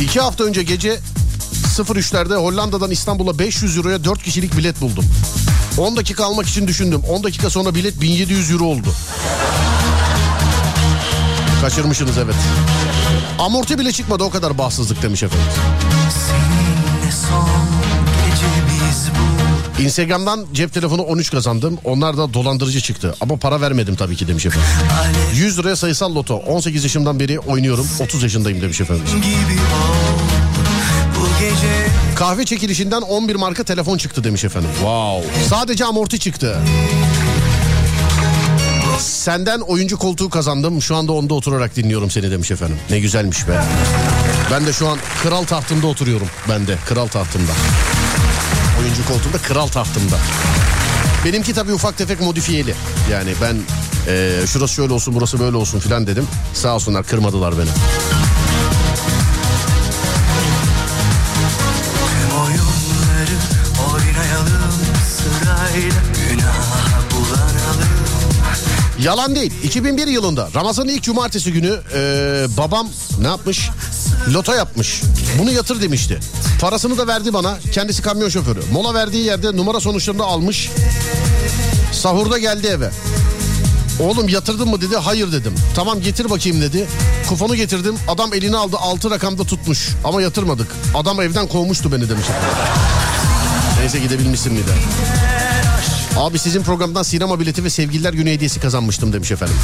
İki 0.00 0.20
hafta 0.20 0.44
önce 0.44 0.62
gece 0.62 0.98
03'lerde 1.78 2.36
Hollanda'dan 2.36 2.90
İstanbul'a 2.90 3.38
500 3.38 3.76
euroya 3.76 4.04
4 4.04 4.22
kişilik 4.22 4.56
bilet 4.56 4.80
buldum. 4.80 5.04
10 5.78 5.96
dakika 5.96 6.24
almak 6.24 6.46
için 6.46 6.68
düşündüm. 6.68 7.02
10 7.08 7.24
dakika 7.24 7.50
sonra 7.50 7.74
bilet 7.74 8.00
1700 8.00 8.50
euro 8.50 8.64
oldu. 8.64 8.88
Kaçırmışsınız 11.60 12.18
evet. 12.18 12.34
Amorti 13.38 13.78
bile 13.78 13.92
çıkmadı 13.92 14.24
o 14.24 14.30
kadar 14.30 14.58
bahtsızlık 14.58 15.02
demiş 15.02 15.22
efendim. 15.22 15.46
Seninle 16.28 16.57
Instagram'dan 19.80 20.46
cep 20.52 20.72
telefonu 20.74 21.02
13 21.02 21.30
kazandım. 21.30 21.78
Onlar 21.84 22.16
da 22.16 22.34
dolandırıcı 22.34 22.80
çıktı. 22.80 23.14
Ama 23.20 23.36
para 23.36 23.60
vermedim 23.60 23.96
tabii 23.96 24.16
ki 24.16 24.28
demiş 24.28 24.46
efendim. 24.46 24.68
100 25.34 25.58
liraya 25.58 25.76
sayısal 25.76 26.14
loto. 26.14 26.34
18 26.36 26.84
yaşımdan 26.84 27.20
beri 27.20 27.38
oynuyorum. 27.38 27.88
30 28.00 28.22
yaşındayım 28.22 28.60
demiş 28.60 28.80
efendim. 28.80 29.04
Kahve 32.16 32.44
çekilişinden 32.44 33.00
11 33.02 33.34
marka 33.34 33.64
telefon 33.64 33.98
çıktı 33.98 34.24
demiş 34.24 34.44
efendim. 34.44 34.70
Wow. 34.74 35.44
Sadece 35.48 35.84
amorti 35.84 36.18
çıktı. 36.18 36.58
Senden 38.98 39.60
oyuncu 39.60 39.98
koltuğu 39.98 40.30
kazandım. 40.30 40.82
Şu 40.82 40.96
anda 40.96 41.12
onda 41.12 41.34
oturarak 41.34 41.76
dinliyorum 41.76 42.10
seni 42.10 42.30
demiş 42.30 42.50
efendim. 42.50 42.76
Ne 42.90 43.00
güzelmiş 43.00 43.48
be. 43.48 43.60
Ben 44.50 44.66
de 44.66 44.72
şu 44.72 44.88
an 44.88 44.98
kral 45.22 45.44
tahtımda 45.44 45.86
oturuyorum. 45.86 46.26
Ben 46.48 46.66
de 46.66 46.76
kral 46.86 47.06
tahtımda. 47.06 47.52
Oyuncu 48.80 49.06
koltuğunda 49.08 49.38
kral 49.38 49.66
tahtımda. 49.66 50.16
Benimki 51.24 51.52
tabii 51.54 51.72
ufak 51.74 51.96
tefek 51.98 52.20
modifiyeli. 52.20 52.74
Yani 53.10 53.30
ben 53.42 53.56
eee, 54.06 54.46
şurası 54.46 54.74
şöyle 54.74 54.92
olsun 54.92 55.14
burası 55.14 55.40
böyle 55.40 55.56
olsun 55.56 55.78
filan 55.78 56.06
dedim. 56.06 56.26
Sağ 56.54 56.74
olsunlar 56.74 57.04
kırmadılar 57.04 57.54
beni. 57.58 57.68
Yalan 69.02 69.34
değil. 69.36 69.52
2001 69.62 70.06
yılında 70.06 70.48
Ramazan'ın 70.54 70.88
ilk 70.88 71.02
cumartesi 71.02 71.52
günü 71.52 71.80
e, 71.94 72.00
babam 72.56 72.88
ne 73.20 73.26
yapmış? 73.26 73.70
Loto 74.32 74.54
yapmış. 74.54 75.02
Bunu 75.38 75.50
yatır 75.50 75.82
demişti. 75.82 76.20
Parasını 76.60 76.98
da 76.98 77.06
verdi 77.06 77.32
bana. 77.32 77.58
Kendisi 77.72 78.02
kamyon 78.02 78.28
şoförü. 78.28 78.60
Mola 78.72 78.94
verdiği 78.94 79.24
yerde 79.24 79.56
numara 79.56 79.80
sonuçlarını 79.80 80.24
almış. 80.24 80.70
Sahurda 81.92 82.38
geldi 82.38 82.66
eve. 82.66 82.90
Oğlum 84.00 84.28
yatırdın 84.28 84.68
mı 84.68 84.80
dedi. 84.80 84.96
Hayır 84.96 85.32
dedim. 85.32 85.54
Tamam 85.74 86.00
getir 86.00 86.30
bakayım 86.30 86.60
dedi. 86.60 86.86
Kuponu 87.28 87.54
getirdim. 87.54 87.96
Adam 88.08 88.34
elini 88.34 88.56
aldı. 88.56 88.76
Altı 88.80 89.10
rakamda 89.10 89.44
tutmuş. 89.44 89.88
Ama 90.04 90.22
yatırmadık. 90.22 90.68
Adam 90.94 91.20
evden 91.20 91.46
kovmuştu 91.46 91.92
beni 91.92 92.08
demiş. 92.08 92.26
Neyse 93.80 93.98
gidebilmişsin 93.98 94.52
bir 94.56 94.66
de. 94.66 94.72
Abi 96.18 96.38
sizin 96.38 96.62
programdan 96.62 97.02
sinema 97.02 97.40
bileti 97.40 97.64
ve 97.64 97.70
sevgililer 97.70 98.12
günü 98.12 98.30
hediyesi 98.30 98.60
kazanmıştım 98.60 99.12
demiş 99.12 99.32
efendim. 99.32 99.56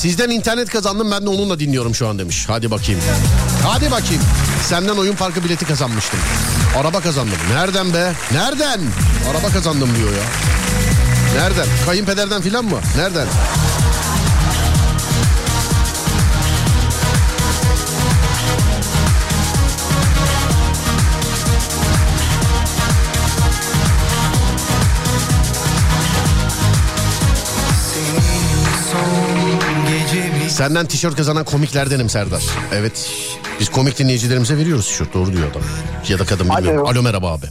Sizden 0.00 0.30
internet 0.30 0.70
kazandım 0.70 1.10
ben 1.10 1.26
de 1.26 1.28
onunla 1.28 1.58
dinliyorum 1.58 1.94
şu 1.94 2.08
an 2.08 2.18
demiş. 2.18 2.44
Hadi 2.48 2.70
bakayım. 2.70 3.00
Hadi 3.62 3.90
bakayım. 3.90 4.22
Senden 4.68 4.96
oyun 4.96 5.16
parkı 5.16 5.44
bileti 5.44 5.64
kazanmıştım. 5.64 6.20
Araba 6.78 7.00
kazandım. 7.00 7.38
Nereden 7.54 7.94
be? 7.94 8.12
Nereden? 8.32 8.80
Araba 9.30 9.48
kazandım 9.52 9.96
diyor 9.96 10.10
ya. 10.12 10.24
Nereden? 11.42 11.66
Kayınpederden 11.86 12.42
filan 12.42 12.64
mı? 12.64 12.80
Nereden? 12.96 13.26
Senden 30.60 30.86
tişört 30.86 31.16
kazanan 31.16 31.44
komiklerdenim 31.44 32.08
Serdar. 32.08 32.42
Evet. 32.72 33.10
Biz 33.60 33.68
komik 33.68 33.98
dinleyicilerimize 33.98 34.56
veriyoruz 34.56 34.86
tişört. 34.86 35.14
Doğru 35.14 35.32
diyor 35.32 35.50
adam. 35.50 35.62
Ya 36.08 36.18
da 36.18 36.24
kadın 36.24 36.50
bilmiyorum. 36.50 36.80
Alo. 36.80 36.90
Alo 36.90 37.02
merhaba 37.02 37.32
abi. 37.32 37.46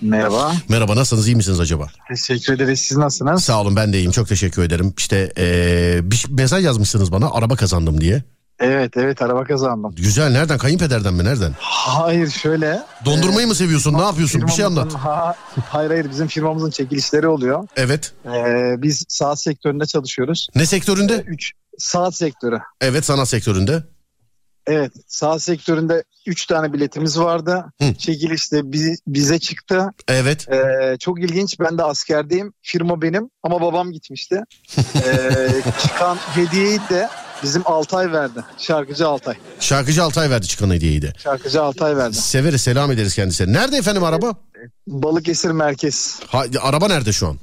Merhaba. 0.00 0.52
Merhaba 0.68 0.96
nasılsınız 0.96 1.26
iyi 1.28 1.36
misiniz 1.36 1.60
acaba? 1.60 1.86
Teşekkür 2.08 2.52
ederiz. 2.52 2.80
Siz 2.80 2.96
nasılsınız? 2.96 3.44
Sağ 3.44 3.60
olun 3.60 3.76
ben 3.76 3.92
de 3.92 3.98
iyiyim 3.98 4.12
çok 4.12 4.28
teşekkür 4.28 4.62
ederim. 4.62 4.94
İşte 4.98 5.32
eee, 5.36 6.00
bir 6.02 6.24
mesaj 6.28 6.64
yazmışsınız 6.64 7.12
bana 7.12 7.30
araba 7.30 7.56
kazandım 7.56 8.00
diye. 8.00 8.22
Evet 8.60 8.96
evet 8.96 9.22
araba 9.22 9.44
kazandım. 9.44 9.94
Güzel 9.96 10.30
nereden 10.30 10.58
kayınpederden 10.58 11.14
mi 11.14 11.24
nereden? 11.24 11.54
Hayır 11.60 12.30
şöyle. 12.30 12.82
Dondurmayı 13.04 13.46
mı 13.46 13.54
seviyorsun 13.54 13.94
ne 13.94 14.02
yapıyorsun 14.02 14.46
bir 14.46 14.52
şey 14.52 14.64
anlat. 14.64 14.94
Ha, 14.94 15.34
hayır 15.68 15.90
hayır 15.90 16.10
bizim 16.10 16.26
firmamızın 16.26 16.70
çekilişleri 16.70 17.28
oluyor. 17.28 17.68
Evet. 17.76 18.12
Ee, 18.26 18.74
biz 18.78 19.04
saat 19.08 19.40
sektöründe 19.40 19.86
çalışıyoruz. 19.86 20.48
Ne 20.54 20.66
sektöründe? 20.66 21.24
3 21.26 21.52
saat 21.78 22.14
sektörü. 22.14 22.58
Evet 22.80 23.04
sanat 23.04 23.28
sektöründe. 23.28 23.82
Evet 24.66 24.92
saat 25.06 25.42
sektöründe 25.42 26.04
3 26.26 26.46
tane 26.46 26.72
biletimiz 26.72 27.18
vardı. 27.18 27.64
Hı. 27.82 27.94
Çekilişte 27.94 28.72
bi- 28.72 28.96
bize 29.06 29.38
çıktı. 29.38 29.86
Evet. 30.08 30.48
Ee, 30.52 30.96
çok 31.00 31.20
ilginç 31.22 31.60
ben 31.60 31.78
de 31.78 31.82
askerdeyim. 31.84 32.52
Firma 32.62 33.02
benim 33.02 33.30
ama 33.42 33.60
babam 33.60 33.92
gitmişti. 33.92 34.40
Ee, 35.06 35.48
çıkan 35.82 36.16
hediyeyi 36.16 36.78
de 36.90 37.08
bizim 37.42 37.62
Altay 37.64 38.12
verdi. 38.12 38.40
Şarkıcı 38.58 39.08
Altay. 39.08 39.34
Şarkıcı 39.60 40.02
Altay 40.04 40.30
verdi 40.30 40.46
çıkan 40.46 40.70
hediyeyi 40.70 41.02
de. 41.02 41.12
Şarkıcı 41.18 41.62
Altay 41.62 41.96
verdi. 41.96 42.16
Severiz 42.16 42.60
selam 42.60 42.92
ederiz 42.92 43.14
kendisine. 43.14 43.52
Nerede 43.52 43.76
efendim 43.76 44.04
araba? 44.04 44.32
Balıkesir 44.86 45.50
merkez. 45.50 46.20
Ha, 46.28 46.44
araba 46.60 46.88
nerede 46.88 47.12
şu 47.12 47.28
an? 47.28 47.38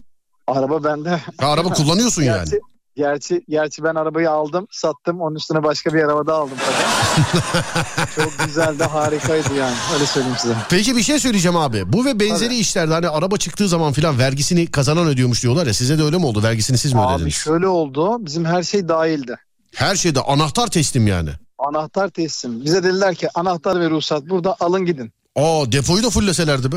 Araba 0.48 0.84
bende. 0.84 1.10
Ha, 1.10 1.48
araba 1.48 1.70
kullanıyorsun 1.70 2.24
yani. 2.24 2.38
Gerçi, 2.40 2.60
gerçi, 2.96 3.46
gerçi 3.50 3.84
ben 3.84 3.96
arabayı 3.96 4.32
aldım, 4.32 4.68
sattım. 4.72 5.22
Onun 5.22 5.36
üstüne 5.36 5.64
başka 5.64 5.94
bir 5.94 6.04
araba 6.04 6.28
da 6.28 6.34
aldım. 6.34 6.58
Çok 8.16 8.40
güzeldi, 8.46 8.84
harikaydı 8.84 9.56
yani. 9.60 9.76
Öyle 9.94 10.06
söyleyeyim 10.06 10.38
size. 10.40 10.56
Peki 10.70 10.96
bir 10.98 11.04
şey 11.04 11.20
söyleyeceğim 11.20 11.58
abi. 11.58 11.94
Bu 11.94 12.06
ve 12.06 12.20
benzeri 12.20 12.50
Tabii. 12.50 12.56
işlerde 12.56 12.94
hani 12.94 13.10
araba 13.10 13.38
çıktığı 13.38 13.68
zaman 13.68 13.94
filan 13.94 14.20
vergisini 14.20 14.72
kazanan 14.72 15.08
ödüyormuş 15.08 15.44
diyorlar 15.44 15.68
ya. 15.68 15.74
Size 15.74 15.98
de 15.98 16.04
öyle 16.04 16.18
mi 16.18 16.26
oldu? 16.26 16.44
Vergisini 16.44 16.78
siz 16.78 16.94
mi 16.94 17.02
Abi 17.02 17.14
ödediniz? 17.16 17.34
şöyle 17.34 17.68
oldu. 17.68 18.26
Bizim 18.26 18.46
her 18.46 18.64
şey 18.64 18.88
dahildi. 18.88 19.36
Her 19.76 19.96
şeyde 19.96 20.22
anahtar 20.22 20.68
teslim 20.68 21.08
yani. 21.08 21.30
Anahtar 21.60 22.10
teslim. 22.10 22.66
Bize 22.66 22.84
dediler 22.84 23.16
ki 23.16 23.28
anahtar 23.36 23.80
ve 23.80 23.90
ruhsat 23.90 24.30
burada 24.30 24.56
alın 24.60 24.86
gidin. 24.86 25.12
Aa 25.36 25.72
depoyu 25.72 26.04
da 26.04 26.10
fullleselerdi 26.10 26.72
be. 26.72 26.76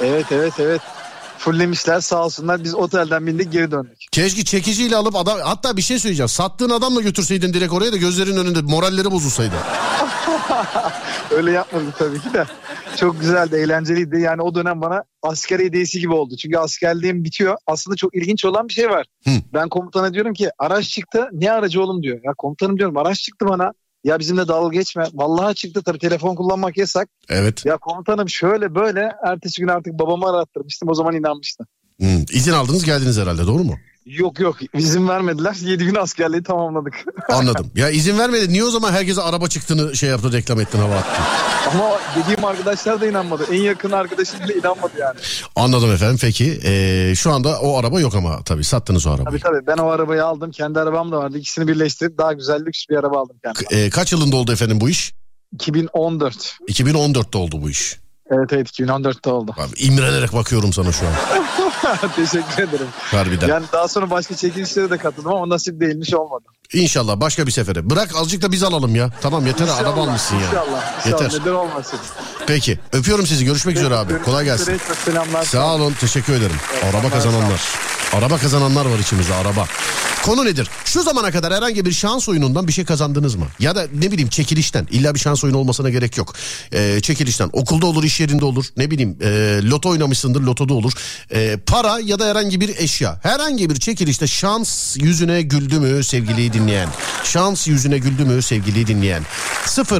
Evet 0.00 0.26
evet 0.32 0.52
evet. 0.58 0.80
Fullemişler 1.40 2.00
sağ 2.00 2.24
olsunlar. 2.24 2.64
Biz 2.64 2.74
otelden 2.74 3.26
bindik 3.26 3.52
geri 3.52 3.70
döndük. 3.70 3.98
Keşke 4.12 4.44
çekiciyle 4.44 4.96
alıp 4.96 5.16
adam 5.16 5.38
hatta 5.44 5.76
bir 5.76 5.82
şey 5.82 5.98
söyleyeceğim. 5.98 6.28
Sattığın 6.28 6.70
adamla 6.70 7.00
götürseydin 7.00 7.52
direkt 7.52 7.72
oraya 7.72 7.92
da 7.92 7.96
gözlerin 7.96 8.36
önünde 8.36 8.62
moralleri 8.62 9.10
bozulsaydı. 9.10 9.54
Öyle 11.30 11.50
yapmadık 11.50 11.98
tabii 11.98 12.20
ki 12.20 12.34
de. 12.34 12.46
Çok 12.96 13.20
güzeldi, 13.20 13.56
eğlenceliydi. 13.56 14.20
Yani 14.20 14.42
o 14.42 14.54
dönem 14.54 14.80
bana 14.80 15.04
asker 15.22 15.60
hediyesi 15.60 16.00
gibi 16.00 16.12
oldu. 16.12 16.36
Çünkü 16.36 16.58
askerliğim 16.58 17.24
bitiyor. 17.24 17.56
Aslında 17.66 17.96
çok 17.96 18.14
ilginç 18.14 18.44
olan 18.44 18.68
bir 18.68 18.72
şey 18.72 18.90
var. 18.90 19.06
Hı. 19.24 19.30
Ben 19.54 19.68
komutana 19.68 20.14
diyorum 20.14 20.34
ki 20.34 20.50
araç 20.58 20.88
çıktı. 20.88 21.28
Ne 21.32 21.52
aracı 21.52 21.82
oğlum 21.82 22.02
diyor. 22.02 22.20
Ya 22.24 22.32
komutanım 22.38 22.78
diyorum 22.78 22.96
araç 22.96 23.20
çıktı 23.20 23.46
bana. 23.48 23.72
Ya 24.04 24.18
bizimle 24.18 24.48
dalga 24.48 24.78
geçme. 24.78 25.04
Vallahi 25.14 25.54
çıktı 25.54 25.82
tabii 25.82 25.98
telefon 25.98 26.34
kullanmak 26.34 26.76
yasak. 26.76 27.08
Evet. 27.28 27.66
Ya 27.66 27.76
komutanım 27.76 28.28
şöyle 28.28 28.74
böyle. 28.74 29.12
Ertesi 29.26 29.60
gün 29.60 29.68
artık 29.68 29.98
babamı 29.98 30.26
arattırmıştım. 30.30 30.88
O 30.88 30.94
zaman 30.94 31.14
inanmıştı. 31.14 31.64
Hmm. 31.98 32.24
İzin 32.32 32.52
aldınız 32.52 32.84
geldiniz 32.84 33.18
herhalde 33.18 33.46
doğru 33.46 33.64
mu? 33.64 33.74
Yok 34.06 34.40
yok 34.40 34.56
izin 34.74 35.08
vermediler. 35.08 35.54
7 35.60 35.84
gün 35.84 35.94
askerliği 35.94 36.42
tamamladık. 36.42 36.94
Anladım. 37.28 37.70
ya 37.74 37.90
izin 37.90 38.18
vermedi. 38.18 38.52
Niye 38.52 38.64
o 38.64 38.70
zaman 38.70 38.92
herkese 38.92 39.22
araba 39.22 39.48
çıktığını 39.48 39.96
şey 39.96 40.10
yaptı 40.10 40.32
reklam 40.32 40.60
ettin 40.60 40.78
hava 40.78 40.94
attın? 40.94 41.24
Ama 41.74 41.98
dediğim 42.16 42.44
arkadaşlar 42.44 43.00
da 43.00 43.06
inanmadı. 43.06 43.44
En 43.52 43.60
yakın 43.62 43.90
arkadaşım 43.90 44.40
bile 44.40 44.54
inanmadı 44.54 44.92
yani. 45.00 45.18
Anladım 45.56 45.92
efendim 45.92 46.18
peki. 46.20 46.60
Ee, 46.64 47.12
şu 47.16 47.30
anda 47.32 47.60
o 47.60 47.78
araba 47.78 48.00
yok 48.00 48.14
ama 48.14 48.42
tabii 48.44 48.64
sattınız 48.64 49.06
o 49.06 49.10
arabayı. 49.10 49.26
Tabii 49.26 49.40
tabii 49.40 49.66
ben 49.66 49.76
o 49.76 49.88
arabayı 49.90 50.24
aldım. 50.24 50.50
Kendi 50.50 50.80
arabam 50.80 51.12
da 51.12 51.16
vardı. 51.18 51.38
İkisini 51.38 51.68
birleştirip 51.68 52.18
daha 52.18 52.32
güzel 52.32 52.64
lüks 52.66 52.84
bir 52.90 52.96
araba 52.96 53.20
aldım 53.20 53.36
kendime. 53.44 53.64
K- 53.68 53.76
ee, 53.76 53.90
kaç 53.90 54.12
yılında 54.12 54.36
oldu 54.36 54.52
efendim 54.52 54.80
bu 54.80 54.88
iş? 54.88 55.12
2014. 55.52 56.56
2014'te 56.68 57.38
oldu 57.38 57.62
bu 57.62 57.70
iş. 57.70 57.96
Evet 58.30 58.52
evet 58.52 58.68
2014'te 58.80 59.30
oldu. 59.30 59.54
Abi, 59.58 59.80
imrenerek 59.82 60.32
bakıyorum 60.32 60.72
sana 60.72 60.92
şu 60.92 61.06
an. 61.06 61.12
Teşekkür 62.16 62.62
ederim. 62.62 62.86
Harbiden. 62.92 63.48
Yani 63.48 63.66
daha 63.72 63.88
sonra 63.88 64.10
başka 64.10 64.36
çekilişlere 64.36 64.90
de 64.90 64.98
katıldım 64.98 65.32
ama 65.32 65.48
nasip 65.48 65.80
değilmiş 65.80 66.14
olmadı. 66.14 66.44
İnşallah 66.74 67.20
başka 67.20 67.46
bir 67.46 67.52
sefere. 67.52 67.90
Bırak 67.90 68.16
azıcık 68.16 68.42
da 68.42 68.52
biz 68.52 68.62
alalım 68.62 68.94
ya. 68.96 69.10
Tamam 69.20 69.46
yeter 69.46 69.64
İnşallah, 69.64 69.80
araba 69.80 70.02
almışsın 70.02 70.36
ya. 70.36 70.46
İnşallah. 70.46 71.06
İnşallah. 71.06 71.22
Yeter. 71.22 71.40
Neden 71.40 71.52
olmasın. 71.52 71.98
Peki 72.46 72.78
öpüyorum 72.92 73.26
sizi. 73.26 73.44
Görüşmek 73.44 73.76
üzere 73.76 73.94
abi. 73.94 74.08
Görüşmek 74.08 74.24
Kolay 74.24 74.44
gelsin. 74.44 74.80
çok 74.88 74.96
Selamlar. 74.96 75.44
Sağ 75.44 75.74
olun 75.74 75.92
teşekkür 76.00 76.32
ederim. 76.32 76.56
Araba 76.84 77.00
sağ 77.00 77.06
ol. 77.06 77.10
kazananlar. 77.10 77.60
Araba 78.12 78.38
kazananlar 78.38 78.86
var 78.86 78.98
içimizde 78.98 79.34
araba. 79.34 79.66
Konu 80.24 80.44
nedir? 80.44 80.68
Şu 80.84 81.02
zamana 81.02 81.30
kadar 81.30 81.54
herhangi 81.54 81.84
bir 81.84 81.92
şans 81.92 82.28
oyunundan 82.28 82.68
bir 82.68 82.72
şey 82.72 82.84
kazandınız 82.84 83.34
mı? 83.34 83.46
Ya 83.60 83.76
da 83.76 83.86
ne 83.94 84.12
bileyim 84.12 84.28
çekilişten. 84.28 84.88
İlla 84.90 85.14
bir 85.14 85.20
şans 85.20 85.44
oyunu 85.44 85.58
olmasına 85.58 85.90
gerek 85.90 86.16
yok. 86.16 86.34
Ee, 86.72 87.00
çekilişten. 87.02 87.50
Okulda 87.52 87.86
olur, 87.86 88.04
iş 88.04 88.20
yerinde 88.20 88.44
olur. 88.44 88.64
Ne 88.76 88.90
bileyim 88.90 89.16
e, 89.22 89.60
loto 89.64 89.88
oynamışsındır, 89.88 90.40
lotoda 90.40 90.74
olur. 90.74 90.92
E, 91.32 91.56
para 91.66 91.98
ya 92.04 92.18
da 92.18 92.26
herhangi 92.26 92.60
bir 92.60 92.76
eşya. 92.76 93.20
Herhangi 93.22 93.70
bir 93.70 93.76
çekilişte 93.76 94.26
şans 94.26 94.96
yüzüne 94.96 95.42
güldü 95.42 95.78
mü 95.80 96.04
sevgili 96.04 96.42
dinleyen? 96.60 96.88
Şans 97.24 97.68
yüzüne 97.68 97.98
güldü 97.98 98.24
mü 98.24 98.42
sevgili 98.42 98.86
dinleyen? 98.86 99.22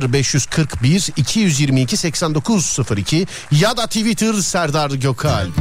0541 0.02 1.10
222 1.16 1.96
8902 1.96 3.26
ya 3.50 3.76
da 3.76 3.86
Twitter 3.86 4.34
Serdar 4.34 4.90
Gökalp. 4.90 5.52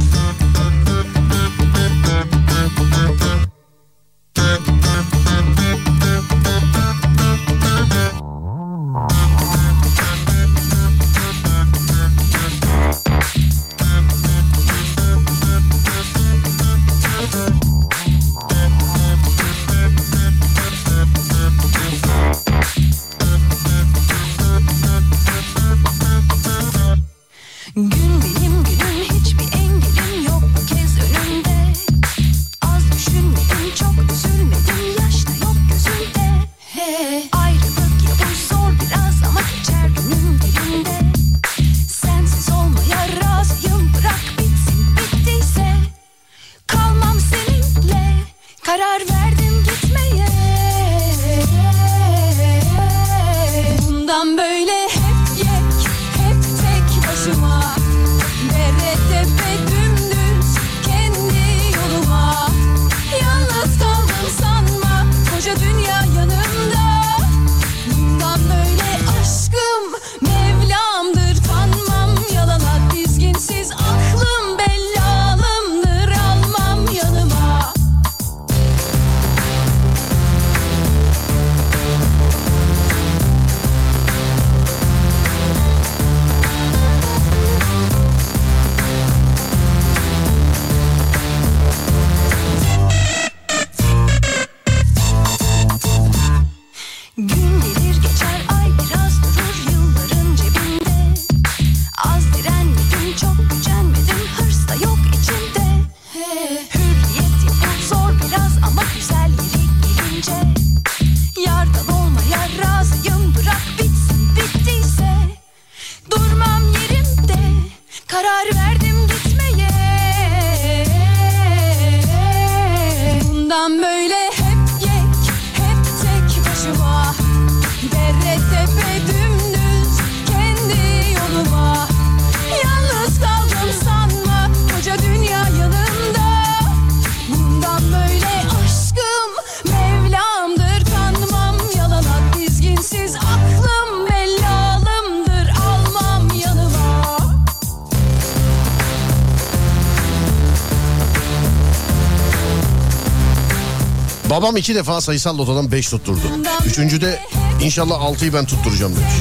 Babam 154.40 154.56
iki 154.56 154.74
defa 154.74 155.00
sayısal 155.00 155.38
lotodan 155.38 155.72
5 155.72 155.88
tutturdu. 155.88 156.20
Üçüncüde 156.66 157.20
inşallah 157.62 157.94
6'yı 157.94 158.34
ben 158.34 158.44
tutturacağım 158.46 158.92
demiş. 158.96 159.12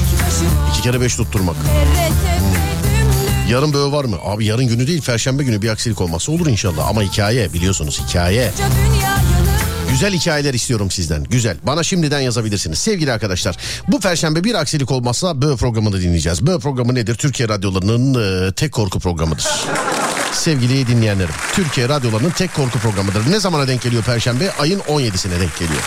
İki 0.69 0.81
kere 0.81 1.01
5 1.01 1.15
tutturmak. 1.15 1.55
Dümdüz 1.55 2.39
Yarın 3.51 3.73
böyle 3.73 3.91
var 3.91 4.05
mı? 4.05 4.17
Abi 4.25 4.45
yarın 4.45 4.67
günü 4.67 4.87
değil 4.87 5.01
perşembe 5.01 5.43
günü 5.43 5.61
bir 5.61 5.69
aksilik 5.69 6.01
olmazsa 6.01 6.31
olur 6.31 6.47
inşallah. 6.47 6.87
Ama 6.87 7.01
hikaye 7.01 7.53
biliyorsunuz 7.53 8.01
hikaye. 8.07 8.51
Güzel 9.89 10.13
hikayeler 10.13 10.53
istiyorum 10.53 10.91
sizden. 10.91 11.23
Güzel. 11.23 11.57
Bana 11.63 11.83
şimdiden 11.83 12.19
yazabilirsiniz. 12.19 12.79
Sevgili 12.79 13.11
arkadaşlar 13.13 13.57
bu 13.87 13.99
perşembe 13.99 14.43
bir 14.43 14.55
aksilik 14.55 14.91
olmazsa 14.91 15.41
Bö 15.41 15.55
programını 15.55 16.01
dinleyeceğiz. 16.01 16.45
Bö 16.45 16.59
programı 16.59 16.95
nedir? 16.95 17.15
Türkiye 17.15 17.49
radyolarının 17.49 18.47
e, 18.47 18.51
tek 18.51 18.71
korku 18.71 18.99
programıdır. 18.99 19.47
Sevgili 20.31 20.87
dinleyenlerim. 20.87 21.33
Türkiye 21.53 21.89
radyolarının 21.89 22.29
tek 22.29 22.53
korku 22.55 22.79
programıdır. 22.79 23.31
Ne 23.31 23.39
zamana 23.39 23.67
denk 23.67 23.81
geliyor 23.81 24.03
perşembe? 24.03 24.51
Ayın 24.59 24.79
17'sine 24.79 25.31
denk 25.31 25.59
geliyor. 25.59 25.81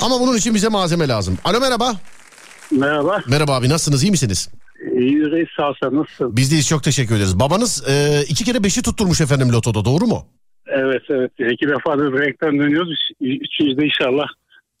Ama 0.00 0.20
bunun 0.20 0.36
için 0.36 0.54
bize 0.54 0.68
malzeme 0.68 1.08
lazım. 1.08 1.38
Alo 1.44 1.60
merhaba. 1.60 1.92
Merhaba. 2.70 3.22
Merhaba 3.28 3.54
abi 3.56 3.68
nasılsınız 3.68 4.02
iyi 4.02 4.10
misiniz? 4.10 4.48
İyi 4.98 5.30
reis 5.30 5.48
sağ 5.56 5.88
nasılsın? 5.92 6.36
Bizdeyiz 6.36 6.68
çok 6.68 6.82
teşekkür 6.84 7.14
ederiz. 7.16 7.38
Babanız 7.40 7.88
e, 7.88 8.22
iki 8.28 8.44
kere 8.44 8.64
beşi 8.64 8.82
tutturmuş 8.82 9.20
efendim 9.20 9.52
lotoda 9.52 9.84
doğru 9.84 10.06
mu? 10.06 10.26
Evet 10.66 11.02
evet. 11.10 11.30
İki 11.52 11.66
defa 11.68 11.98
da 11.98 12.12
direkten 12.12 12.52
dönüyoruz. 12.58 12.98
Üç- 13.20 13.42
Üçüncü 13.42 13.78
de 13.80 13.84
inşallah 13.86 14.26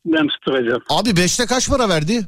ben 0.06 0.28
tutturacağım. 0.28 0.82
Abi 0.88 1.16
beşte 1.16 1.46
kaç 1.46 1.68
para 1.68 1.88
verdi? 1.88 2.20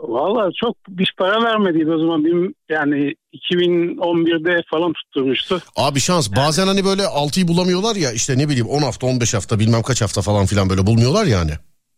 Valla 0.00 0.50
çok 0.60 0.76
bir 0.88 1.14
para 1.18 1.42
vermediydi 1.44 1.90
o 1.90 1.98
zaman. 1.98 2.24
Benim, 2.24 2.54
yani 2.68 3.14
2011'de 3.50 4.62
falan 4.70 4.92
tutturmuştu. 4.92 5.62
Abi 5.76 6.00
şans 6.00 6.36
bazen 6.36 6.66
hani 6.66 6.84
böyle 6.84 7.02
6'yı 7.02 7.48
bulamıyorlar 7.48 7.96
ya 7.96 8.12
işte 8.12 8.38
ne 8.38 8.48
bileyim 8.48 8.66
10 8.68 8.82
hafta 8.82 9.06
15 9.06 9.34
hafta 9.34 9.58
bilmem 9.58 9.82
kaç 9.82 10.02
hafta 10.02 10.22
falan 10.22 10.46
filan 10.46 10.70
böyle 10.70 10.86
bulmuyorlar 10.86 11.24
yani. 11.26 11.50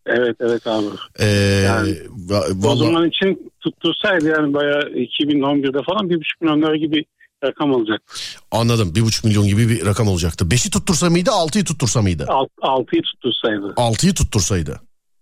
Evet 0.07 0.37
evet 0.41 0.67
abi. 0.67 0.87
Ee, 1.19 1.27
Yani 1.67 1.91
va- 2.29 2.59
O 2.67 2.69
vallahi 2.69 2.79
zaman 2.79 3.09
için 3.09 3.53
tuttursaydı 3.61 4.29
yani 4.29 4.55
bayağı 4.55 4.81
2011'de 4.83 5.79
falan 5.83 6.11
bir 6.11 6.17
buçuk 6.17 6.41
milyon 6.41 6.63
lira 6.63 6.77
gibi 6.77 7.05
rakam 7.45 7.73
olacak. 7.73 8.03
anladım 8.53 8.95
bir 8.95 9.03
buçuk 9.03 9.25
milyon 9.25 9.47
gibi 9.47 9.69
bir 9.69 9.87
rakam 9.87 10.09
olacaktı. 10.09 10.51
Beşi 10.51 10.71
tuttursa 10.71 11.11
mıydı 11.11 11.31
altıyı 11.31 11.65
tuttursa 11.65 12.03
mıydı? 12.03 12.25
Alt, 12.29 12.49
altıyı 12.63 13.03
tuttursaydı. 13.03 13.75
Altıyı 13.77 14.15
tuttursaydı. 14.15 14.81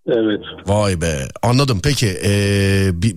Evet. 0.09 0.41
Vay 0.67 1.01
be 1.01 1.29
anladım 1.43 1.81
peki 1.83 2.19
ee, 2.25 2.91
bir, 2.93 3.17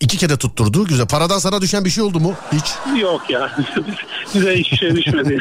iki 0.00 0.18
kere 0.18 0.36
tutturdu 0.36 0.84
güzel. 0.84 1.06
Paradan 1.06 1.38
sana 1.38 1.60
düşen 1.60 1.84
bir 1.84 1.90
şey 1.90 2.04
oldu 2.04 2.20
mu 2.20 2.34
hiç? 2.52 3.00
Yok 3.02 3.30
ya. 3.30 3.50
Bize 4.34 4.56
hiçbir 4.56 4.76
şey 4.76 4.96
düşmedi. 4.96 5.38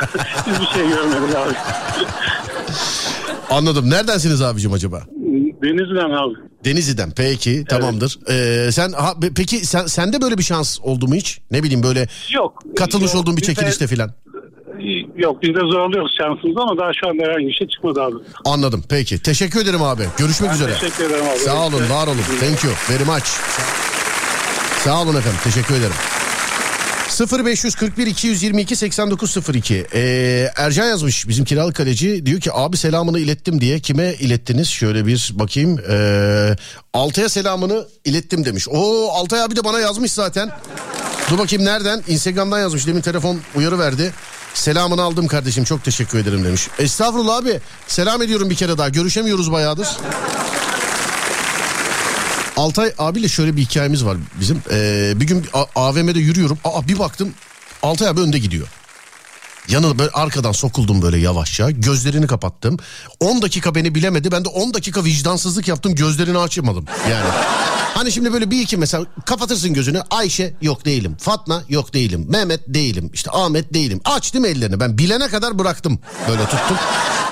Biz 0.47 0.61
bir 0.61 0.65
şey 0.65 0.89
görmedik 0.89 1.35
abi. 1.35 1.53
Anladım 3.49 3.89
neredensiniz 3.89 4.41
abicim 4.41 4.73
acaba? 4.73 5.03
Denizden 5.63 6.09
abi. 6.09 6.33
Denizli'den 6.65 7.11
peki 7.11 7.65
tamamdır. 7.69 8.19
Ee, 8.29 8.71
sen 8.71 8.91
ha, 8.91 9.11
pe- 9.11 9.33
peki 9.35 9.65
sen 9.65 9.85
sende 9.85 10.21
böyle 10.21 10.37
bir 10.37 10.43
şans 10.43 10.79
oldu 10.81 11.07
mu 11.07 11.15
hiç? 11.15 11.39
Ne 11.51 11.63
bileyim 11.63 11.83
böyle 11.83 12.07
Yok. 12.33 12.63
katılmış 12.77 13.13
Yok, 13.13 13.21
olduğun 13.21 13.37
bir 13.37 13.41
çekilişte 13.41 13.87
filan. 13.87 14.11
Yok 15.15 15.41
biz 15.41 15.55
de 15.55 15.59
zorluyoruz 15.59 16.15
şansımızı 16.17 16.59
ama 16.61 16.77
daha 16.77 16.91
şu 16.93 17.07
anda 17.09 17.23
herhangi 17.23 17.47
bir 17.47 17.53
şey 17.53 17.67
çıkmadı 17.67 18.01
abi. 18.01 18.15
Anladım 18.45 18.83
peki. 18.89 19.21
Teşekkür 19.23 19.61
ederim 19.61 19.81
abi. 19.81 20.03
Görüşmek 20.17 20.53
üzere. 20.53 20.73
Teşekkür 20.73 21.05
ederim 21.05 21.25
abi. 21.31 21.39
Sağ 21.39 21.67
olun, 21.67 21.89
var 21.89 22.07
olun. 22.07 22.17
Thank 22.39 22.63
you 22.63 22.73
very 22.89 23.03
much. 23.03 23.27
Sağ 24.83 25.01
olun 25.01 25.15
efendim. 25.15 25.39
Teşekkür 25.43 25.75
ederim. 25.75 25.95
0541 27.21 28.07
222 28.07 28.75
8902 28.75 29.85
ee, 29.93 30.51
Ercan 30.57 30.85
yazmış 30.85 31.27
bizim 31.27 31.45
kiralık 31.45 31.75
kaleci 31.75 32.25
diyor 32.25 32.39
ki 32.41 32.53
abi 32.53 32.77
selamını 32.77 33.19
ilettim 33.19 33.61
diye 33.61 33.79
kime 33.79 34.13
ilettiniz 34.13 34.69
şöyle 34.69 35.05
bir 35.05 35.31
bakayım 35.33 35.79
ee, 35.89 36.55
Altay'a 36.93 37.29
selamını 37.29 37.87
ilettim 38.05 38.45
demiş 38.45 38.67
o 38.71 39.09
Altay 39.11 39.41
abi 39.41 39.55
de 39.55 39.63
bana 39.63 39.79
yazmış 39.79 40.11
zaten 40.11 40.51
dur 41.31 41.37
bakayım 41.37 41.65
nereden 41.65 42.03
Instagram'dan 42.07 42.59
yazmış 42.59 42.87
demin 42.87 43.01
telefon 43.01 43.39
uyarı 43.55 43.79
verdi 43.79 44.13
selamını 44.57 45.01
aldım 45.01 45.27
kardeşim 45.27 45.63
çok 45.63 45.83
teşekkür 45.83 46.19
ederim 46.19 46.43
demiş 46.43 46.67
estağfurullah 46.79 47.37
abi 47.37 47.59
selam 47.87 48.21
ediyorum 48.21 48.49
bir 48.49 48.55
kere 48.55 48.77
daha 48.77 48.89
görüşemiyoruz 48.89 49.51
bayağıdır 49.51 49.87
Altay 52.57 52.93
abiyle 52.97 53.27
şöyle 53.27 53.55
bir 53.55 53.61
hikayemiz 53.61 54.05
var 54.05 54.17
bizim. 54.39 54.61
Ee, 54.71 55.13
bir 55.15 55.27
gün 55.27 55.45
AVM'de 55.75 56.19
yürüyorum. 56.19 56.57
Aa 56.63 56.87
bir 56.87 56.99
baktım 56.99 57.33
Altay 57.83 58.07
abi 58.07 58.21
önde 58.21 58.39
gidiyor. 58.39 58.67
Yanına 59.69 59.99
böyle 59.99 60.11
arkadan 60.11 60.51
sokuldum 60.51 61.01
böyle 61.01 61.17
yavaşça. 61.17 61.71
Gözlerini 61.71 62.27
kapattım. 62.27 62.77
10 63.19 63.41
dakika 63.41 63.75
beni 63.75 63.95
bilemedi. 63.95 64.31
Ben 64.31 64.45
de 64.45 64.49
10 64.49 64.73
dakika 64.73 65.03
vicdansızlık 65.03 65.67
yaptım. 65.67 65.95
Gözlerini 65.95 66.37
açmadım. 66.37 66.85
Yani 67.11 67.29
hani 67.93 68.11
şimdi 68.11 68.33
böyle 68.33 68.51
bir 68.51 68.61
iki 68.61 68.77
mesela 68.77 69.05
kapatırsın 69.25 69.73
gözünü. 69.73 70.01
Ayşe 70.09 70.53
yok 70.61 70.85
değilim. 70.85 71.17
Fatma 71.19 71.63
yok 71.69 71.93
değilim. 71.93 72.25
Mehmet 72.29 72.61
değilim. 72.67 73.09
İşte 73.13 73.31
Ahmet 73.31 73.73
değilim. 73.73 74.01
Açtım 74.05 74.45
ellerini. 74.45 74.79
Ben 74.79 74.97
bilene 74.97 75.27
kadar 75.27 75.59
bıraktım. 75.59 75.99
Böyle 76.29 76.43
tuttum. 76.43 76.77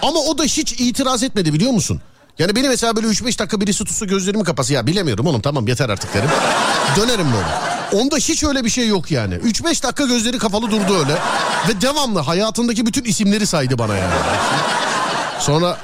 Ama 0.01 0.19
o 0.19 0.37
da 0.37 0.43
hiç 0.43 0.73
itiraz 0.81 1.23
etmedi 1.23 1.53
biliyor 1.53 1.71
musun? 1.71 2.01
Yani 2.39 2.55
beni 2.55 2.67
mesela 2.67 2.95
böyle 2.95 3.07
3-5 3.07 3.39
dakika 3.39 3.61
birisi 3.61 3.83
tutsa 3.83 4.05
gözlerimi 4.05 4.43
kapası 4.43 4.73
ya 4.73 4.87
bilemiyorum 4.87 5.27
oğlum 5.27 5.41
tamam 5.41 5.67
yeter 5.67 5.89
artık 5.89 6.13
derim. 6.13 6.29
Dönerim 6.97 7.27
böyle. 7.33 8.01
Onda 8.03 8.17
hiç 8.17 8.43
öyle 8.43 8.63
bir 8.63 8.69
şey 8.69 8.87
yok 8.87 9.11
yani. 9.11 9.35
3-5 9.35 9.83
dakika 9.83 10.05
gözleri 10.05 10.37
kapalı 10.37 10.71
durdu 10.71 10.99
öyle. 10.99 11.13
Ve 11.69 11.81
devamlı 11.81 12.19
hayatındaki 12.19 12.85
bütün 12.85 13.03
isimleri 13.03 13.47
saydı 13.47 13.77
bana 13.77 13.95
yani. 13.95 14.13
Sonra 15.39 15.77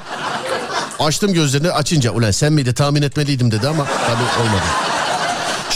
açtım 1.00 1.34
gözlerini 1.34 1.72
açınca 1.72 2.12
ulan 2.12 2.32
sen 2.32 2.54
miydi 2.54 2.74
tahmin 2.74 3.02
etmeliydim 3.02 3.52
dedi 3.52 3.68
ama 3.68 3.86
tabii 3.86 4.42
olmadı. 4.44 4.91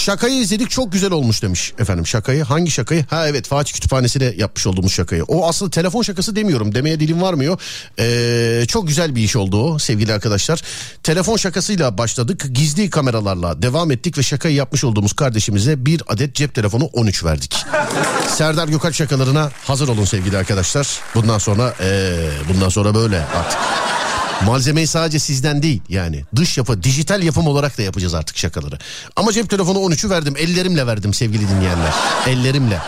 Şakayı 0.06 0.36
izledik 0.36 0.69
çok 0.69 0.91
güzel 0.91 1.11
olmuş 1.11 1.44
demiş 1.44 1.73
efendim 1.80 2.07
şakayı. 2.07 2.44
Hangi 2.44 2.72
şakayı? 2.72 3.06
Ha 3.10 3.27
evet 3.27 3.48
Fatih 3.48 3.73
Kütüphanesi'ne 3.73 4.34
yapmış 4.38 4.68
olduğumuz 4.68 4.94
şakayı. 4.94 5.23
O 5.23 5.48
aslında 5.48 5.72
telefon 5.72 6.02
şakası 6.02 6.36
demiyorum 6.36 6.76
demeye 6.76 6.99
dilim 6.99 7.22
varmıyor. 7.22 7.61
Ee, 7.99 8.65
çok 8.68 8.88
güzel 8.88 9.15
bir 9.15 9.22
iş 9.22 9.36
oldu 9.36 9.64
o 9.64 9.80
sevgili 9.80 10.14
arkadaşlar. 10.14 10.61
Telefon 11.03 11.38
şakasıyla 11.38 11.98
başladık. 11.98 12.45
Gizli 12.52 12.90
kameralarla 12.90 13.61
devam 13.61 13.91
ettik 13.91 14.18
ve 14.18 14.23
şakayı 14.23 14.56
yapmış 14.56 14.84
olduğumuz 14.84 15.14
kardeşimize 15.14 15.86
bir 15.86 16.02
adet 16.07 16.36
cep 16.36 16.56
telefonu 16.56 16.86
13 16.86 17.23
verdik. 17.23 17.65
Serdar 18.27 18.68
Gökalp 18.68 18.95
şakalarına 18.95 19.52
hazır 19.64 19.88
olun 19.88 20.06
sevgili 20.06 20.38
arkadaşlar. 20.38 20.88
Bundan 21.15 21.38
sonra 21.38 21.73
ee, 21.82 22.30
bundan 22.49 22.69
sonra 22.69 22.95
böyle 22.95 23.19
artık. 23.19 23.60
Malzemeyi 24.45 24.87
sadece 24.87 25.19
sizden 25.19 25.63
değil 25.63 25.81
yani 25.89 26.23
dış 26.35 26.57
yapı 26.57 26.83
dijital 26.83 27.23
yapım 27.23 27.47
olarak 27.47 27.77
da 27.77 27.81
yapacağız 27.81 28.13
artık 28.13 28.37
şakaları. 28.37 28.77
Ama 29.15 29.31
cep 29.31 29.49
telefonu 29.49 29.77
13'ü 29.77 30.09
verdim 30.09 30.33
ellerimle 30.37 30.87
verdim 30.87 31.13
sevgili 31.13 31.49
dinleyenler 31.49 31.93
ellerimle. 32.27 32.79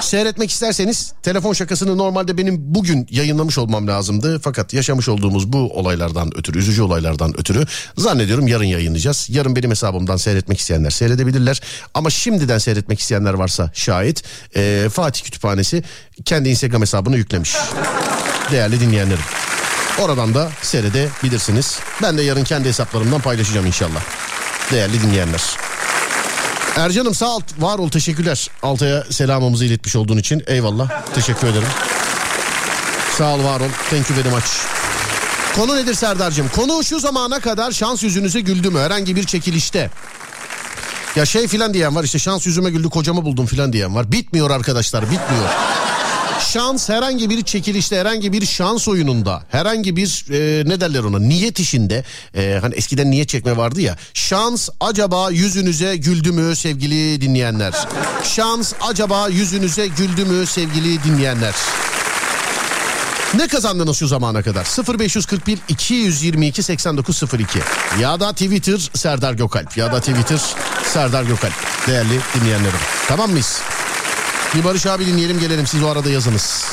Seyretmek 0.00 0.50
isterseniz 0.50 1.12
telefon 1.22 1.52
şakasını 1.52 1.98
normalde 1.98 2.38
benim 2.38 2.56
bugün 2.60 3.06
yayınlamış 3.10 3.58
olmam 3.58 3.88
lazımdı. 3.88 4.40
Fakat 4.44 4.74
yaşamış 4.74 5.08
olduğumuz 5.08 5.52
bu 5.52 5.58
olaylardan 5.58 6.38
ötürü, 6.38 6.58
üzücü 6.58 6.82
olaylardan 6.82 7.40
ötürü 7.40 7.64
zannediyorum 7.96 8.46
yarın 8.48 8.64
yayınlayacağız. 8.64 9.26
Yarın 9.30 9.56
benim 9.56 9.70
hesabımdan 9.70 10.16
seyretmek 10.16 10.58
isteyenler 10.60 10.90
seyredebilirler. 10.90 11.60
Ama 11.94 12.10
şimdiden 12.10 12.58
seyretmek 12.58 13.00
isteyenler 13.00 13.34
varsa 13.34 13.70
şayet 13.74 14.22
eee, 14.56 14.88
Fatih 14.88 15.22
Kütüphanesi 15.22 15.82
kendi 16.24 16.48
Instagram 16.48 16.82
hesabını 16.82 17.16
yüklemiş. 17.16 17.56
Değerli 18.50 18.80
dinleyenlerim. 18.80 19.24
Oradan 19.98 20.34
da 20.34 20.50
seyredebilirsiniz. 20.62 21.78
Ben 22.02 22.18
de 22.18 22.22
yarın 22.22 22.44
kendi 22.44 22.68
hesaplarımdan 22.68 23.20
paylaşacağım 23.20 23.66
inşallah. 23.66 24.00
Değerli 24.72 25.02
dinleyenler. 25.02 25.42
Ercan'ım 26.76 27.14
sağ 27.14 27.36
ol, 27.36 27.40
var 27.58 27.78
ol 27.78 27.88
teşekkürler. 27.88 28.50
Altay'a 28.62 29.04
selamımızı 29.10 29.64
iletmiş 29.64 29.96
olduğun 29.96 30.18
için 30.18 30.42
eyvallah. 30.46 30.90
Teşekkür 31.14 31.46
ederim. 31.46 31.68
Sağ 33.18 33.34
ol 33.34 33.44
var 33.44 33.60
ol. 33.60 33.68
Thank 33.90 34.10
you 34.10 34.18
very 34.18 34.28
much. 34.34 34.46
Konu 35.56 35.76
nedir 35.76 35.94
Serdar'cığım? 35.94 36.48
Konu 36.48 36.84
şu 36.84 37.00
zamana 37.00 37.40
kadar 37.40 37.72
şans 37.72 38.02
yüzünüze 38.02 38.40
güldü 38.40 38.70
mü? 38.70 38.78
Herhangi 38.78 39.16
bir 39.16 39.24
çekilişte. 39.24 39.90
Ya 41.16 41.26
şey 41.26 41.48
filan 41.48 41.74
diyen 41.74 41.96
var 41.96 42.04
işte 42.04 42.18
şans 42.18 42.46
yüzüme 42.46 42.70
güldü 42.70 42.90
kocamı 42.90 43.24
buldum 43.24 43.46
filan 43.46 43.72
diyen 43.72 43.94
var. 43.94 44.12
Bitmiyor 44.12 44.50
arkadaşlar 44.50 45.02
bitmiyor. 45.02 45.48
Şans 46.40 46.88
herhangi 46.88 47.30
bir 47.30 47.42
çekilişte 47.42 47.96
herhangi 47.96 48.32
bir 48.32 48.46
şans 48.46 48.88
oyununda 48.88 49.42
herhangi 49.50 49.96
bir 49.96 50.24
e, 50.30 50.68
ne 50.68 50.80
derler 50.80 51.04
ona 51.04 51.18
niyet 51.18 51.60
işinde 51.60 52.04
e, 52.34 52.58
hani 52.60 52.74
eskiden 52.74 53.10
niyet 53.10 53.28
çekme 53.28 53.56
vardı 53.56 53.80
ya 53.80 53.96
şans 54.14 54.68
acaba 54.80 55.30
yüzünüze 55.30 55.96
güldü 55.96 56.32
mü 56.32 56.56
sevgili 56.56 57.20
dinleyenler 57.20 57.74
şans 58.24 58.72
acaba 58.80 59.28
yüzünüze 59.28 59.86
güldü 59.86 60.24
mü 60.24 60.46
sevgili 60.46 61.04
dinleyenler 61.04 61.54
ne 63.34 63.48
kazandınız 63.48 63.96
şu 63.96 64.06
zamana 64.06 64.42
kadar? 64.42 64.98
0541 64.98 65.58
222 65.68 66.62
8902 66.62 67.58
ya 68.00 68.20
da 68.20 68.32
Twitter 68.32 68.90
Serdar 68.94 69.32
Gökalp 69.32 69.76
ya 69.76 69.92
da 69.92 70.00
Twitter 70.00 70.40
Serdar 70.92 71.22
Gökalp 71.22 71.52
değerli 71.86 72.20
dinleyenlerim. 72.34 72.78
Tamam 73.08 73.30
mıyız? 73.30 73.60
Bir 74.54 74.64
Barış 74.64 74.86
abi 74.86 75.06
dinleyelim 75.06 75.38
gelelim 75.38 75.66
siz 75.66 75.82
o 75.82 75.88
arada 75.88 76.10
yazınız. 76.10 76.72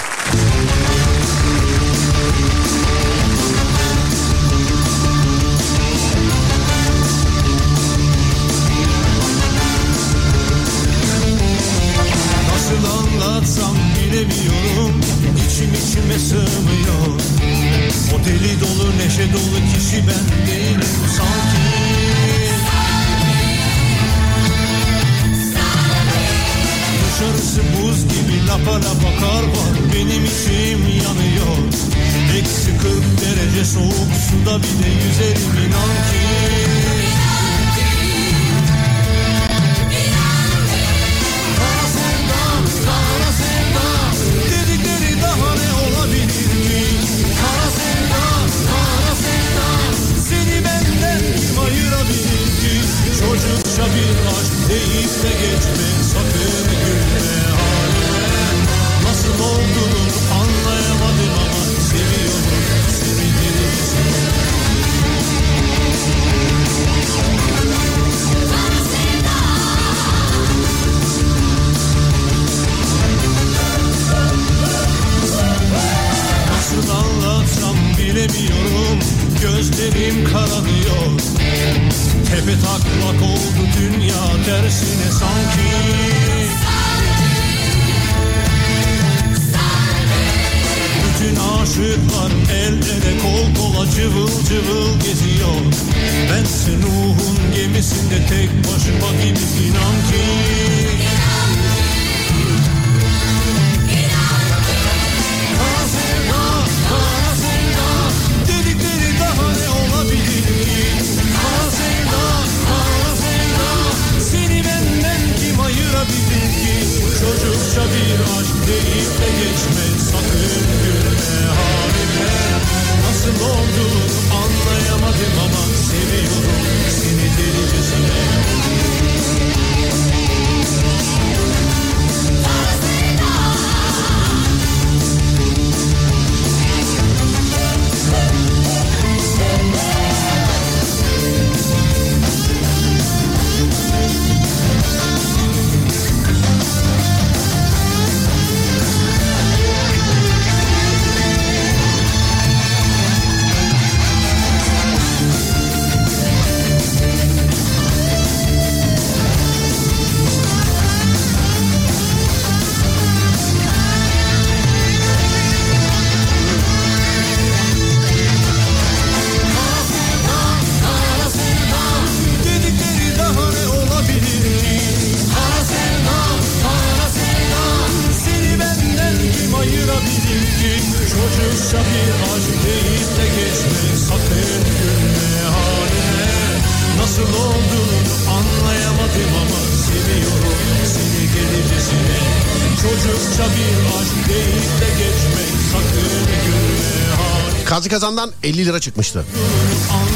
Kazı 197.89 198.01
kazandan 198.01 198.31
50 198.43 198.65
lira 198.65 198.79
çıkmıştı. 198.79 199.25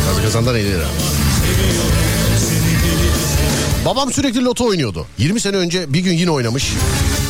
Kazı 0.08 0.22
kazandan 0.22 0.56
50 0.56 0.66
lira. 0.66 0.86
Babam 3.86 4.14
sürekli 4.14 4.44
loto 4.44 4.66
oynuyordu. 4.66 5.08
20 5.18 5.40
sene 5.40 5.58
önce 5.58 5.94
bir 5.94 6.00
gün 6.00 6.14
yine 6.14 6.32
oynamış. 6.32 6.74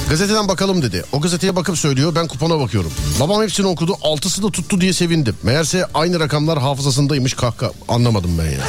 Gazeteden 0.09 0.47
bakalım 0.47 0.81
dedi. 0.81 1.03
O 1.11 1.21
gazeteye 1.21 1.55
bakıp 1.55 1.77
söylüyor 1.77 2.15
ben 2.15 2.27
kupona 2.27 2.59
bakıyorum. 2.59 2.91
Babam 3.19 3.43
hepsini 3.43 3.67
okudu 3.67 3.97
altısı 4.01 4.43
da 4.43 4.51
tuttu 4.51 4.81
diye 4.81 4.93
sevindim. 4.93 5.35
Meğerse 5.43 5.85
aynı 5.93 6.19
rakamlar 6.19 6.59
hafızasındaymış 6.59 7.33
kahkaha. 7.33 7.71
Anlamadım 7.87 8.31
ben 8.39 8.51
ya. 8.51 8.59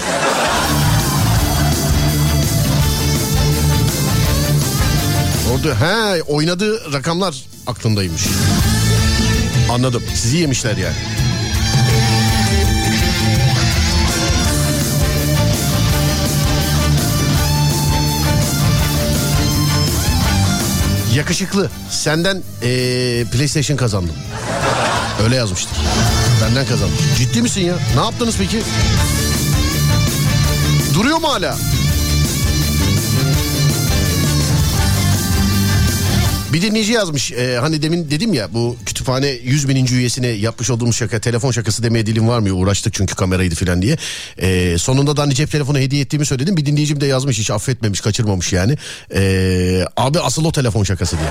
Orada 5.55 5.80
he 5.80 6.22
oynadığı 6.22 6.92
rakamlar 6.92 7.44
aklındaymış. 7.66 8.22
Anladım. 9.70 10.02
Sizi 10.14 10.36
yemişler 10.36 10.76
yani. 10.76 11.14
Yakışıklı. 21.15 21.70
Senden 21.91 22.43
eee, 22.62 23.24
PlayStation 23.24 23.77
kazandım. 23.77 24.15
Öyle 25.24 25.36
yazmıştır. 25.36 25.77
Benden 26.43 26.66
kazanmış. 26.66 26.99
Ciddi 27.19 27.43
misin 27.43 27.61
ya? 27.61 27.74
Ne 27.97 28.01
yaptınız 28.05 28.35
peki? 28.39 28.62
Duruyor 30.95 31.19
mu 31.19 31.32
hala? 31.32 31.57
Bir 36.55 36.62
dinleyici 36.62 36.93
yazmış 36.93 37.32
e, 37.32 37.56
hani 37.60 37.82
demin 37.82 38.10
dedim 38.10 38.35
ya 38.35 38.55
bu 38.55 38.76
kütüphane 38.86 39.28
100 39.28 39.68
bininci 39.68 39.94
üyesine 39.94 40.26
yapmış 40.26 40.70
olduğumuz 40.70 40.97
şaka 40.97 41.20
telefon 41.20 41.51
şakası 41.51 41.82
demeye 41.82 42.06
dilim 42.06 42.28
varmıyor 42.28 42.56
uğraştık 42.59 42.94
çünkü 42.94 43.14
kameraydı 43.14 43.55
filan 43.55 43.82
diye. 43.82 43.97
E, 44.39 44.78
sonunda 44.78 45.16
da 45.16 45.22
hani 45.22 45.35
cep 45.35 45.51
telefonu 45.51 45.78
hediye 45.78 46.02
ettiğimi 46.02 46.26
söyledim 46.26 46.56
bir 46.56 46.66
dinleyicim 46.66 47.01
de 47.01 47.06
yazmış 47.06 47.39
hiç 47.39 47.51
affetmemiş 47.51 48.01
kaçırmamış 48.01 48.52
yani. 48.52 48.76
E, 49.14 49.85
abi 49.97 50.20
asıl 50.20 50.44
o 50.44 50.52
telefon 50.52 50.85
şakası 50.85 51.18
diye. 51.18 51.28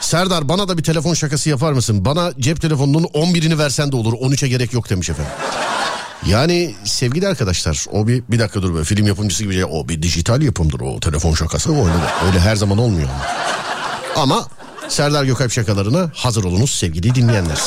Serdar 0.00 0.48
bana 0.48 0.68
da 0.68 0.78
bir 0.78 0.82
telefon 0.82 1.14
şakası 1.14 1.50
yapar 1.50 1.72
mısın? 1.72 2.04
Bana 2.04 2.32
cep 2.38 2.60
telefonunun 2.60 3.04
11'ini 3.04 3.58
versen 3.58 3.92
de 3.92 3.96
olur 3.96 4.12
13'e 4.12 4.48
gerek 4.48 4.72
yok 4.72 4.90
demiş 4.90 5.10
efendim. 5.10 5.32
Yani 6.26 6.74
sevgili 6.84 7.28
arkadaşlar 7.28 7.84
o 7.92 8.08
bir 8.08 8.22
bir 8.28 8.38
dakika 8.38 8.62
dur 8.62 8.74
böyle 8.74 8.84
film 8.84 9.06
yapımcısı 9.06 9.44
gibi 9.44 9.64
o 9.64 9.88
bir 9.88 10.02
dijital 10.02 10.42
yapımdır 10.42 10.80
o 10.80 11.00
telefon 11.00 11.34
şakası 11.34 11.72
o 11.72 11.76
öyle, 11.76 12.26
öyle 12.26 12.40
her 12.40 12.56
zaman 12.56 12.78
olmuyor 12.78 13.08
ama. 13.08 13.24
Ama 14.18 14.46
Serdar 14.88 15.24
Gökalp 15.24 15.52
şakalarına 15.52 16.10
hazır 16.14 16.44
olunuz 16.44 16.70
sevgili 16.70 17.14
dinleyenler. 17.14 17.58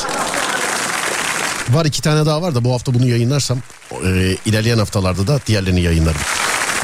Var 1.70 1.84
iki 1.84 2.02
tane 2.02 2.26
daha 2.26 2.42
var 2.42 2.54
da 2.54 2.64
bu 2.64 2.72
hafta 2.72 2.94
bunu 2.94 3.08
yayınlarsam 3.08 3.58
e, 4.04 4.36
ilerleyen 4.46 4.78
haftalarda 4.78 5.26
da 5.26 5.40
diğerlerini 5.46 5.80
yayınlarım. 5.80 6.20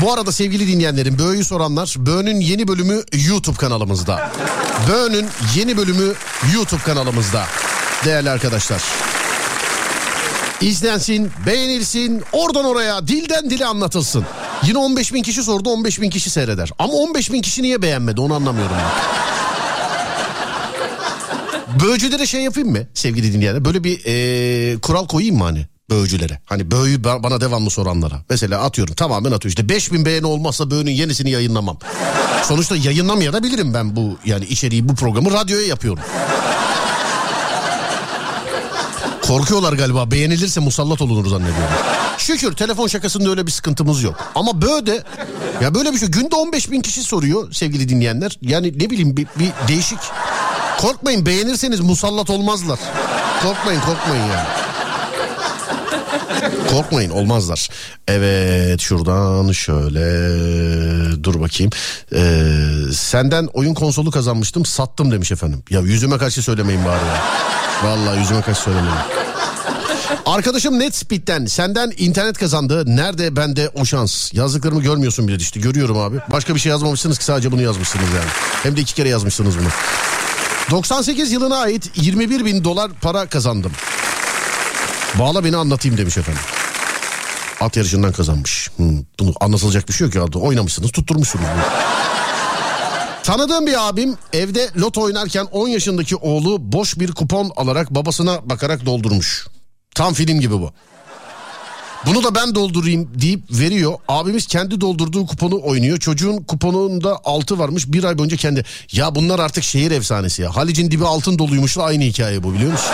Bu 0.00 0.12
arada 0.12 0.32
sevgili 0.32 0.68
dinleyenlerim 0.68 1.18
Böğü'yü 1.18 1.44
soranlar 1.44 1.94
Böğü'nün 1.98 2.40
yeni 2.40 2.68
bölümü 2.68 3.02
YouTube 3.28 3.56
kanalımızda. 3.56 4.30
Böğü'nün 4.88 5.28
yeni 5.56 5.76
bölümü 5.76 6.14
YouTube 6.54 6.82
kanalımızda. 6.82 7.44
Değerli 8.04 8.30
arkadaşlar. 8.30 8.82
İzlensin, 10.60 11.30
beğenilsin, 11.46 12.22
oradan 12.32 12.64
oraya 12.64 13.08
dilden 13.08 13.50
dile 13.50 13.66
anlatılsın. 13.66 14.24
Yine 14.62 14.78
15 14.78 15.14
bin 15.14 15.22
kişi 15.22 15.42
sordu 15.42 15.70
15 15.70 16.00
bin 16.00 16.10
kişi 16.10 16.30
seyreder. 16.30 16.70
Ama 16.78 16.92
15 16.92 17.32
bin 17.32 17.42
kişi 17.42 17.62
niye 17.62 17.82
beğenmedi 17.82 18.20
onu 18.20 18.34
anlamıyorum 18.34 18.76
ben. 18.76 19.37
Böğcülere 21.82 22.26
şey 22.26 22.40
yapayım 22.42 22.70
mı 22.70 22.78
sevgili 22.94 23.32
dinleyenler? 23.32 23.64
Böyle 23.64 23.84
bir 23.84 24.04
eee, 24.04 24.80
kural 24.80 25.06
koyayım 25.06 25.36
mı 25.38 25.44
hani 25.44 25.66
böğcülere? 25.90 26.40
Hani 26.44 26.70
böğü 26.70 26.94
ba- 27.02 27.22
bana 27.22 27.40
devamlı 27.40 27.70
soranlara. 27.70 28.22
Mesela 28.30 28.60
atıyorum 28.62 28.94
tamamen 28.94 29.28
atıyorum. 29.32 29.48
İşte 29.48 29.68
5000 29.68 30.04
beğeni 30.04 30.26
olmazsa 30.26 30.70
böğünün 30.70 30.90
yenisini 30.90 31.30
yayınlamam. 31.30 31.78
Sonuçta 32.44 32.76
yayınlamayabilirim 32.76 33.74
ben 33.74 33.96
bu 33.96 34.18
yani 34.24 34.44
içeriği 34.44 34.88
bu 34.88 34.94
programı 34.94 35.32
radyoya 35.32 35.66
yapıyorum. 35.66 36.02
Korkuyorlar 39.22 39.72
galiba 39.72 40.10
beğenilirse 40.10 40.60
musallat 40.60 41.02
olunur 41.02 41.26
zannediyorum. 41.30 41.62
Şükür 42.18 42.52
telefon 42.52 42.86
şakasında 42.86 43.30
öyle 43.30 43.46
bir 43.46 43.50
sıkıntımız 43.52 44.02
yok. 44.02 44.14
Ama 44.34 44.62
böyle 44.62 45.02
ya 45.62 45.74
böyle 45.74 45.92
bir 45.92 45.98
şey 45.98 46.08
günde 46.08 46.34
15 46.36 46.70
bin 46.70 46.80
kişi 46.80 47.02
soruyor 47.02 47.52
sevgili 47.52 47.88
dinleyenler. 47.88 48.38
Yani 48.42 48.66
ne 48.78 48.90
bileyim 48.90 49.16
bir, 49.16 49.26
bir 49.38 49.52
değişik. 49.68 49.98
Korkmayın 50.78 51.26
beğenirseniz 51.26 51.80
musallat 51.80 52.30
olmazlar. 52.30 52.78
Korkmayın 53.42 53.80
korkmayın 53.80 54.24
yani. 54.24 54.48
Korkmayın 56.70 57.10
olmazlar. 57.10 57.68
Evet 58.08 58.80
şuradan 58.80 59.52
şöyle 59.52 60.04
dur 61.24 61.40
bakayım. 61.40 61.72
Ee, 62.14 62.92
senden 62.92 63.48
oyun 63.52 63.74
konsolu 63.74 64.10
kazanmıştım 64.10 64.64
sattım 64.64 65.12
demiş 65.12 65.32
efendim. 65.32 65.62
Ya 65.70 65.80
yüzüme 65.80 66.18
karşı 66.18 66.42
söylemeyin 66.42 66.84
bari 66.84 67.04
ya. 67.04 67.22
Vallahi 67.84 68.18
yüzüme 68.18 68.42
karşı 68.42 68.60
söylemeyin. 68.60 68.96
Arkadaşım 70.26 70.78
Netspeed'den 70.78 71.46
senden 71.46 71.92
internet 71.96 72.38
kazandı. 72.38 72.84
Nerede 72.86 73.36
bende 73.36 73.68
o 73.74 73.84
şans? 73.84 74.34
Yazdıklarımı 74.34 74.82
görmüyorsun 74.82 75.28
bile 75.28 75.36
işte. 75.36 75.60
Görüyorum 75.60 75.98
abi. 75.98 76.16
Başka 76.30 76.54
bir 76.54 76.60
şey 76.60 76.70
yazmamışsınız 76.70 77.18
ki 77.18 77.24
sadece 77.24 77.52
bunu 77.52 77.62
yazmışsınız 77.62 78.08
yani. 78.08 78.30
Hem 78.62 78.76
de 78.76 78.80
iki 78.80 78.94
kere 78.94 79.08
yazmışsınız 79.08 79.58
bunu. 79.58 79.68
98 80.70 81.32
yılına 81.32 81.56
ait 81.56 81.90
21 81.96 82.44
bin 82.44 82.64
dolar 82.64 82.90
para 83.00 83.26
kazandım. 83.26 83.72
Bağla 85.18 85.44
beni 85.44 85.56
anlatayım 85.56 85.98
demiş 85.98 86.18
efendim. 86.18 86.42
At 87.60 87.76
yarışından 87.76 88.12
kazanmış. 88.12 88.70
Hmm, 88.76 88.98
bunu 89.20 89.32
anlatılacak 89.40 89.88
bir 89.88 89.92
şey 89.92 90.06
yok 90.06 90.14
ya. 90.14 90.40
Oynamışsınız 90.40 90.92
tutturmuşsunuz. 90.92 91.44
Tanıdığım 93.22 93.66
bir 93.66 93.88
abim 93.88 94.16
evde 94.32 94.68
loto 94.76 95.02
oynarken 95.02 95.44
10 95.44 95.68
yaşındaki 95.68 96.16
oğlu 96.16 96.72
boş 96.72 96.98
bir 96.98 97.12
kupon 97.12 97.52
alarak 97.56 97.90
babasına 97.90 98.50
bakarak 98.50 98.86
doldurmuş. 98.86 99.46
Tam 99.94 100.14
film 100.14 100.40
gibi 100.40 100.54
bu. 100.54 100.72
Bunu 102.06 102.24
da 102.24 102.34
ben 102.34 102.54
doldurayım 102.54 103.08
deyip 103.14 103.42
veriyor. 103.50 103.94
Abimiz 104.08 104.46
kendi 104.46 104.80
doldurduğu 104.80 105.26
kuponu 105.26 105.60
oynuyor. 105.62 105.98
Çocuğun 105.98 106.42
kuponunda 106.42 107.20
altı 107.24 107.58
varmış. 107.58 107.86
Bir 107.86 108.04
ay 108.04 108.18
boyunca 108.18 108.36
kendi. 108.36 108.64
Ya 108.92 109.14
bunlar 109.14 109.38
artık 109.38 109.64
şehir 109.64 109.90
efsanesi 109.90 110.42
ya. 110.42 110.56
Halic'in 110.56 110.90
dibi 110.90 111.04
altın 111.06 111.38
doluymuş. 111.38 111.78
Aynı 111.78 112.04
hikaye 112.04 112.42
bu 112.42 112.54
biliyor 112.54 112.72
musun? 112.72 112.90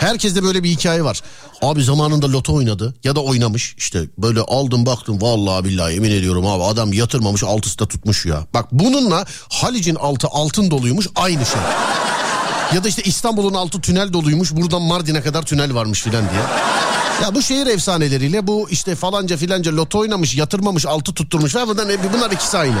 Herkeste 0.00 0.42
böyle 0.42 0.62
bir 0.62 0.70
hikaye 0.70 1.04
var. 1.04 1.22
Abi 1.62 1.84
zamanında 1.84 2.32
loto 2.32 2.54
oynadı 2.54 2.94
ya 3.04 3.16
da 3.16 3.20
oynamış. 3.20 3.74
İşte 3.78 4.04
böyle 4.18 4.40
aldım 4.40 4.86
baktım 4.86 5.22
vallahi 5.22 5.64
billahi 5.64 5.94
emin 5.94 6.10
ediyorum 6.10 6.46
abi 6.46 6.64
adam 6.64 6.92
yatırmamış 6.92 7.42
altısı 7.44 7.78
da 7.78 7.88
tutmuş 7.88 8.26
ya. 8.26 8.46
Bak 8.54 8.68
bununla 8.72 9.24
Halic'in 9.48 9.94
altı 9.94 10.28
altın 10.28 10.70
doluymuş 10.70 11.08
aynı 11.16 11.46
şey. 11.46 11.60
Ya 12.74 12.84
da 12.84 12.88
işte 12.88 13.02
İstanbul'un 13.02 13.54
altı 13.54 13.80
tünel 13.80 14.12
doluymuş 14.12 14.52
buradan 14.52 14.82
Mardin'e 14.82 15.20
kadar 15.20 15.42
tünel 15.42 15.74
varmış 15.74 16.02
filan 16.02 16.22
diye. 16.30 16.42
Ya 17.22 17.34
bu 17.34 17.42
şehir 17.42 17.66
efsaneleriyle 17.66 18.46
bu 18.46 18.70
işte 18.70 18.94
falanca 18.94 19.36
filanca 19.36 19.76
loto 19.76 19.98
oynamış 19.98 20.36
yatırmamış 20.36 20.86
altı 20.86 21.14
tutturmuş. 21.14 21.56
Ve 21.56 21.68
bunlar, 21.68 21.88
bunlar 22.12 22.30
ikisi 22.30 22.58
aynı. 22.58 22.78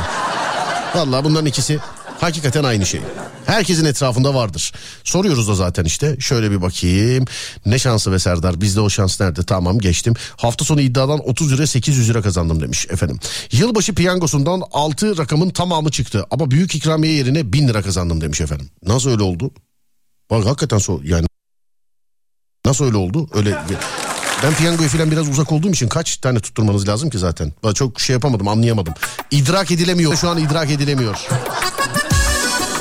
Vallahi 0.94 1.24
bunların 1.24 1.46
ikisi 1.46 1.78
hakikaten 2.20 2.64
aynı 2.64 2.86
şey. 2.86 3.00
Herkesin 3.46 3.84
etrafında 3.84 4.34
vardır. 4.34 4.72
Soruyoruz 5.04 5.48
da 5.48 5.54
zaten 5.54 5.84
işte. 5.84 6.16
Şöyle 6.20 6.50
bir 6.50 6.62
bakayım. 6.62 7.24
Ne 7.66 7.78
şansı 7.78 8.12
be 8.12 8.18
Serdar? 8.18 8.60
Bizde 8.60 8.80
o 8.80 8.90
şans 8.90 9.20
nerede? 9.20 9.42
Tamam 9.42 9.78
geçtim. 9.78 10.14
Hafta 10.36 10.64
sonu 10.64 10.80
iddiadan 10.80 11.28
30 11.28 11.52
lira 11.52 11.66
800 11.66 12.10
lira 12.10 12.22
kazandım 12.22 12.60
demiş 12.60 12.86
efendim. 12.90 13.18
Yılbaşı 13.52 13.94
piyangosundan 13.94 14.62
6 14.72 15.18
rakamın 15.18 15.50
tamamı 15.50 15.90
çıktı. 15.90 16.26
Ama 16.30 16.50
büyük 16.50 16.74
ikramiye 16.74 17.12
yerine 17.12 17.52
1000 17.52 17.68
lira 17.68 17.82
kazandım 17.82 18.20
demiş 18.20 18.40
efendim. 18.40 18.70
Nasıl 18.86 19.10
öyle 19.10 19.22
oldu? 19.22 19.50
Bak 20.30 20.46
hakikaten 20.46 20.78
so 20.78 21.00
yani 21.04 21.26
nasıl 22.66 22.84
öyle 22.84 22.96
oldu? 22.96 23.28
Öyle 23.34 23.58
ben 24.44 24.54
piyangoya 24.54 24.88
falan 24.88 25.10
biraz 25.10 25.28
uzak 25.28 25.52
olduğum 25.52 25.70
için 25.70 25.88
kaç 25.88 26.16
tane 26.16 26.40
tutturmanız 26.40 26.88
lazım 26.88 27.10
ki 27.10 27.18
zaten? 27.18 27.52
Çok 27.74 28.00
şey 28.00 28.14
yapamadım 28.14 28.48
anlayamadım. 28.48 28.94
İdrak 29.30 29.70
edilemiyor. 29.70 30.16
Şu 30.16 30.30
an 30.30 30.38
idrak 30.38 30.70
edilemiyor. 30.70 31.26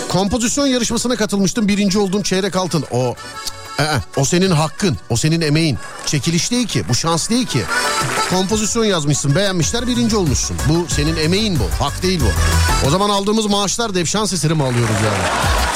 Kompozisyon 0.10 0.68
yarışmasına 0.68 1.16
katılmıştım. 1.16 1.68
Birinci 1.68 2.00
oldum 2.00 2.24
çeyrek 2.24 2.56
altın. 2.56 2.84
O 2.92 3.16
Ee, 3.80 3.84
o 4.18 4.26
senin 4.26 4.52
hakkın, 4.52 4.98
o 5.10 5.16
senin 5.18 5.42
emeğin. 5.42 5.78
Çekiliş 6.06 6.52
değil 6.52 6.68
ki, 6.68 6.84
bu 6.90 6.96
şans 6.96 7.30
değil 7.30 7.46
ki. 7.46 7.64
Kompozisyon 8.30 8.86
yazmışsın, 8.86 9.36
beğenmişler, 9.36 9.88
birinci 9.88 10.16
olmuşsun. 10.16 10.58
Bu 10.70 10.86
senin 10.90 11.16
emeğin 11.16 11.60
bu, 11.60 11.84
hak 11.84 12.04
değil 12.04 12.22
bu. 12.22 12.88
O 12.88 12.90
zaman 12.90 13.10
aldığımız 13.10 13.46
maaşlar 13.46 13.96
da 13.96 14.00
hep 14.00 14.08
şans 14.08 14.34
eseri 14.34 14.54
mi 14.54 14.64
alıyoruz 14.64 14.96
yani? 15.06 15.73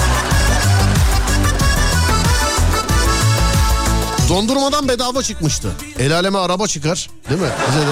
Dondurmadan 4.30 4.88
bedava 4.88 5.24
çıkmıştı. 5.24 5.72
El 6.00 6.16
aleme 6.16 6.38
araba 6.38 6.68
çıkar, 6.68 7.10
değil 7.30 7.42
mi? 7.42 7.50
Bize 7.68 7.80
de. 7.80 7.92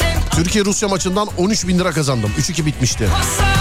En 0.00 0.30
Türkiye-Rusya 0.30 0.88
maçından 0.88 1.28
13 1.38 1.68
bin 1.68 1.78
lira 1.78 1.92
kazandım. 1.92 2.30
3-2 2.38 2.66
bitmişti. 2.66 3.06
hasar 3.06 3.58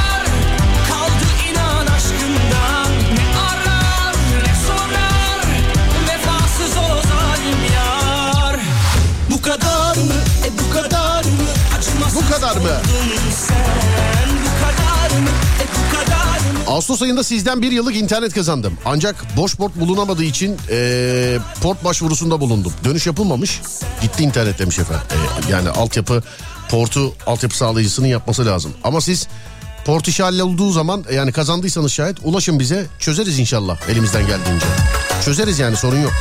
Bu 9.31 9.41
kadar 9.41 9.97
mı 9.97 10.13
e 10.45 10.49
bu 10.59 10.73
kadar 10.73 11.23
mı 11.23 11.47
Acımasız 11.77 12.15
Bu 12.15 12.33
kadar 12.33 12.57
Ağustos 16.67 17.01
ayında 17.01 17.23
sizden 17.23 17.61
bir 17.61 17.71
yıllık 17.71 17.95
internet 17.95 18.33
kazandım. 18.33 18.73
Ancak 18.85 19.37
boş 19.37 19.55
port 19.55 19.75
bulunamadığı 19.75 20.23
için 20.23 20.57
eee, 20.69 21.39
port 21.61 21.83
başvurusunda 21.83 22.39
bulundum. 22.39 22.73
Dönüş 22.83 23.07
yapılmamış. 23.07 23.61
Gitti 24.01 24.23
internet 24.23 24.59
demiş 24.59 24.79
efendim. 24.79 25.03
Eee, 25.11 25.51
yani 25.51 25.69
altyapı 25.69 26.23
portu 26.69 27.13
altyapı 27.27 27.57
sağlayıcısının 27.57 28.07
yapması 28.07 28.45
lazım. 28.45 28.73
Ama 28.83 29.01
siz 29.01 29.27
port 29.85 30.07
işi 30.07 30.23
hallolduğu 30.23 30.71
zaman 30.71 31.03
yani 31.13 31.31
kazandıysanız 31.31 31.91
şayet 31.91 32.17
ulaşın 32.23 32.59
bize 32.59 32.85
çözeriz 32.99 33.39
inşallah 33.39 33.77
elimizden 33.89 34.27
geldiğince. 34.27 34.65
Çözeriz 35.25 35.59
yani 35.59 35.77
sorun 35.77 36.01
yok. 36.01 36.13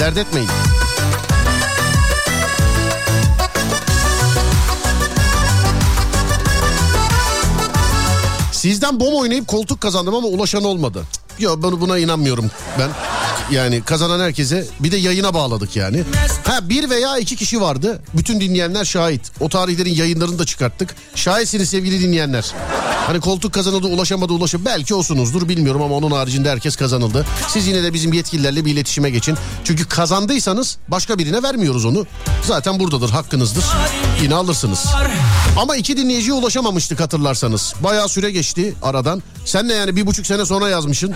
Dert 0.00 0.16
etmeyin. 0.18 0.48
Sizden 8.66 9.00
bom 9.00 9.14
oynayıp 9.14 9.48
koltuk 9.48 9.80
kazandım 9.80 10.14
ama 10.14 10.28
ulaşan 10.28 10.64
olmadı. 10.64 11.04
Yok 11.38 11.62
ben 11.62 11.80
buna 11.80 11.98
inanmıyorum 11.98 12.50
ben. 12.78 12.90
Yani 13.50 13.82
kazanan 13.82 14.20
herkese 14.20 14.66
bir 14.80 14.92
de 14.92 14.96
yayına 14.96 15.34
bağladık 15.34 15.76
yani. 15.76 16.02
Ha 16.44 16.68
bir 16.68 16.90
veya 16.90 17.18
iki 17.18 17.36
kişi 17.36 17.60
vardı. 17.60 18.02
Bütün 18.14 18.40
dinleyenler 18.40 18.84
şahit. 18.84 19.20
O 19.40 19.48
tarihlerin 19.48 19.94
yayınlarını 19.94 20.38
da 20.38 20.44
çıkarttık. 20.44 20.94
Şahitsiniz 21.14 21.70
sevgili 21.70 22.00
dinleyenler. 22.00 22.52
Hani 23.06 23.20
koltuk 23.20 23.52
kazanıldı 23.54 23.86
ulaşamadı 23.86 24.32
ulaşım. 24.32 24.64
Belki 24.64 24.94
olsunuzdur 24.94 25.48
bilmiyorum 25.48 25.82
ama 25.82 25.94
onun 25.94 26.10
haricinde 26.10 26.50
herkes 26.50 26.76
kazanıldı. 26.76 27.26
Siz 27.48 27.66
yine 27.66 27.82
de 27.82 27.94
bizim 27.94 28.12
yetkililerle 28.12 28.64
bir 28.64 28.72
iletişime 28.72 29.10
geçin. 29.10 29.36
Çünkü 29.64 29.88
kazandıysanız 29.88 30.76
başka 30.88 31.18
birine 31.18 31.42
vermiyoruz 31.42 31.84
onu. 31.84 32.06
Zaten 32.42 32.80
buradadır 32.80 33.10
hakkınızdır. 33.10 33.64
Yine 34.22 34.34
alırsınız. 34.34 34.86
Ama 35.58 35.76
iki 35.76 35.96
dinleyiciye 35.96 36.32
ulaşamamıştık 36.34 37.00
hatırlarsanız. 37.00 37.74
Bayağı 37.80 38.08
süre 38.08 38.30
geçti 38.30 38.74
aradan. 38.82 39.22
Sen 39.44 39.68
ne 39.68 39.72
yani 39.72 39.96
bir 39.96 40.06
buçuk 40.06 40.26
sene 40.26 40.46
sonra 40.46 40.68
yazmışsın. 40.68 41.14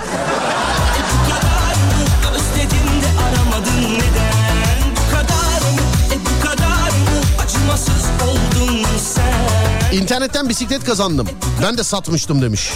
İnternetten 9.92 10.48
bisiklet 10.48 10.84
kazandım. 10.84 11.28
Ben 11.62 11.78
de 11.78 11.84
satmıştım 11.84 12.42
demiş. 12.42 12.70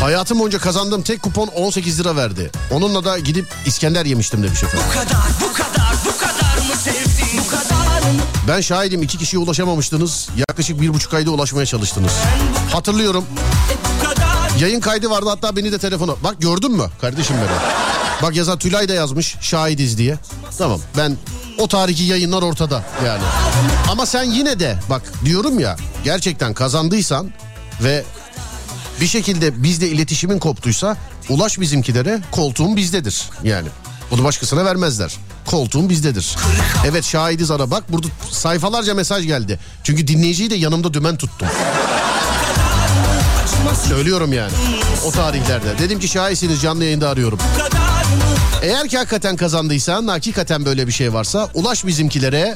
Hayatım 0.00 0.38
boyunca 0.38 0.58
kazandığım 0.58 1.02
tek 1.02 1.22
kupon 1.22 1.46
18 1.46 2.00
lira 2.00 2.16
verdi. 2.16 2.50
Onunla 2.70 3.04
da 3.04 3.18
gidip 3.18 3.46
İskender 3.66 4.04
yemiştim 4.06 4.42
demiş 4.42 4.62
efendim. 4.62 4.86
Bu 4.88 4.92
kadar 4.92 5.26
bu 5.40 5.52
kadar 5.52 5.94
bu 6.06 6.18
kadar 6.18 6.68
mı 6.68 6.76
sevdin 6.76 7.40
Bu 7.46 7.50
kadar 7.50 8.00
mı 8.12 8.20
Ben 8.48 8.60
şahidim 8.60 9.02
iki 9.02 9.18
kişiye 9.18 9.42
ulaşamamıştınız. 9.42 10.28
Yaklaşık 10.36 10.80
bir 10.80 10.94
buçuk 10.94 11.14
ayda 11.14 11.30
ulaşmaya 11.30 11.66
çalıştınız. 11.66 12.12
Hatırlıyorum. 12.72 13.24
e 14.56 14.60
Yayın 14.60 14.80
kaydı 14.80 15.10
vardı 15.10 15.28
hatta 15.28 15.56
beni 15.56 15.72
de 15.72 15.78
telefona. 15.78 16.12
Bak 16.24 16.36
gördün 16.40 16.72
mü 16.72 16.84
kardeşim 17.00 17.36
beni? 17.36 17.97
Bak 18.22 18.36
yazar 18.36 18.58
Tülay 18.58 18.88
da 18.88 18.94
yazmış 18.94 19.36
şahidiz 19.40 19.98
diye. 19.98 20.18
Tamam 20.58 20.80
ben 20.96 21.16
o 21.58 21.68
tarihi 21.68 22.04
yayınlar 22.04 22.42
ortada 22.42 22.84
yani. 23.06 23.22
Ama 23.90 24.06
sen 24.06 24.24
yine 24.24 24.60
de 24.60 24.78
bak 24.90 25.02
diyorum 25.24 25.58
ya 25.58 25.76
gerçekten 26.04 26.54
kazandıysan 26.54 27.30
ve 27.82 28.04
bir 29.00 29.06
şekilde 29.06 29.62
bizde 29.62 29.88
iletişimin 29.88 30.38
koptuysa 30.38 30.96
ulaş 31.28 31.60
bizimkilere 31.60 32.20
koltuğum 32.30 32.76
bizdedir 32.76 33.22
yani. 33.44 33.68
Bunu 34.10 34.24
başkasına 34.24 34.64
vermezler. 34.64 35.16
Koltuğum 35.46 35.88
bizdedir. 35.88 36.36
Evet 36.86 37.04
şahidiz 37.04 37.50
ara 37.50 37.70
bak 37.70 37.92
burada 37.92 38.06
sayfalarca 38.30 38.94
mesaj 38.94 39.26
geldi. 39.26 39.58
Çünkü 39.84 40.08
dinleyiciyi 40.08 40.50
de 40.50 40.54
yanımda 40.54 40.94
dümen 40.94 41.16
tuttum. 41.16 41.48
Söylüyorum 43.88 44.32
yani. 44.32 44.52
O 45.06 45.10
tarihlerde. 45.10 45.78
Dedim 45.78 46.00
ki 46.00 46.08
şahitsiniz 46.08 46.62
canlı 46.62 46.84
yayında 46.84 47.08
arıyorum. 47.08 47.38
bu 47.54 47.58
kadar 47.58 47.87
Eğer 48.62 48.88
ki 48.88 48.96
hakikaten 48.98 49.36
kazandıysan 49.36 50.06
hakikaten 50.06 50.64
böyle 50.64 50.86
bir 50.86 50.92
şey 50.92 51.12
varsa 51.12 51.48
ulaş 51.54 51.86
bizimkilere 51.86 52.54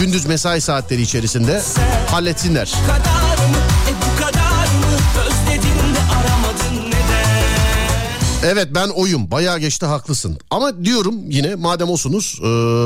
gündüz 0.00 0.26
mesai 0.26 0.60
saatleri 0.60 1.02
içerisinde 1.02 1.62
halletsinler. 2.10 2.74
aramadın 6.10 6.86
neden 6.86 7.38
Evet 8.44 8.68
ben 8.74 8.88
oyum 8.88 9.30
bayağı 9.30 9.58
geçti 9.58 9.86
haklısın. 9.86 10.38
Ama 10.50 10.84
diyorum 10.84 11.14
yine 11.28 11.54
madem 11.54 11.88
olsunuz 11.88 12.38
e, 12.40 12.44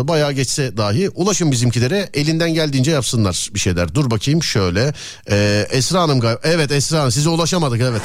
bayağı 0.09 0.33
geçse 0.33 0.77
dahi 0.77 1.11
ulaşın 1.15 1.51
bizimkilere 1.51 2.09
elinden 2.15 2.55
geldiğince 2.55 2.91
yapsınlar 2.91 3.51
bir 3.55 3.61
şeyler. 3.61 3.95
Dur 3.95 4.11
bakayım 4.11 4.43
şöyle. 4.43 4.95
E, 5.31 5.67
Esra 5.71 6.03
Hanım. 6.03 6.21
Evet 6.43 6.73
Esra 6.73 7.01
Hanım 7.01 7.13
size 7.13 7.29
ulaşamadık 7.29 7.81
evet. 7.81 8.03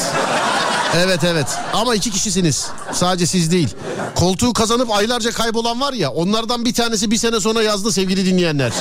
Evet 0.95 1.23
evet 1.23 1.47
ama 1.73 1.95
iki 1.95 2.11
kişisiniz 2.11 2.67
sadece 2.93 3.25
siz 3.25 3.51
değil. 3.51 3.75
Koltuğu 4.15 4.53
kazanıp 4.53 4.91
aylarca 4.91 5.31
kaybolan 5.31 5.81
var 5.81 5.93
ya 5.93 6.11
onlardan 6.11 6.65
bir 6.65 6.73
tanesi 6.73 7.11
bir 7.11 7.17
sene 7.17 7.39
sonra 7.39 7.63
yazdı 7.63 7.91
sevgili 7.91 8.25
dinleyenler. 8.25 8.71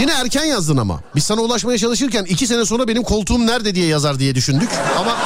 Yine 0.00 0.12
erken 0.12 0.44
yazdın 0.44 0.76
ama. 0.76 1.00
Biz 1.14 1.24
sana 1.24 1.40
ulaşmaya 1.40 1.78
çalışırken 1.78 2.24
iki 2.24 2.46
sene 2.46 2.64
sonra 2.64 2.88
benim 2.88 3.02
koltuğum 3.02 3.46
nerede 3.46 3.74
diye 3.74 3.86
yazar 3.86 4.18
diye 4.18 4.34
düşündük. 4.34 4.70
Ama 4.98 5.16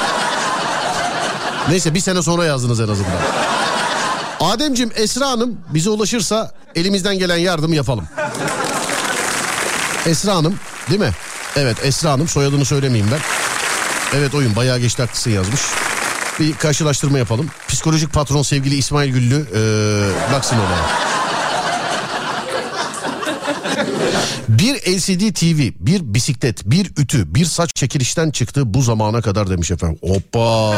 neyse 1.69 1.93
bir 1.93 1.99
sene 1.99 2.21
sonra 2.21 2.45
yazdınız 2.45 2.79
en 2.79 2.87
azından. 2.87 3.11
Ademcim 4.39 4.91
Esra 4.95 5.29
Hanım 5.29 5.57
bize 5.69 5.89
ulaşırsa 5.89 6.51
elimizden 6.75 7.19
gelen 7.19 7.37
yardım 7.37 7.73
yapalım. 7.73 8.07
Esra 10.05 10.35
Hanım 10.35 10.55
değil 10.89 10.99
mi? 11.01 11.11
Evet 11.55 11.77
Esra 11.83 12.11
Hanım 12.11 12.27
soyadını 12.27 12.65
söylemeyeyim 12.65 13.11
ben. 13.11 13.19
Evet 14.13 14.35
oyun 14.35 14.55
bayağı 14.55 14.79
geçti 14.79 15.01
haklısın 15.01 15.31
yazmış. 15.31 15.61
Bir 16.39 16.53
karşılaştırma 16.53 17.17
yapalım. 17.17 17.49
Psikolojik 17.67 18.13
patron 18.13 18.41
sevgili 18.41 18.75
İsmail 18.75 19.13
Güllü 19.13 19.45
ee, 19.55 20.33
baksın 20.33 20.57
olaya. 20.57 21.11
Bir 24.49 24.75
LCD 24.75 25.33
TV, 25.33 25.85
bir 25.85 26.13
bisiklet, 26.13 26.65
bir 26.65 26.91
ütü, 26.97 27.35
bir 27.35 27.45
saç 27.45 27.75
çekilişten 27.75 28.31
çıktı 28.31 28.73
bu 28.73 28.81
zamana 28.81 29.21
kadar 29.21 29.49
demiş 29.49 29.71
efendim. 29.71 29.99
Hoppa. 30.01 30.71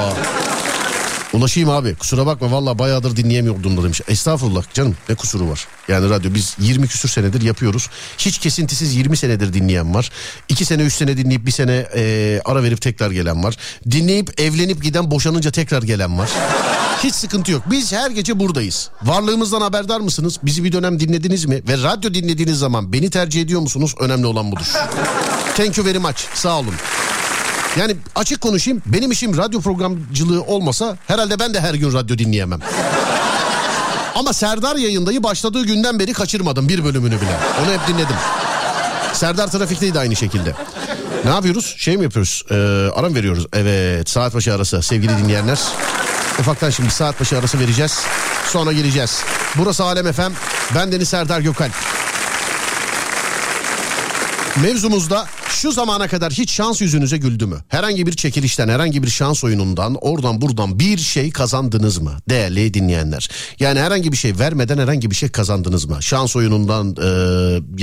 Ulaşayım 1.33 1.69
abi 1.69 1.95
kusura 1.95 2.25
bakma 2.25 2.51
valla 2.51 2.79
bayağıdır 2.79 3.15
dinleyemiyordum 3.15 3.77
da 3.77 3.83
demiş. 3.83 4.01
Estağfurullah 4.07 4.73
canım 4.73 4.95
ne 5.09 5.15
kusuru 5.15 5.49
var. 5.49 5.67
Yani 5.87 6.09
radyo 6.09 6.33
biz 6.33 6.55
20 6.59 6.87
küsür 6.87 7.09
senedir 7.09 7.41
yapıyoruz. 7.41 7.89
Hiç 8.17 8.37
kesintisiz 8.37 8.95
20 8.95 9.17
senedir 9.17 9.53
dinleyen 9.53 9.93
var. 9.93 10.11
2 10.49 10.65
sene 10.65 10.81
3 10.81 10.93
sene 10.93 11.17
dinleyip 11.17 11.45
bir 11.45 11.51
sene 11.51 11.85
e, 11.95 12.41
ara 12.45 12.63
verip 12.63 12.81
tekrar 12.81 13.11
gelen 13.11 13.43
var. 13.43 13.57
Dinleyip 13.91 14.41
evlenip 14.41 14.83
giden 14.83 15.11
boşanınca 15.11 15.51
tekrar 15.51 15.83
gelen 15.83 16.17
var. 16.19 16.29
Hiç 17.03 17.15
sıkıntı 17.15 17.51
yok. 17.51 17.63
Biz 17.71 17.91
her 17.91 18.11
gece 18.11 18.39
buradayız. 18.39 18.89
Varlığımızdan 19.03 19.61
haberdar 19.61 19.99
mısınız? 19.99 20.39
Bizi 20.43 20.63
bir 20.63 20.71
dönem 20.71 20.99
dinlediniz 20.99 21.45
mi? 21.45 21.61
Ve 21.67 21.83
radyo 21.83 22.13
dinlediğiniz 22.13 22.59
zaman 22.59 22.93
beni 22.93 23.09
tercih 23.09 23.41
ediyor 23.41 23.61
musunuz? 23.61 23.95
Önemli 23.99 24.25
olan 24.25 24.51
budur. 24.51 24.65
Thank 25.57 25.77
you 25.77 25.87
very 25.87 25.99
much. 25.99 26.17
Sağ 26.33 26.59
olun. 26.59 26.73
Yani 27.79 27.95
açık 28.15 28.41
konuşayım 28.41 28.81
benim 28.85 29.11
işim 29.11 29.37
radyo 29.37 29.61
programcılığı 29.61 30.43
olmasa 30.43 30.97
herhalde 31.07 31.39
ben 31.39 31.53
de 31.53 31.59
her 31.59 31.73
gün 31.73 31.93
radyo 31.93 32.17
dinleyemem. 32.17 32.59
Ama 34.15 34.33
Serdar 34.33 34.75
yayındayı 34.75 35.23
başladığı 35.23 35.65
günden 35.65 35.99
beri 35.99 36.13
kaçırmadım 36.13 36.69
bir 36.69 36.83
bölümünü 36.83 37.21
bile. 37.21 37.37
Onu 37.63 37.73
hep 37.73 37.87
dinledim. 37.87 38.15
Serdar 39.13 39.51
trafikteydi 39.51 39.99
aynı 39.99 40.15
şekilde. 40.15 40.53
Ne 41.25 41.31
yapıyoruz? 41.31 41.75
Şey 41.77 41.97
mi 41.97 42.03
yapıyoruz? 42.03 42.43
Ee, 42.51 42.55
ara 42.95 43.09
mı 43.09 43.15
veriyoruz? 43.15 43.45
Evet 43.53 44.09
saat 44.09 44.35
başı 44.35 44.53
arası 44.53 44.81
sevgili 44.81 45.17
dinleyenler. 45.17 45.59
Ufaktan 46.39 46.69
şimdi 46.69 46.91
saat 46.91 47.19
başı 47.19 47.37
arası 47.39 47.59
vereceğiz. 47.59 47.99
Sonra 48.47 48.71
geleceğiz. 48.71 49.21
Burası 49.55 49.83
Alem 49.83 50.11
FM. 50.11 50.31
Ben 50.75 50.91
Deniz 50.91 51.09
Serdar 51.09 51.41
Gökalp. 51.41 51.71
Mevzumuzda 54.61 55.25
şu 55.53 55.71
zamana 55.71 56.07
kadar 56.07 56.33
hiç 56.33 56.51
şans 56.51 56.81
yüzünüze 56.81 57.17
güldü 57.17 57.45
mü? 57.45 57.63
Herhangi 57.67 58.07
bir 58.07 58.11
çekilişten, 58.11 58.69
herhangi 58.69 59.03
bir 59.03 59.09
şans 59.09 59.43
oyunundan, 59.43 59.95
oradan 60.01 60.41
buradan 60.41 60.79
bir 60.79 60.97
şey 60.97 61.31
kazandınız 61.31 61.97
mı? 61.97 62.11
Değerli 62.29 62.73
dinleyenler. 62.73 63.29
Yani 63.59 63.79
herhangi 63.79 64.11
bir 64.11 64.17
şey 64.17 64.39
vermeden 64.39 64.77
herhangi 64.77 65.11
bir 65.11 65.15
şey 65.15 65.29
kazandınız 65.29 65.85
mı? 65.85 66.03
Şans 66.03 66.35
oyunundan 66.35 66.95
e, 67.01 67.07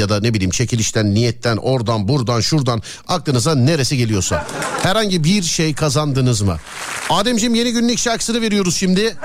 ya 0.01 0.09
da 0.09 0.20
ne 0.20 0.34
bileyim 0.34 0.51
çekilişten, 0.51 1.14
niyetten, 1.14 1.56
oradan, 1.56 2.09
buradan, 2.09 2.40
şuradan 2.40 2.82
aklınıza 3.09 3.55
neresi 3.55 3.97
geliyorsa. 3.97 4.47
Herhangi 4.82 5.24
bir 5.24 5.42
şey 5.42 5.74
kazandınız 5.74 6.42
mı? 6.42 6.56
Ademciğim 7.10 7.55
yeni 7.55 7.72
günlük 7.72 7.98
şarkısını 7.98 8.40
veriyoruz 8.40 8.76
şimdi. 8.76 9.16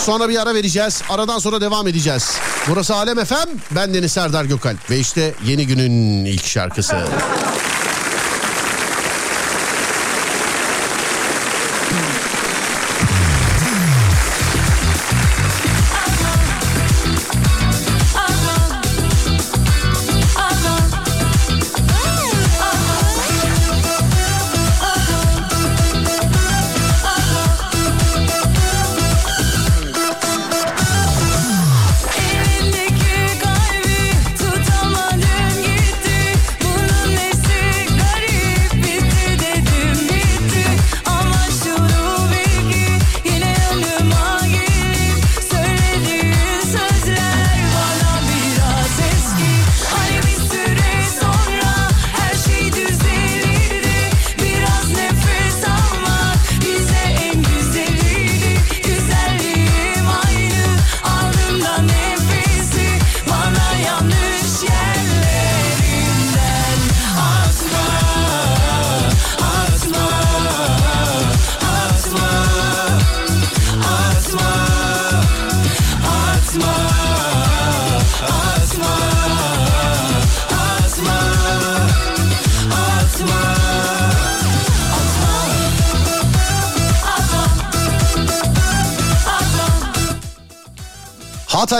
Sonra 0.00 0.28
bir 0.28 0.42
ara 0.42 0.54
vereceğiz. 0.54 1.02
Aradan 1.08 1.38
sonra 1.38 1.60
devam 1.60 1.88
edeceğiz. 1.88 2.30
Burası 2.68 2.94
Alem 2.94 3.24
FM. 3.24 3.48
Ben 3.70 3.94
Deniz 3.94 4.12
Serdar 4.12 4.44
Gökalp. 4.44 4.90
Ve 4.90 4.98
işte 4.98 5.34
yeni 5.46 5.66
günün 5.66 6.24
ilk 6.24 6.46
şarkısı. 6.46 6.96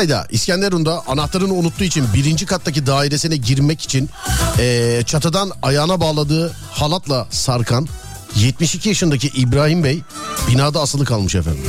Hatay'da 0.06 0.26
İskenderun'da 0.30 1.02
anahtarını 1.06 1.52
unuttuğu 1.54 1.84
için 1.84 2.04
birinci 2.14 2.46
kattaki 2.46 2.86
dairesine 2.86 3.36
girmek 3.36 3.80
için 3.82 4.10
eee, 4.58 5.02
çatıdan 5.06 5.52
ayağına 5.62 6.00
bağladığı 6.00 6.52
halatla 6.70 7.26
sarkan 7.30 7.88
72 8.36 8.88
yaşındaki 8.88 9.28
İbrahim 9.28 9.84
Bey 9.84 10.02
binada 10.48 10.80
asılı 10.80 11.04
kalmış 11.04 11.34
efendim. 11.34 11.62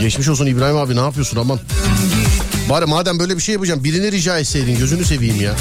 Geçmiş 0.00 0.28
olsun 0.28 0.46
İbrahim 0.46 0.76
abi 0.76 0.96
ne 0.96 1.00
yapıyorsun 1.00 1.36
aman. 1.36 1.60
Bari 2.70 2.86
madem 2.86 3.18
böyle 3.18 3.36
bir 3.36 3.42
şey 3.42 3.52
yapacağım 3.52 3.84
birini 3.84 4.12
rica 4.12 4.38
etseydin 4.38 4.78
gözünü 4.78 5.04
seveyim 5.04 5.40
ya. 5.40 5.54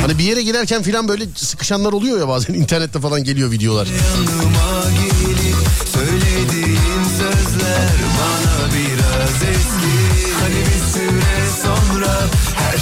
Hani 0.00 0.18
bir 0.18 0.24
yere 0.24 0.42
girerken 0.42 0.82
falan 0.82 1.08
böyle 1.08 1.24
sıkışanlar 1.34 1.92
oluyor 1.92 2.18
ya 2.20 2.28
bazen 2.28 2.54
internette 2.62 3.00
falan 3.00 3.24
geliyor 3.24 3.50
videolar. 3.50 3.86
Gelip 3.86 5.56
söylediğin 5.94 7.04
sözler 7.18 7.90
bana 8.18 8.68
biraz 8.72 9.42
eski 9.42 9.97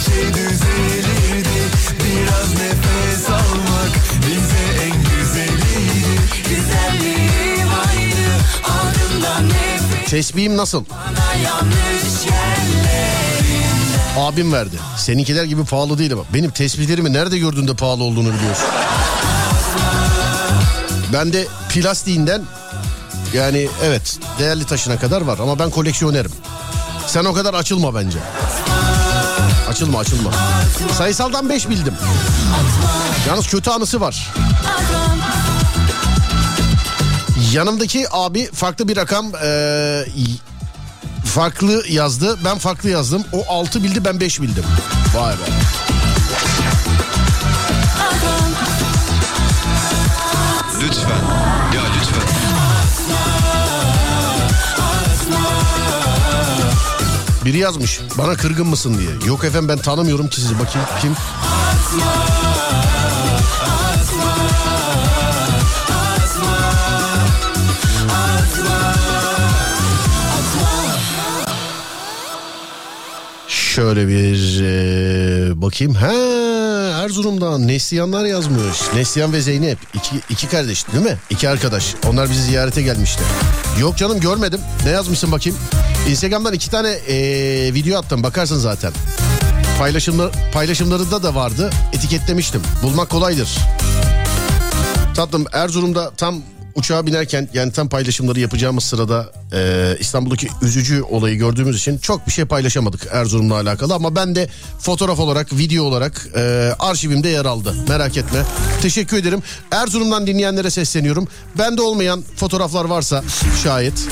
şey 0.06 0.34
düzelirdi 0.34 1.60
Biraz 1.98 2.50
nefes 2.50 3.30
almak 3.30 3.92
bize 4.26 4.84
en 4.84 5.02
güzeliydi 5.02 6.20
Güzelliğim 6.48 7.68
aynı 7.68 8.28
ardından 8.64 9.48
nefes 9.48 10.10
Tesbihim 10.10 10.56
nasıl? 10.56 10.84
Abim 14.18 14.52
verdi. 14.52 14.76
Seninkiler 14.96 15.44
gibi 15.44 15.64
pahalı 15.64 15.98
değil 15.98 16.12
ama. 16.12 16.22
Benim 16.34 16.50
tespihlerimi 16.50 17.12
nerede 17.12 17.38
gördüğünde 17.38 17.74
pahalı 17.74 18.04
olduğunu 18.04 18.34
biliyorsun. 18.34 18.64
Bende 21.12 21.46
plastiğinden 21.68 22.42
yani 23.34 23.68
evet 23.84 24.18
değerli 24.38 24.64
taşına 24.64 24.98
kadar 24.98 25.20
var 25.20 25.38
ama 25.38 25.58
ben 25.58 25.70
koleksiyonerim. 25.70 26.30
Sen 27.06 27.24
o 27.24 27.32
kadar 27.32 27.54
açılma 27.54 27.94
bence. 27.94 28.18
Açılma 29.76 29.98
açılma. 29.98 30.30
Sayısaldan 30.98 31.48
5 31.48 31.68
bildim. 31.68 31.94
Yalnız 33.28 33.46
kötü 33.46 33.70
anısı 33.70 34.00
var. 34.00 34.32
Yanımdaki 37.52 38.06
abi 38.10 38.50
farklı 38.52 38.88
bir 38.88 38.96
rakam 38.96 39.26
eee, 39.42 40.06
farklı 41.24 41.84
yazdı. 41.88 42.38
Ben 42.44 42.58
farklı 42.58 42.90
yazdım. 42.90 43.24
O 43.32 43.44
6 43.48 43.82
bildi 43.82 44.04
ben 44.04 44.20
5 44.20 44.40
bildim. 44.40 44.64
Vay 45.16 45.32
be. 45.32 45.36
Lütfen 50.82 51.45
Biri 57.46 57.58
yazmış 57.58 58.00
bana 58.18 58.36
kırgın 58.36 58.66
mısın 58.66 58.98
diye. 58.98 59.28
Yok 59.28 59.44
efendim 59.44 59.68
ben 59.68 59.78
tanımıyorum 59.78 60.28
ki 60.28 60.40
sizi 60.40 60.58
bakayım 60.58 60.88
kim? 61.00 61.14
Şöyle 73.48 74.08
bir 74.08 74.62
e, 74.62 75.62
bakayım. 75.62 75.94
Ha 75.94 76.45
Erzurum'dan 77.06 77.68
Neslihanlar 77.68 78.24
yazmış. 78.24 78.82
Neslihan 78.94 79.32
ve 79.32 79.40
Zeynep 79.40 79.78
iki, 79.94 80.16
iki 80.30 80.48
kardeş 80.48 80.92
değil 80.92 81.04
mi? 81.04 81.18
İki 81.30 81.48
arkadaş. 81.48 81.94
Onlar 82.08 82.30
bizi 82.30 82.42
ziyarete 82.42 82.82
gelmişti. 82.82 83.22
Yok 83.80 83.96
canım 83.96 84.20
görmedim. 84.20 84.60
Ne 84.84 84.90
yazmışsın 84.90 85.32
bakayım? 85.32 85.58
Instagram'dan 86.08 86.52
iki 86.54 86.70
tane 86.70 86.88
e, 86.88 87.14
video 87.74 87.98
attım 87.98 88.22
bakarsın 88.22 88.58
zaten. 88.58 88.92
Paylaşımlar, 89.78 90.32
paylaşımlarında 90.52 91.22
da 91.22 91.34
vardı. 91.34 91.70
Etiketlemiştim. 91.92 92.62
Bulmak 92.82 93.10
kolaydır. 93.10 93.58
Tatlım 95.16 95.46
Erzurum'da 95.52 96.10
tam 96.10 96.42
uçağa 96.76 97.06
binerken 97.06 97.48
yani 97.54 97.72
tam 97.72 97.88
paylaşımları 97.88 98.40
yapacağımız 98.40 98.84
sırada 98.84 99.32
e, 99.52 99.96
İstanbul'daki 100.00 100.48
üzücü 100.62 101.02
olayı 101.02 101.38
gördüğümüz 101.38 101.76
için 101.76 101.98
çok 101.98 102.26
bir 102.26 102.32
şey 102.32 102.44
paylaşamadık 102.44 103.06
Erzurum'la 103.12 103.54
alakalı. 103.54 103.94
Ama 103.94 104.16
ben 104.16 104.36
de 104.36 104.48
fotoğraf 104.80 105.18
olarak 105.18 105.52
video 105.52 105.84
olarak 105.84 106.28
e, 106.36 106.40
arşivimde 106.78 107.28
yer 107.28 107.44
aldı. 107.44 107.74
Merak 107.88 108.16
etme. 108.16 108.42
Teşekkür 108.82 109.16
ederim. 109.16 109.42
Erzurum'dan 109.70 110.26
dinleyenlere 110.26 110.70
sesleniyorum. 110.70 111.28
Bende 111.58 111.82
olmayan 111.82 112.24
fotoğraflar 112.36 112.84
varsa 112.84 113.24
şayet 113.62 114.08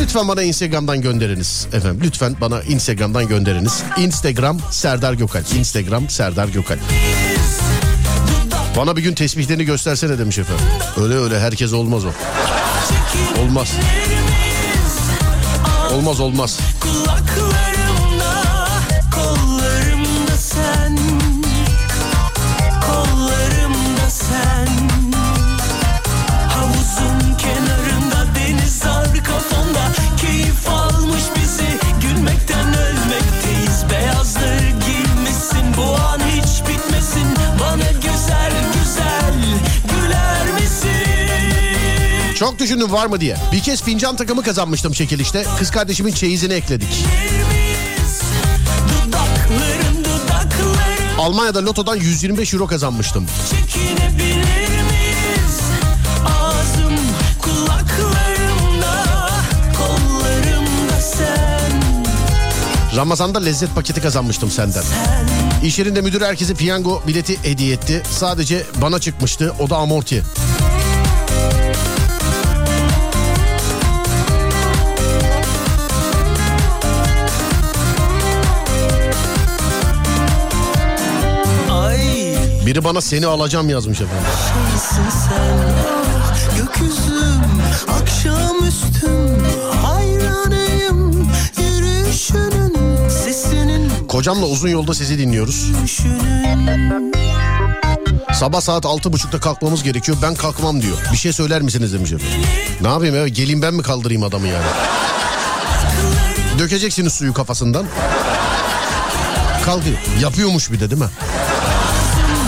lütfen 0.00 0.28
bana 0.28 0.42
Instagram'dan 0.42 1.00
gönderiniz. 1.00 1.66
Efendim 1.72 2.00
lütfen 2.04 2.36
bana 2.40 2.62
Instagram'dan 2.62 3.28
gönderiniz. 3.28 3.82
Instagram 3.98 4.60
Serdar 4.70 5.14
Gökal 5.14 5.42
Instagram 5.58 6.10
Serdar 6.10 6.48
Gökal 6.48 6.78
bana 8.76 8.96
bir 8.96 9.02
gün 9.02 9.14
tesbihlerini 9.14 9.64
göstersene 9.64 10.18
demiş 10.18 10.38
efendim. 10.38 10.64
Öyle 11.02 11.14
öyle 11.14 11.40
herkes 11.40 11.72
olmaz 11.72 12.04
o. 12.04 12.08
Olmaz. 13.42 13.72
Olmaz 15.92 16.20
olmaz. 16.20 16.58
Çok 42.44 42.58
düşündüm 42.58 42.92
var 42.92 43.06
mı 43.06 43.20
diye. 43.20 43.36
Bir 43.52 43.60
kez 43.60 43.82
fincan 43.82 44.16
takımı 44.16 44.42
kazanmıştım 44.42 44.92
çekilişte. 44.92 45.44
Kız 45.58 45.70
kardeşimin 45.70 46.12
çeyizini 46.12 46.52
ekledik. 46.52 47.04
Almanya'da 51.18 51.64
lotodan 51.64 51.96
125 51.96 52.54
euro 52.54 52.66
kazanmıştım. 52.66 53.26
Sen. 61.00 61.72
Ramazan'da 62.96 63.38
lezzet 63.38 63.74
paketi 63.74 64.00
kazanmıştım 64.00 64.50
senden. 64.50 64.84
İş 65.64 65.78
yerinde 65.78 66.00
müdür 66.00 66.20
herkese 66.20 66.54
piyango 66.54 67.02
bileti 67.06 67.44
hediye 67.44 67.74
etti. 67.74 68.02
Sadece 68.10 68.62
bana 68.82 68.98
çıkmıştı. 68.98 69.54
O 69.60 69.70
da 69.70 69.76
amorti. 69.76 70.22
Biri 82.66 82.84
bana 82.84 83.00
seni 83.00 83.26
alacağım 83.26 83.68
yazmış 83.68 84.00
efendim. 84.00 84.26
sen, 84.78 85.74
ah, 85.90 86.58
gökyüzüm, 86.58 87.42
akşamüstüm, 88.02 89.44
hayranıyım, 89.82 91.28
yürüyüşünün, 91.58 93.08
sesinin, 93.08 94.06
Kocamla 94.08 94.46
uzun 94.46 94.68
yolda 94.68 94.94
sizi 94.94 95.18
dinliyoruz. 95.18 95.72
Sabah 98.34 98.60
saat 98.60 98.86
altı 98.86 99.12
buçukta 99.12 99.40
kalkmamız 99.40 99.82
gerekiyor. 99.82 100.18
Ben 100.22 100.34
kalkmam 100.34 100.82
diyor. 100.82 100.96
Bir 101.12 101.16
şey 101.16 101.32
söyler 101.32 101.62
misiniz 101.62 101.92
demiş 101.92 102.12
efendim. 102.12 102.36
Ne 102.80 102.88
yapayım 102.88 103.14
ya? 103.14 103.28
Geleyim 103.28 103.62
ben 103.62 103.74
mi 103.74 103.82
kaldırayım 103.82 104.22
adamı 104.22 104.46
yani? 104.46 104.66
Dökeceksiniz 106.58 107.12
suyu 107.12 107.34
kafasından. 107.34 107.86
Kalkıyor. 109.64 109.96
Yapıyormuş 110.20 110.72
bir 110.72 110.80
de 110.80 110.90
değil 110.90 111.02
mi? 111.02 111.08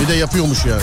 Bir 0.03 0.09
de 0.09 0.15
yapıyormuş 0.15 0.65
yani. 0.65 0.83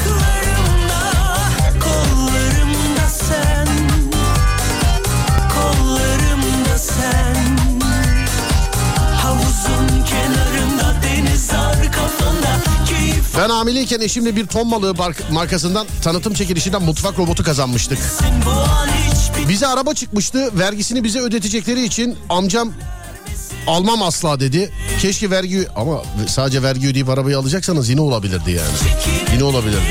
Ben 13.38 13.50
hamileyken 13.50 14.00
eşimle 14.00 14.36
bir 14.36 14.48
ton 14.48 14.72
balığı 14.72 14.96
markasından 15.32 15.88
tanıtım 16.04 16.34
çekilişinden 16.34 16.82
mutfak 16.84 17.20
robotu 17.20 17.44
kazanmıştık. 17.44 18.00
Bize 19.50 19.68
araba 19.68 19.94
çıkmıştı. 19.94 20.60
Vergisini 20.60 21.04
bize 21.04 21.20
ödetecekleri 21.20 21.84
için 21.84 22.18
amcam 22.30 22.74
almam 23.68 24.02
asla 24.04 24.40
dedi. 24.40 24.72
Keşke 25.02 25.30
vergi 25.30 25.68
ama 25.76 26.04
sadece 26.28 26.64
vergi 26.64 26.88
ödeyip 26.88 27.10
arabayı 27.10 27.38
alacaksanız 27.38 27.90
yine 27.90 28.02
olabilirdi 28.02 28.52
yani. 28.52 28.76
Yine 29.34 29.44
olabilirdi. 29.44 29.82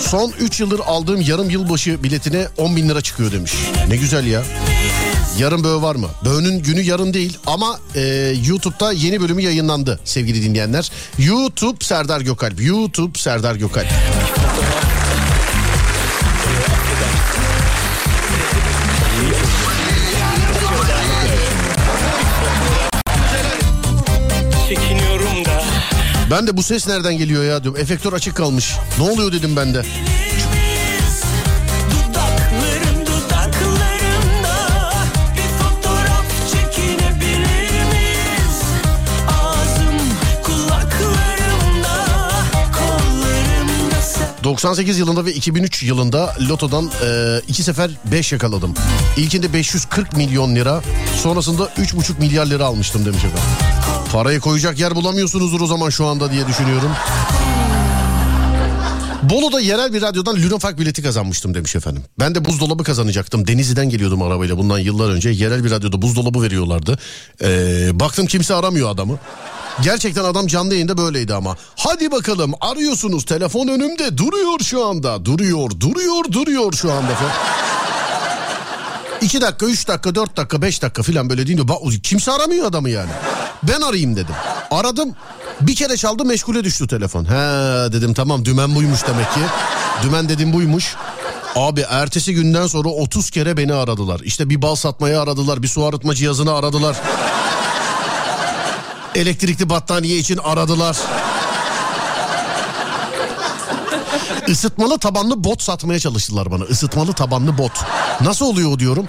Son 0.00 0.32
3 0.40 0.60
yıldır 0.60 0.80
aldığım 0.86 1.20
yarım 1.20 1.50
yılbaşı 1.50 2.02
biletine 2.02 2.46
10 2.58 2.76
bin 2.76 2.88
lira 2.88 3.00
çıkıyor 3.00 3.32
demiş. 3.32 3.52
Ne 3.88 3.96
güzel 3.96 4.26
ya. 4.26 4.42
Yarın 5.38 5.64
böğü 5.64 5.82
var 5.82 5.94
mı? 5.94 6.08
Böğünün 6.24 6.62
günü 6.62 6.80
yarın 6.80 7.14
değil 7.14 7.38
ama 7.46 7.80
e, 7.94 8.00
YouTube'da 8.46 8.92
yeni 8.92 9.20
bölümü 9.20 9.42
yayınlandı 9.42 10.00
sevgili 10.04 10.42
dinleyenler. 10.42 10.92
YouTube 11.18 11.84
Serdar 11.84 12.20
Gökalp. 12.20 12.62
YouTube 12.62 13.18
Serdar 13.18 13.54
Gökalp. 13.54 13.86
Ben 26.32 26.46
de 26.46 26.56
bu 26.56 26.62
ses 26.62 26.88
nereden 26.88 27.18
geliyor 27.18 27.44
ya 27.44 27.62
diyorum. 27.62 27.80
Efektör 27.80 28.12
açık 28.12 28.36
kalmış. 28.36 28.76
Ne 28.98 29.10
oluyor 29.10 29.32
dedim 29.32 29.56
ben 29.56 29.74
de. 29.74 29.82
98 44.52 44.98
yılında 44.98 45.24
ve 45.24 45.32
2003 45.32 45.82
yılında 45.82 46.34
Loto'dan 46.48 46.90
e, 47.04 47.40
iki 47.48 47.62
sefer 47.62 47.90
5 48.04 48.32
yakaladım. 48.32 48.74
İlkinde 49.16 49.52
540 49.52 50.16
milyon 50.16 50.56
lira, 50.56 50.82
sonrasında 51.22 51.64
3,5 51.64 52.18
milyar 52.18 52.46
lira 52.46 52.64
almıştım 52.64 53.04
demiş 53.04 53.24
efendim. 53.24 53.42
Parayı 54.12 54.40
koyacak 54.40 54.78
yer 54.78 54.94
bulamıyorsunuzdur 54.94 55.60
o 55.60 55.66
zaman 55.66 55.90
şu 55.90 56.06
anda 56.06 56.32
diye 56.32 56.46
düşünüyorum. 56.46 56.90
Bolu'da 59.22 59.60
yerel 59.60 59.92
bir 59.92 60.02
radyodan 60.02 60.36
Luna 60.36 60.58
Park 60.58 60.78
bileti 60.78 61.02
kazanmıştım 61.02 61.54
demiş 61.54 61.76
efendim. 61.76 62.02
Ben 62.18 62.34
de 62.34 62.44
buzdolabı 62.44 62.84
kazanacaktım. 62.84 63.46
Denizli'den 63.46 63.90
geliyordum 63.90 64.22
arabayla 64.22 64.58
bundan 64.58 64.78
yıllar 64.78 65.10
önce. 65.10 65.30
Yerel 65.30 65.64
bir 65.64 65.70
radyoda 65.70 66.02
buzdolabı 66.02 66.42
veriyorlardı. 66.42 66.98
Ee, 67.42 67.90
baktım 68.00 68.26
kimse 68.26 68.54
aramıyor 68.54 68.90
adamı. 68.90 69.18
Gerçekten 69.80 70.24
adam 70.24 70.46
canlı 70.46 70.74
yayında 70.74 70.98
böyleydi 70.98 71.34
ama. 71.34 71.56
Hadi 71.76 72.10
bakalım 72.10 72.52
arıyorsunuz 72.60 73.24
telefon 73.24 73.68
önümde 73.68 74.18
duruyor 74.18 74.58
şu 74.60 74.86
anda. 74.86 75.24
Duruyor 75.24 75.70
duruyor 75.80 76.24
duruyor 76.32 76.72
şu 76.72 76.92
anda. 76.92 77.14
falan. 77.14 77.32
2 79.20 79.40
dakika, 79.40 79.66
3 79.66 79.88
dakika, 79.88 80.14
4 80.14 80.36
dakika, 80.36 80.62
5 80.62 80.82
dakika 80.82 81.02
filan 81.02 81.30
böyle 81.30 81.46
deyince 81.46 81.62
ba- 81.62 82.00
kimse 82.00 82.32
aramıyor 82.32 82.66
adamı 82.66 82.90
yani. 82.90 83.10
Ben 83.62 83.80
arayayım 83.80 84.16
dedim. 84.16 84.34
Aradım. 84.70 85.14
Bir 85.60 85.74
kere 85.74 85.96
çaldı 85.96 86.24
meşgule 86.24 86.64
düştü 86.64 86.86
telefon. 86.88 87.24
He 87.24 87.92
dedim 87.92 88.14
tamam 88.14 88.44
dümen 88.44 88.74
buymuş 88.74 89.00
demek 89.06 89.32
ki. 89.34 89.40
Dümen 90.02 90.28
dedim 90.28 90.52
buymuş. 90.52 90.94
Abi 91.56 91.80
ertesi 91.88 92.34
günden 92.34 92.66
sonra 92.66 92.88
30 92.88 93.30
kere 93.30 93.56
beni 93.56 93.74
aradılar. 93.74 94.20
İşte 94.24 94.50
bir 94.50 94.62
bal 94.62 94.74
satmayı 94.74 95.20
aradılar, 95.20 95.62
bir 95.62 95.68
su 95.68 95.84
arıtma 95.84 96.14
cihazını 96.14 96.54
aradılar. 96.54 96.96
Elektrikli 99.14 99.68
battaniye 99.68 100.18
için 100.18 100.38
aradılar. 100.38 100.96
Isıtmalı 104.46 104.98
tabanlı 104.98 105.44
bot 105.44 105.62
satmaya 105.62 105.98
çalıştılar 105.98 106.50
bana. 106.50 106.64
Isıtmalı 106.64 107.12
tabanlı 107.12 107.58
bot. 107.58 107.72
Nasıl 108.20 108.46
oluyor 108.46 108.78
diyorum. 108.78 109.06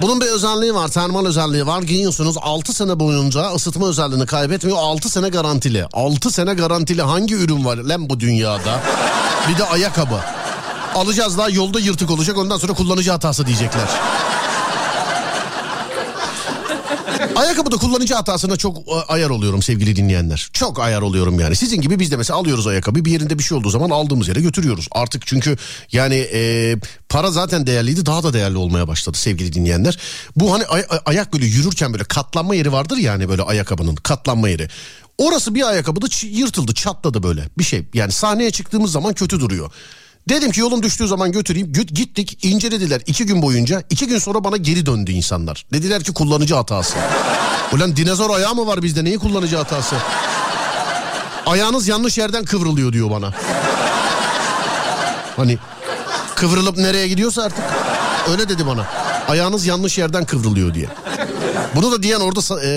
Bunun 0.00 0.20
bir 0.20 0.26
özelliği 0.26 0.74
var, 0.74 0.88
termal 0.88 1.26
özelliği 1.26 1.66
var. 1.66 1.82
Giyiyorsunuz 1.82 2.36
6 2.42 2.72
sene 2.72 3.00
boyunca 3.00 3.54
ısıtma 3.54 3.88
özelliğini 3.88 4.26
kaybetmiyor. 4.26 4.78
6 4.80 5.08
sene 5.08 5.28
garantili. 5.28 5.86
6 5.92 6.30
sene 6.30 6.54
garantili 6.54 7.02
hangi 7.02 7.34
ürün 7.34 7.64
var 7.64 7.76
lan 7.76 8.10
bu 8.10 8.20
dünyada? 8.20 8.80
Bir 9.48 9.58
de 9.58 9.64
ayakkabı. 9.64 10.20
Alacağız 10.94 11.38
daha 11.38 11.48
yolda 11.48 11.80
yırtık 11.80 12.10
olacak 12.10 12.38
ondan 12.38 12.58
sonra 12.58 12.72
kullanıcı 12.72 13.10
hatası 13.10 13.46
diyecekler. 13.46 13.88
Ayakkabıda 17.36 17.76
kullanıcı 17.76 18.14
hatasına 18.14 18.56
çok 18.56 18.78
e, 18.78 18.92
ayar 19.08 19.30
oluyorum 19.30 19.62
sevgili 19.62 19.96
dinleyenler. 19.96 20.50
Çok 20.52 20.80
ayar 20.80 21.02
oluyorum 21.02 21.40
yani. 21.40 21.56
Sizin 21.56 21.80
gibi 21.80 21.98
biz 21.98 22.10
de 22.10 22.16
mesela 22.16 22.38
alıyoruz 22.38 22.66
ayakkabı 22.66 23.04
bir 23.04 23.10
yerinde 23.12 23.38
bir 23.38 23.44
şey 23.44 23.58
olduğu 23.58 23.70
zaman 23.70 23.90
aldığımız 23.90 24.28
yere 24.28 24.40
götürüyoruz. 24.40 24.88
Artık 24.92 25.26
çünkü 25.26 25.56
yani 25.92 26.14
e, 26.14 26.76
para 27.08 27.30
zaten 27.30 27.66
değerliydi 27.66 28.06
daha 28.06 28.22
da 28.22 28.32
değerli 28.32 28.56
olmaya 28.56 28.88
başladı 28.88 29.18
sevgili 29.18 29.52
dinleyenler. 29.52 29.98
Bu 30.36 30.52
hani 30.54 30.66
ay- 30.66 30.84
ay- 30.88 31.00
ayak 31.06 31.32
böyle 31.32 31.46
yürürken 31.46 31.92
böyle 31.92 32.04
katlanma 32.04 32.54
yeri 32.54 32.72
vardır 32.72 32.96
yani 32.96 33.28
böyle 33.28 33.42
ayakkabının 33.42 33.94
katlanma 33.94 34.48
yeri. 34.48 34.68
Orası 35.18 35.54
bir 35.54 35.68
ayakkabıda 35.68 36.06
yırtıldı 36.26 36.74
çatladı 36.74 37.22
böyle 37.22 37.48
bir 37.58 37.64
şey. 37.64 37.84
Yani 37.94 38.12
sahneye 38.12 38.50
çıktığımız 38.50 38.92
zaman 38.92 39.14
kötü 39.14 39.40
duruyor. 39.40 39.70
Dedim 40.28 40.50
ki 40.52 40.60
yolun 40.60 40.82
düştüğü 40.82 41.06
zaman 41.08 41.32
götüreyim. 41.32 41.72
Git- 41.72 41.94
Gittik 41.94 42.44
incelediler 42.44 43.02
iki 43.06 43.26
gün 43.26 43.42
boyunca. 43.42 43.82
iki 43.90 44.06
gün 44.06 44.18
sonra 44.18 44.44
bana 44.44 44.56
geri 44.56 44.86
döndü 44.86 45.10
insanlar. 45.12 45.64
Dediler 45.72 46.02
ki 46.04 46.12
kullanıcı 46.12 46.54
hatası. 46.54 46.94
Ulan 47.72 47.96
dinozor 47.96 48.30
ayağı 48.30 48.54
mı 48.54 48.66
var 48.66 48.82
bizde 48.82 49.04
neyi 49.04 49.18
kullanıcı 49.18 49.56
hatası? 49.56 49.96
Ayağınız 51.46 51.88
yanlış 51.88 52.18
yerden 52.18 52.44
kıvrılıyor 52.44 52.92
diyor 52.92 53.10
bana. 53.10 53.34
Hani 55.36 55.58
kıvrılıp 56.34 56.76
nereye 56.76 57.08
gidiyorsa 57.08 57.42
artık 57.42 57.64
öyle 58.30 58.48
dedi 58.48 58.66
bana. 58.66 58.86
Ayağınız 59.28 59.66
yanlış 59.66 59.98
yerden 59.98 60.24
kıvrılıyor 60.24 60.74
diye. 60.74 60.86
Bunu 61.74 61.92
da 61.92 62.02
diyen 62.02 62.20
orada 62.20 62.40
e, 62.40 62.68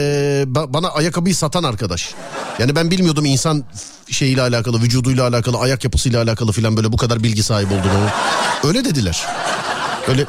ba- 0.44 0.74
bana 0.74 0.90
ayakkabıyı 0.90 1.36
satan 1.36 1.64
arkadaş. 1.64 2.14
Yani 2.60 2.76
ben 2.76 2.92
bilmiyordum 2.92 3.26
insan 3.26 3.64
şeyiyle 4.12 4.42
alakalı, 4.42 4.82
vücuduyla 4.82 5.28
alakalı, 5.28 5.58
ayak 5.58 5.84
yapısıyla 5.84 6.24
alakalı 6.24 6.52
filan 6.52 6.78
böyle 6.78 6.92
bu 6.92 6.98
kadar 6.98 7.24
bilgi 7.24 7.44
sahibi 7.44 7.74
olduğunu. 7.74 8.10
Öyle 8.64 8.86
dediler. 8.86 9.26
Öyle 10.08 10.26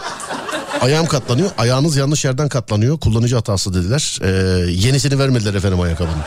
ayağım 0.80 1.06
katlanıyor. 1.06 1.50
Ayağınız 1.58 1.96
yanlış 1.96 2.24
yerden 2.24 2.48
katlanıyor. 2.48 3.00
Kullanıcı 3.00 3.36
hatası 3.36 3.74
dediler. 3.74 4.18
E, 4.22 4.28
yenisini 4.70 5.18
vermediler 5.18 5.54
efendim 5.54 5.80
ayakkabının. 5.80 6.22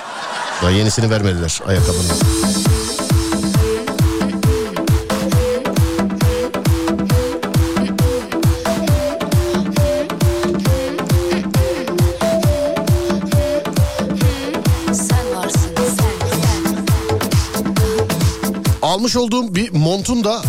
Daha 0.61 0.71
yenisini 0.71 1.09
vermediler 1.09 1.59
ayakkabının. 1.67 2.05
Almış 18.89 19.15
olduğum 19.15 19.55
bir 19.55 19.71
montun 19.71 20.23
da 20.23 20.41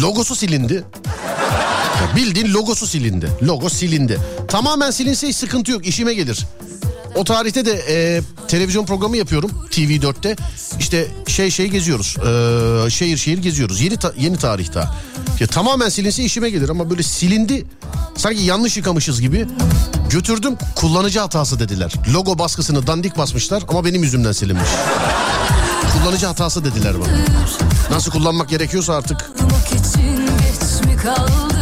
logosu 0.00 0.36
silindi. 0.36 0.84
Bildiğin 2.16 2.52
logosu 2.54 2.86
silindi. 2.86 3.28
Logo 3.42 3.68
silindi. 3.68 4.18
Tamamen 4.48 4.90
silinse 4.90 5.28
hiç 5.28 5.36
sıkıntı 5.36 5.70
yok. 5.72 5.86
işime 5.86 6.14
gelir. 6.14 6.46
O 7.14 7.24
tarihte 7.24 7.64
de 7.64 7.72
e, 7.88 8.20
televizyon 8.48 8.86
programı 8.86 9.16
yapıyorum 9.16 9.50
TV4'te. 9.70 10.36
İşte 10.80 11.08
şey 11.26 11.50
şey 11.50 11.66
geziyoruz. 11.68 12.16
E, 12.86 12.90
şehir 12.90 13.16
şehir 13.16 13.38
geziyoruz. 13.38 13.80
Yeni 13.80 13.96
ta- 13.96 14.12
yeni 14.18 14.36
tarihte. 14.36 14.84
Ya 15.40 15.46
tamamen 15.46 15.88
silinse 15.88 16.22
işime 16.24 16.50
gelir 16.50 16.68
ama 16.68 16.90
böyle 16.90 17.02
silindi. 17.02 17.66
Sanki 18.16 18.42
yanlış 18.42 18.76
yıkamışız 18.76 19.20
gibi. 19.20 19.46
Götürdüm 20.10 20.56
kullanıcı 20.74 21.20
hatası 21.20 21.58
dediler. 21.60 21.92
Logo 22.14 22.38
baskısını 22.38 22.86
dandik 22.86 23.18
basmışlar 23.18 23.62
ama 23.68 23.84
benim 23.84 24.02
yüzümden 24.02 24.32
silinmiş. 24.32 24.68
Kullanıcı 25.92 26.26
hatası 26.26 26.64
dediler 26.64 26.94
bana. 27.00 27.12
Nasıl 27.90 28.10
kullanmak 28.10 28.48
gerekiyorsa 28.48 28.94
artık. 28.94 29.30
Geç 30.40 30.86
mi 30.86 30.96
kaldım 30.96 31.57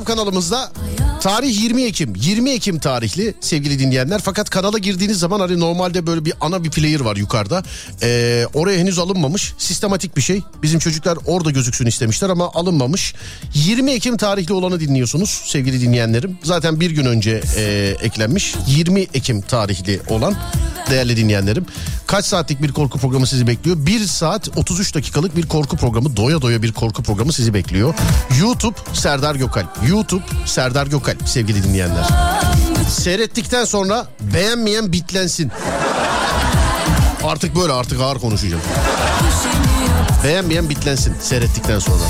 YouTube 0.00 0.04
kanalımızda. 0.04 0.72
Tarih 1.20 1.62
20 1.62 1.82
Ekim. 1.82 2.14
20 2.14 2.50
Ekim 2.50 2.78
tarihli 2.78 3.34
sevgili 3.40 3.78
dinleyenler. 3.78 4.20
Fakat 4.24 4.50
kanala 4.50 4.78
girdiğiniz 4.78 5.18
zaman 5.18 5.40
hani 5.40 5.60
normalde 5.60 6.06
böyle 6.06 6.24
bir 6.24 6.32
ana 6.40 6.64
bir 6.64 6.70
player 6.70 7.00
var 7.00 7.16
yukarıda. 7.16 7.62
Ee, 8.02 8.46
oraya 8.54 8.78
henüz 8.78 8.98
alınmamış. 8.98 9.54
Sistematik 9.58 10.16
bir 10.16 10.22
şey. 10.22 10.42
Bizim 10.62 10.80
çocuklar 10.80 11.18
orada 11.26 11.50
gözüksün 11.50 11.86
istemişler 11.86 12.30
ama 12.30 12.50
alınmamış. 12.54 13.14
20 13.54 13.90
Ekim 13.90 14.16
tarihli 14.16 14.52
olanı 14.52 14.80
dinliyorsunuz 14.80 15.30
sevgili 15.44 15.80
dinleyenlerim. 15.80 16.38
Zaten 16.42 16.80
bir 16.80 16.90
gün 16.90 17.04
önce 17.04 17.42
e, 17.56 17.94
eklenmiş. 18.02 18.54
20 18.66 19.00
Ekim 19.00 19.40
tarihli 19.40 20.00
olan 20.08 20.34
değerli 20.90 21.16
dinleyenlerim. 21.16 21.66
Kaç 22.06 22.24
saatlik 22.24 22.62
bir 22.62 22.72
korku 22.72 22.98
programı 22.98 23.26
sizi 23.26 23.46
bekliyor? 23.46 23.76
1 23.86 24.06
saat 24.06 24.48
33 24.56 24.94
dakikalık 24.94 25.36
bir 25.36 25.48
korku 25.48 25.76
programı. 25.76 26.16
Doya 26.16 26.42
doya 26.42 26.62
bir 26.62 26.72
korku 26.72 27.02
programı 27.02 27.32
sizi 27.32 27.54
bekliyor. 27.54 27.94
YouTube 28.40 28.76
Serdar 28.92 29.34
Gökalp. 29.34 29.68
YouTube 29.88 30.24
Serdar 30.46 30.86
Gökalp 30.86 31.28
sevgili 31.28 31.62
dinleyenler. 31.64 32.04
Seyrettikten 32.88 33.64
sonra 33.64 34.06
beğenmeyen 34.20 34.92
bitlensin. 34.92 35.52
Artık 37.24 37.56
böyle 37.56 37.72
artık 37.72 38.00
ağır 38.00 38.18
konuşacağım. 38.18 38.62
Beğenmeyen 40.24 40.68
bitlensin 40.68 41.14
seyrettikten 41.22 41.78
sonra. 41.78 42.02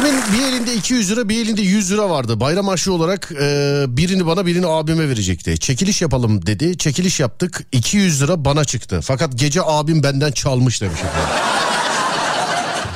Dedemin 0.00 0.22
bir 0.32 0.42
elinde 0.42 0.74
200 0.74 1.10
lira 1.10 1.28
bir 1.28 1.42
elinde 1.42 1.62
100 1.62 1.92
lira 1.92 2.10
vardı. 2.10 2.40
Bayram 2.40 2.68
harçlığı 2.68 2.92
olarak 2.92 3.32
e, 3.32 3.84
birini 3.88 4.26
bana 4.26 4.46
birini 4.46 4.66
abime 4.66 5.08
verecekti. 5.08 5.58
Çekiliş 5.58 6.02
yapalım 6.02 6.46
dedi. 6.46 6.78
Çekiliş 6.78 7.20
yaptık. 7.20 7.66
200 7.72 8.22
lira 8.22 8.44
bana 8.44 8.64
çıktı. 8.64 9.00
Fakat 9.02 9.38
gece 9.38 9.60
abim 9.64 10.02
benden 10.02 10.32
çalmış 10.32 10.82
demiş. 10.82 11.00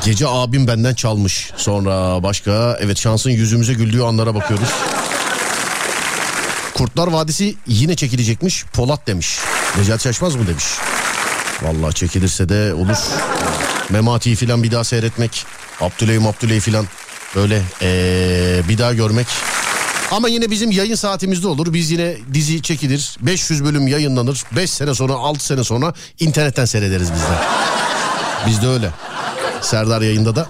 Gece 0.05 0.29
abim 0.29 0.67
benden 0.67 0.95
çalmış. 0.95 1.51
Sonra 1.57 2.23
başka 2.23 2.79
evet 2.81 2.99
şansın 2.99 3.31
yüzümüze 3.31 3.75
güldüğü 3.75 4.03
anlara 4.03 4.35
bakıyoruz. 4.35 4.69
Kurtlar 6.75 7.09
Vadisi 7.09 7.57
yine 7.67 7.97
çekilecekmiş. 7.97 8.65
Polat 8.65 9.07
demiş. 9.07 9.39
Necat 9.79 10.03
Şaşmaz 10.03 10.35
mı 10.35 10.47
demiş. 10.47 10.65
Vallahi 11.63 11.95
çekilirse 11.95 12.49
de 12.49 12.75
olur. 12.75 12.97
Memati'yi 13.91 14.37
filan 14.37 14.63
bir 14.63 14.71
daha 14.71 14.85
seyretmek. 14.85 15.47
Abdüleyim 15.81 16.27
Abdüley 16.27 16.61
filan 16.61 16.87
böyle 17.37 17.63
ee, 17.83 18.61
bir 18.69 18.79
daha 18.79 18.93
görmek. 18.95 19.27
Ama 20.11 20.29
yine 20.29 20.51
bizim 20.51 20.71
yayın 20.71 20.95
saatimizde 20.95 21.47
olur. 21.47 21.73
Biz 21.73 21.91
yine 21.91 22.17
dizi 22.35 22.63
çekilir. 22.63 23.17
500 23.21 23.65
bölüm 23.65 23.89
yayınlanır. 23.89 24.43
5 24.57 24.71
sene 24.71 24.95
sonra 24.95 25.13
6 25.13 25.45
sene 25.45 25.65
sonra 25.65 25.95
internetten 26.21 26.65
seyrederiz 26.65 27.13
biz 27.13 27.21
de. 27.21 27.37
Bizde 28.47 28.67
öyle. 28.69 28.91
Serdar 29.61 30.03
yayında 30.03 30.37
da. 30.37 30.47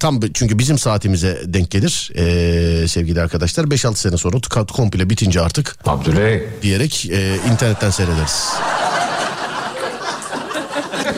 Tam 0.00 0.20
çünkü 0.34 0.58
bizim 0.58 0.78
saatimize 0.78 1.42
denk 1.44 1.70
gelir 1.70 2.10
ee, 2.16 2.88
sevgili 2.88 3.20
arkadaşlar. 3.20 3.64
5-6 3.64 3.96
sene 3.96 4.16
sonra 4.16 4.36
tık- 4.36 4.72
komple 4.72 5.10
bitince 5.10 5.40
artık 5.40 5.76
Abdüley. 5.86 6.48
diyerek 6.62 7.06
ee, 7.12 7.36
internetten 7.52 7.90
seyrederiz. 7.90 8.46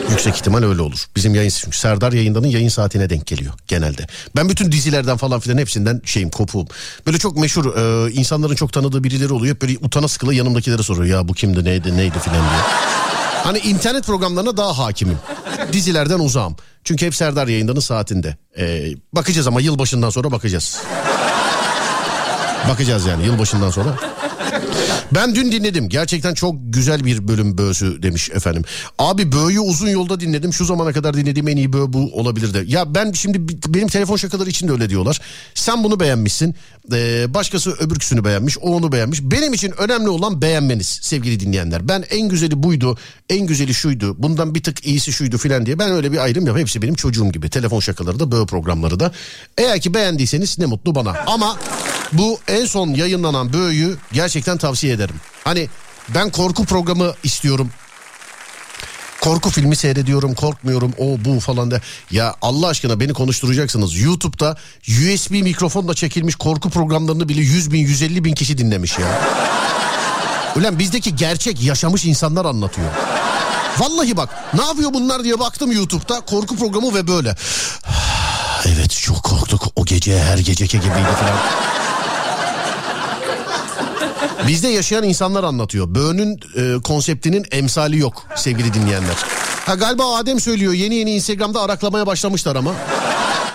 Yüksek 0.09 0.35
ihtimal 0.35 0.63
öyle 0.63 0.81
olur. 0.81 1.05
Bizim 1.15 1.35
yayın 1.35 1.49
çünkü 1.49 1.77
Serdar 1.77 2.11
yayındanın 2.13 2.47
yayın 2.47 2.69
saatine 2.69 3.09
denk 3.09 3.27
geliyor 3.27 3.53
genelde. 3.67 4.07
Ben 4.35 4.49
bütün 4.49 4.71
dizilerden 4.71 5.17
falan 5.17 5.39
filan 5.39 5.57
hepsinden 5.57 6.01
şeyim 6.05 6.29
kopuğum. 6.29 6.67
Böyle 7.07 7.17
çok 7.17 7.37
meşhur 7.37 7.65
e, 7.65 8.11
insanların 8.11 8.55
çok 8.55 8.73
tanıdığı 8.73 9.03
birileri 9.03 9.33
oluyor. 9.33 9.55
Hep 9.55 9.61
Böyle 9.61 9.77
utana 9.81 10.07
sıkıla 10.07 10.33
yanımdakilere 10.33 10.83
soruyor. 10.83 11.17
Ya 11.17 11.27
bu 11.27 11.33
kimdi 11.33 11.63
neydi 11.63 11.97
neydi 11.97 12.19
filan 12.19 12.39
diye. 12.39 12.61
Hani 13.43 13.59
internet 13.59 14.05
programlarına 14.05 14.57
daha 14.57 14.77
hakimim. 14.77 15.17
Dizilerden 15.73 16.19
uzağım. 16.19 16.55
Çünkü 16.83 17.05
hep 17.05 17.15
Serdar 17.15 17.47
yayındanın 17.47 17.79
saatinde. 17.79 18.37
E, 18.57 18.93
bakacağız 19.13 19.47
ama 19.47 19.61
yılbaşından 19.61 20.09
sonra 20.09 20.31
bakacağız. 20.31 20.81
Bakacağız 22.69 23.05
yani 23.05 23.25
yılbaşından 23.25 23.69
sonra. 23.69 23.97
Ben 25.11 25.35
dün 25.35 25.51
dinledim. 25.51 25.89
Gerçekten 25.89 26.33
çok 26.33 26.55
güzel 26.59 27.05
bir 27.05 27.27
bölüm 27.27 27.57
böğüsü 27.57 28.03
demiş 28.03 28.29
efendim. 28.29 28.63
Abi 28.99 29.31
böğüyü 29.31 29.59
uzun 29.59 29.89
yolda 29.89 30.19
dinledim. 30.19 30.53
Şu 30.53 30.65
zamana 30.65 30.93
kadar 30.93 31.13
dinlediğim 31.13 31.47
en 31.47 31.57
iyi 31.57 31.73
böğü 31.73 31.93
bu 31.93 32.11
olabilirdi. 32.13 32.63
Ya 32.67 32.95
ben 32.95 33.11
şimdi 33.11 33.59
benim 33.73 33.87
telefon 33.87 34.15
şakaları 34.15 34.49
için 34.49 34.67
de 34.67 34.71
öyle 34.71 34.89
diyorlar. 34.89 35.21
Sen 35.53 35.83
bunu 35.83 35.99
beğenmişsin. 35.99 36.55
Ee, 36.93 37.33
başkası 37.33 37.71
öbürküsünü 37.71 38.25
beğenmiş. 38.25 38.57
O 38.57 38.75
onu 38.75 38.91
beğenmiş. 38.91 39.21
Benim 39.21 39.53
için 39.53 39.73
önemli 39.77 40.09
olan 40.09 40.41
beğenmeniz 40.41 40.87
sevgili 40.87 41.39
dinleyenler. 41.39 41.87
Ben 41.87 42.03
en 42.09 42.29
güzeli 42.29 42.63
buydu. 42.63 42.97
En 43.29 43.47
güzeli 43.47 43.73
şuydu. 43.73 44.15
Bundan 44.17 44.55
bir 44.55 44.63
tık 44.63 44.85
iyisi 44.85 45.13
şuydu 45.13 45.37
filan 45.37 45.65
diye. 45.65 45.79
Ben 45.79 45.91
öyle 45.91 46.11
bir 46.11 46.17
ayrım 46.17 46.47
yok. 46.47 46.57
Hepsi 46.57 46.81
benim 46.81 46.95
çocuğum 46.95 47.31
gibi. 47.31 47.49
Telefon 47.49 47.79
şakaları 47.79 48.19
da 48.19 48.31
böğü 48.31 48.45
programları 48.45 48.99
da. 48.99 49.11
Eğer 49.57 49.81
ki 49.81 49.93
beğendiyseniz 49.93 50.59
ne 50.59 50.65
mutlu 50.65 50.95
bana. 50.95 51.13
Ama 51.27 51.57
bu 52.13 52.39
en 52.47 52.65
son 52.65 52.89
yayınlanan 52.89 53.53
böğüyü 53.53 53.97
gerçekten 54.13 54.57
tavsiye 54.57 54.70
ederim. 54.73 55.15
Hani 55.43 55.69
ben 56.09 56.29
korku 56.29 56.65
programı 56.65 57.13
istiyorum. 57.23 57.69
Korku 59.21 59.49
filmi 59.49 59.75
seyrediyorum, 59.75 60.35
korkmuyorum, 60.35 60.93
o 60.97 61.17
bu 61.25 61.39
falan 61.39 61.71
da. 61.71 61.81
Ya 62.11 62.35
Allah 62.41 62.67
aşkına 62.67 62.99
beni 62.99 63.13
konuşturacaksınız. 63.13 63.99
YouTube'da 63.99 64.57
USB 64.87 65.31
mikrofonla 65.31 65.93
çekilmiş 65.93 66.35
korku 66.35 66.69
programlarını 66.69 67.29
bile 67.29 67.41
100 67.41 67.71
bin, 67.71 67.79
150 67.79 68.23
bin 68.23 68.33
kişi 68.33 68.57
dinlemiş 68.57 68.99
ya. 68.99 69.21
Ulan 70.55 70.79
bizdeki 70.79 71.15
gerçek 71.15 71.61
yaşamış 71.61 72.05
insanlar 72.05 72.45
anlatıyor. 72.45 72.87
Vallahi 73.77 74.17
bak 74.17 74.29
ne 74.53 74.61
yapıyor 74.61 74.93
bunlar 74.93 75.23
diye 75.23 75.39
baktım 75.39 75.71
YouTube'da 75.71 76.21
korku 76.21 76.57
programı 76.57 76.95
ve 76.95 77.07
böyle. 77.07 77.35
Evet 78.65 78.91
çok 78.91 79.23
korktuk 79.23 79.61
o 79.75 79.85
gece 79.85 80.19
her 80.19 80.37
geceki 80.37 80.79
gibiydi 80.79 81.15
falan. 81.19 81.37
Bizde 84.47 84.67
yaşayan 84.67 85.03
insanlar 85.03 85.43
anlatıyor. 85.43 85.95
Böğünün 85.95 86.39
e, 86.57 86.81
konseptinin 86.81 87.45
emsali 87.51 87.97
yok 87.97 88.23
sevgili 88.35 88.73
dinleyenler. 88.73 89.15
Ha 89.65 89.75
galiba 89.75 90.15
Adem 90.15 90.39
söylüyor 90.39 90.73
yeni 90.73 90.95
yeni 90.95 91.11
Instagram'da 91.11 91.61
araklamaya 91.61 92.07
başlamışlar 92.07 92.55
ama. 92.55 92.71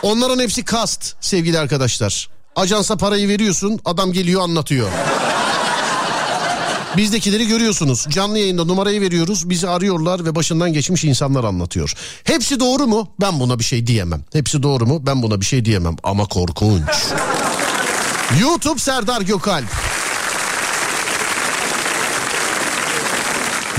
Onların 0.02 0.38
hepsi 0.42 0.64
kast 0.64 1.14
sevgili 1.20 1.58
arkadaşlar. 1.58 2.28
Ajansa 2.56 2.96
parayı 2.96 3.28
veriyorsun 3.28 3.80
adam 3.84 4.12
geliyor 4.12 4.42
anlatıyor. 4.42 4.88
Bizdekileri 6.96 7.46
görüyorsunuz. 7.46 8.06
Canlı 8.08 8.38
yayında 8.38 8.64
numarayı 8.64 9.00
veriyoruz. 9.00 9.50
Bizi 9.50 9.68
arıyorlar 9.68 10.24
ve 10.24 10.34
başından 10.34 10.72
geçmiş 10.72 11.04
insanlar 11.04 11.44
anlatıyor. 11.44 11.92
Hepsi 12.24 12.60
doğru 12.60 12.86
mu? 12.86 13.08
Ben 13.20 13.40
buna 13.40 13.58
bir 13.58 13.64
şey 13.64 13.86
diyemem. 13.86 14.24
Hepsi 14.32 14.62
doğru 14.62 14.86
mu? 14.86 15.06
Ben 15.06 15.22
buna 15.22 15.40
bir 15.40 15.46
şey 15.46 15.64
diyemem. 15.64 15.96
Ama 16.02 16.26
korkunç. 16.26 16.82
YouTube 18.40 18.78
Serdar 18.78 19.20
Gökalp. 19.20 19.85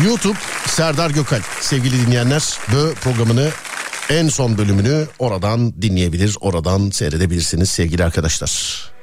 YouTube 0.03 0.37
Serdar 0.67 1.09
Gökalp. 1.09 1.43
Sevgili 1.61 2.07
dinleyenler 2.07 2.57
bu 2.71 2.93
programını 2.93 3.49
en 4.09 4.27
son 4.27 4.57
bölümünü 4.57 5.07
oradan 5.19 5.81
dinleyebilir, 5.81 6.37
oradan 6.39 6.89
seyredebilirsiniz 6.89 7.69
sevgili 7.69 8.03
arkadaşlar. 8.03 8.96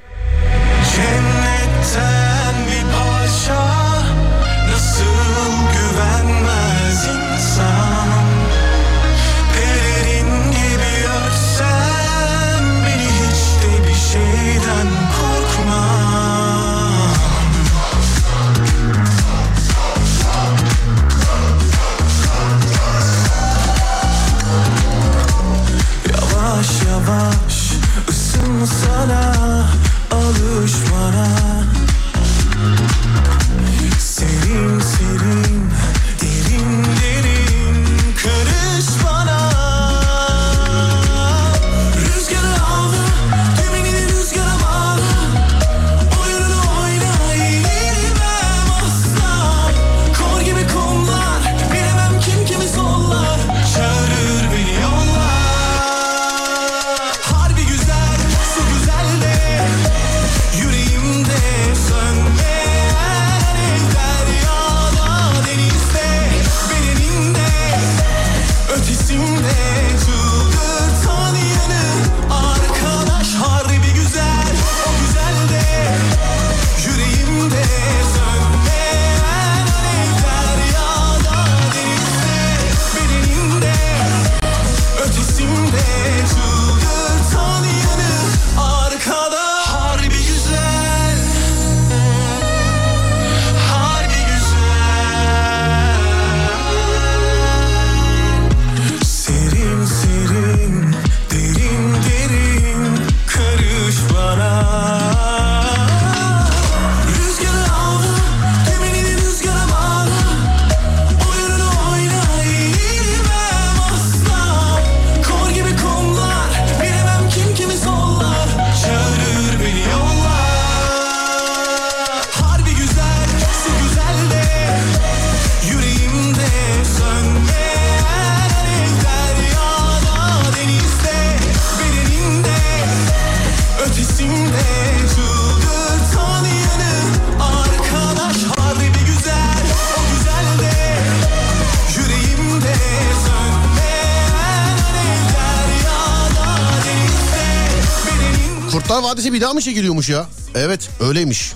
Kurtlar 148.85 149.03
Vadisi 149.03 149.33
bir 149.33 149.41
daha 149.41 149.55
mı 149.55 149.61
çekiliyormuş 149.61 150.09
ya? 150.09 150.27
Evet 150.55 150.91
öyleymiş. 151.01 151.53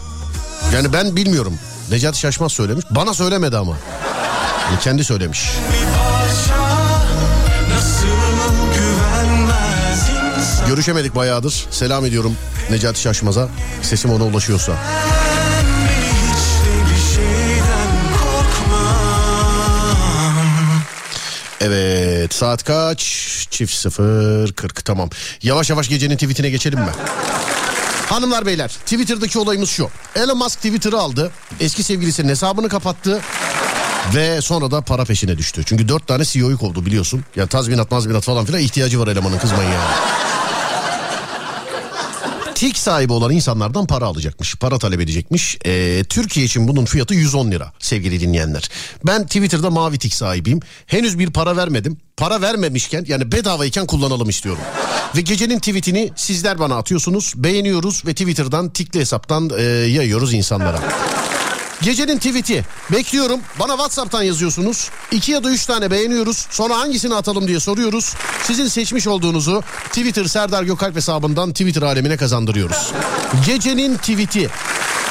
Yani 0.75 0.93
ben 0.93 1.17
bilmiyorum. 1.17 1.59
Necati 1.91 2.19
Şaşmaz 2.19 2.53
söylemiş. 2.53 2.85
Bana 2.91 3.15
söylemedi 3.15 3.57
ama. 3.57 3.77
Yani 4.71 4.81
kendi 4.81 5.05
söylemiş. 5.05 5.49
Görüşemedik 10.69 11.15
bayağıdır. 11.15 11.67
Selam 11.71 12.05
ediyorum 12.05 12.37
Necati 12.71 13.01
Şaşmaz'a. 13.01 13.49
Sesim 13.83 14.13
ona 14.13 14.25
ulaşıyorsa. 14.25 14.73
Evet 21.61 22.35
saat 22.35 22.65
kaç? 22.65 23.28
Çift 23.59 23.75
sıfır 23.75 24.53
kırk 24.53 24.85
tamam. 24.85 25.11
Yavaş 25.43 25.71
yavaş 25.71 25.89
gecenin 25.89 26.15
tweetine 26.17 26.51
geçelim 26.51 26.79
mi? 26.79 26.91
Hanımlar 28.09 28.47
beyler 28.47 28.69
Twitter'daki 28.69 29.39
olayımız 29.39 29.71
şu. 29.71 29.89
Elon 30.17 30.39
Musk 30.39 30.57
Twitter'ı 30.57 30.99
aldı. 30.99 31.31
Eski 31.61 31.83
sevgilisinin 31.83 32.29
hesabını 32.29 32.69
kapattı. 32.69 33.21
Ve 34.15 34.41
sonra 34.41 34.71
da 34.71 34.81
para 34.81 35.05
peşine 35.05 35.39
düştü. 35.39 35.63
Çünkü 35.67 35.89
dört 35.89 36.07
tane 36.07 36.25
CEO'yu 36.25 36.59
kovdu 36.59 36.87
biliyorsun. 36.87 37.25
Ya 37.37 37.47
tazminat 37.47 37.91
mazminat 37.91 38.25
falan 38.25 38.45
filan 38.45 38.61
ihtiyacı 38.61 39.01
var 39.01 39.09
elemanın 39.09 39.39
kızmayın 39.39 39.71
yani. 39.71 40.28
Tik 42.59 42.79
sahibi 42.79 43.13
olan 43.13 43.33
insanlardan 43.33 43.87
para 43.87 44.07
alacakmış. 44.07 44.55
Para 44.57 44.79
talep 44.79 45.01
edecekmiş. 45.01 45.59
Ee, 45.67 46.05
Türkiye 46.09 46.47
için 46.47 46.69
bunun 46.69 46.85
fiyatı 46.85 47.15
110 47.15 47.51
lira 47.51 47.73
sevgili 47.79 48.21
dinleyenler. 48.21 48.69
Ben 49.07 49.27
Twitter'da 49.27 49.71
mavi 49.71 49.99
tik 49.99 50.15
sahibiyim. 50.15 50.61
Henüz 50.87 51.19
bir 51.19 51.31
para 51.31 51.57
vermedim. 51.57 51.97
Para 52.17 52.43
vermemişken 52.43 53.05
yani 53.09 53.33
bedavayken 53.33 53.87
kullanalım 53.87 54.29
istiyorum. 54.29 54.63
Ve 55.17 55.21
gecenin 55.21 55.59
tweetini 55.59 56.11
sizler 56.17 56.59
bana 56.59 56.77
atıyorsunuz. 56.77 57.33
Beğeniyoruz 57.37 58.03
ve 58.07 58.13
Twitter'dan 58.13 58.73
tikli 58.73 59.01
hesaptan 59.01 59.51
e, 59.59 59.63
yayıyoruz 59.63 60.35
insanlara. 60.35 60.81
Gecenin 61.83 62.19
tweet'i 62.19 62.65
bekliyorum. 62.93 63.41
Bana 63.61 63.73
WhatsApp'tan 63.73 64.23
yazıyorsunuz. 64.23 64.91
İki 65.13 65.33
ya 65.33 65.45
da 65.45 65.51
üç 65.51 65.67
tane 65.67 65.91
beğeniyoruz. 65.91 66.47
Sonra 66.51 66.79
hangisini 66.79 67.15
atalım 67.15 67.49
diye 67.49 67.61
soruyoruz. 67.61 68.15
Sizin 68.43 68.67
seçmiş 68.69 69.07
olduğunuzu 69.07 69.63
Twitter 69.89 70.25
Serdar 70.25 70.63
Gökalp 70.63 70.97
hesabından 70.97 71.51
Twitter 71.53 71.83
alemine 71.83 72.17
kazandırıyoruz. 72.17 72.93
Gecenin 73.47 73.97
tweet'i 73.97 74.49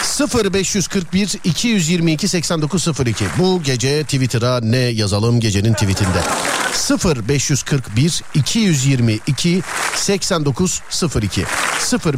0541 0.04 1.36
222 1.44 2.28
8902 2.28 3.26
bu 3.40 3.64
gece 3.64 4.04
Twitter'a 4.04 4.60
ne 4.62 4.78
yazalım 4.78 5.40
gecenin 5.40 5.74
tweetinde. 5.74 6.22
0541 7.30 8.22
222 8.34 9.62
8902 9.96 11.46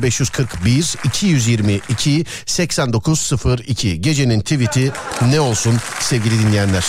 0541 0.03 0.95
222 1.03 2.25
8902 2.45 4.01
gecenin 4.01 4.41
tweet'i 4.41 4.91
ne 5.29 5.39
olsun 5.39 5.77
sevgili 5.99 6.39
dinleyenler? 6.39 6.85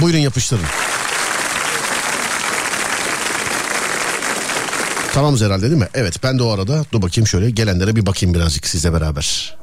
Buyurun 0.00 0.18
yapıştırın 0.18 0.66
Tamamız 5.14 5.42
herhalde 5.42 5.62
değil 5.62 5.80
mi? 5.80 5.88
Evet 5.94 6.22
ben 6.22 6.38
de 6.38 6.42
o 6.42 6.50
arada 6.50 6.84
dur 6.92 7.02
bakayım 7.02 7.26
şöyle 7.26 7.50
gelenlere 7.50 7.96
bir 7.96 8.06
bakayım 8.06 8.34
birazcık 8.34 8.66
sizle 8.66 8.92
beraber. 8.92 9.56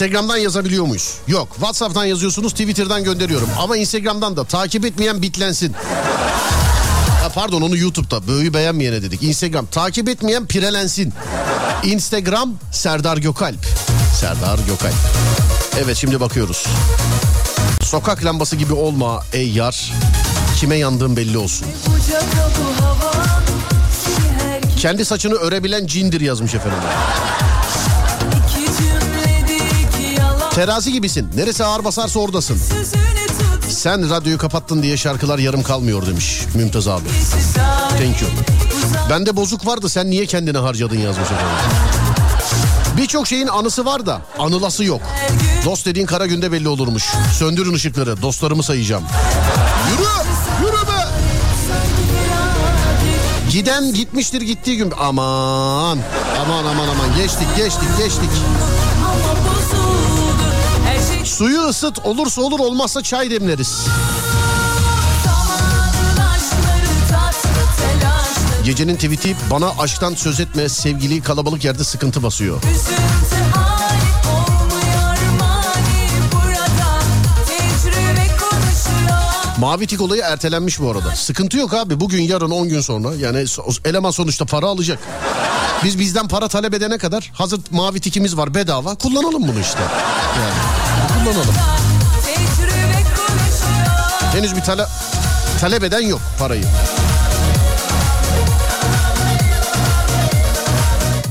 Instagram'dan 0.00 0.36
yazabiliyor 0.36 0.84
muyuz? 0.84 1.14
Yok. 1.28 1.48
WhatsApp'tan 1.54 2.04
yazıyorsunuz, 2.04 2.52
Twitter'dan 2.52 3.04
gönderiyorum. 3.04 3.48
Ama 3.58 3.76
Instagram'dan 3.76 4.36
da 4.36 4.44
takip 4.44 4.84
etmeyen 4.84 5.22
bitlensin. 5.22 5.72
Ha, 7.22 7.28
pardon 7.34 7.62
onu 7.62 7.76
YouTube'da. 7.76 8.26
Böğü 8.28 8.54
beğenmeyene 8.54 9.02
dedik. 9.02 9.22
Instagram 9.22 9.66
takip 9.66 10.08
etmeyen 10.08 10.46
pirelensin. 10.46 11.12
Instagram 11.84 12.54
Serdar 12.72 13.16
Gökalp. 13.16 13.66
Serdar 14.20 14.58
Gökalp. 14.58 14.94
Evet 15.84 15.96
şimdi 15.96 16.20
bakıyoruz. 16.20 16.66
Sokak 17.82 18.24
lambası 18.24 18.56
gibi 18.56 18.72
olma 18.72 19.22
ey 19.32 19.48
yar. 19.48 19.92
Kime 20.60 20.76
yandığın 20.76 21.16
belli 21.16 21.38
olsun. 21.38 21.66
Kendi 24.78 25.04
saçını 25.04 25.34
örebilen 25.34 25.86
cindir 25.86 26.20
yazmış 26.20 26.54
efendim. 26.54 26.78
Terazi 30.54 30.92
gibisin. 30.92 31.30
Neresi 31.36 31.64
ağır 31.64 31.84
basarsa 31.84 32.20
oradasın. 32.20 32.58
Sen 33.68 34.10
radyoyu 34.10 34.38
kapattın 34.38 34.82
diye 34.82 34.96
şarkılar 34.96 35.38
yarım 35.38 35.62
kalmıyor 35.62 36.06
demiş 36.06 36.40
Mümtaz 36.54 36.88
abi. 36.88 37.08
Thank 37.90 38.22
you. 38.22 38.30
Bende 39.10 39.36
bozuk 39.36 39.66
vardı 39.66 39.88
sen 39.88 40.10
niye 40.10 40.26
kendini 40.26 40.58
harcadın 40.58 40.98
yazmış 40.98 41.26
efendim. 41.26 41.46
Birçok 42.96 43.26
şeyin 43.26 43.46
anısı 43.46 43.84
var 43.84 44.06
da 44.06 44.22
anılası 44.38 44.84
yok. 44.84 45.00
Dost 45.64 45.86
dediğin 45.86 46.06
kara 46.06 46.26
günde 46.26 46.52
belli 46.52 46.68
olurmuş. 46.68 47.04
Söndürün 47.38 47.74
ışıkları 47.74 48.22
dostlarımı 48.22 48.62
sayacağım. 48.62 49.04
Yürü 49.90 50.08
yürü 50.66 50.86
be. 50.86 51.06
Giden 53.50 53.94
gitmiştir 53.94 54.40
gittiği 54.40 54.76
gün. 54.76 54.92
Aman 55.00 55.98
aman 56.40 56.64
aman 56.64 56.88
aman 56.88 57.16
geçtik 57.16 57.56
geçtik 57.56 57.98
geçtik. 57.98 58.30
Suyu 61.40 61.60
ısıt 61.60 61.98
olursa 61.98 62.42
olur 62.42 62.60
olmazsa 62.60 63.02
çay 63.02 63.30
demleriz. 63.30 63.86
Gecenin 68.64 68.94
tweet'i 68.94 69.36
bana 69.50 69.70
aşktan 69.78 70.14
söz 70.14 70.40
etme 70.40 70.68
sevgili 70.68 71.22
kalabalık 71.22 71.64
yerde 71.64 71.84
sıkıntı 71.84 72.22
basıyor. 72.22 72.62
Mavi 79.58 79.86
tik 79.86 80.00
olayı 80.00 80.22
ertelenmiş 80.22 80.80
bu 80.80 80.90
arada. 80.90 81.16
Sıkıntı 81.16 81.56
yok 81.56 81.74
abi 81.74 82.00
bugün 82.00 82.22
yarın 82.22 82.50
10 82.50 82.68
gün 82.68 82.80
sonra 82.80 83.14
yani 83.14 83.44
eleman 83.84 84.10
sonuçta 84.10 84.44
para 84.44 84.66
alacak. 84.66 84.98
Biz 85.84 85.98
bizden 85.98 86.28
para 86.28 86.48
talep 86.48 86.74
edene 86.74 86.98
kadar 86.98 87.30
hazır 87.34 87.60
mavi 87.70 88.00
tikimiz 88.00 88.36
var 88.36 88.54
bedava 88.54 88.94
kullanalım 88.94 89.48
bunu 89.48 89.60
işte. 89.60 89.80
Yani 90.38 90.89
kullanalım. 91.24 91.54
Henüz 94.32 94.56
bir 94.56 94.60
tale 94.60 94.86
talep 95.60 95.84
eden 95.84 96.00
yok 96.00 96.20
parayı. 96.38 96.64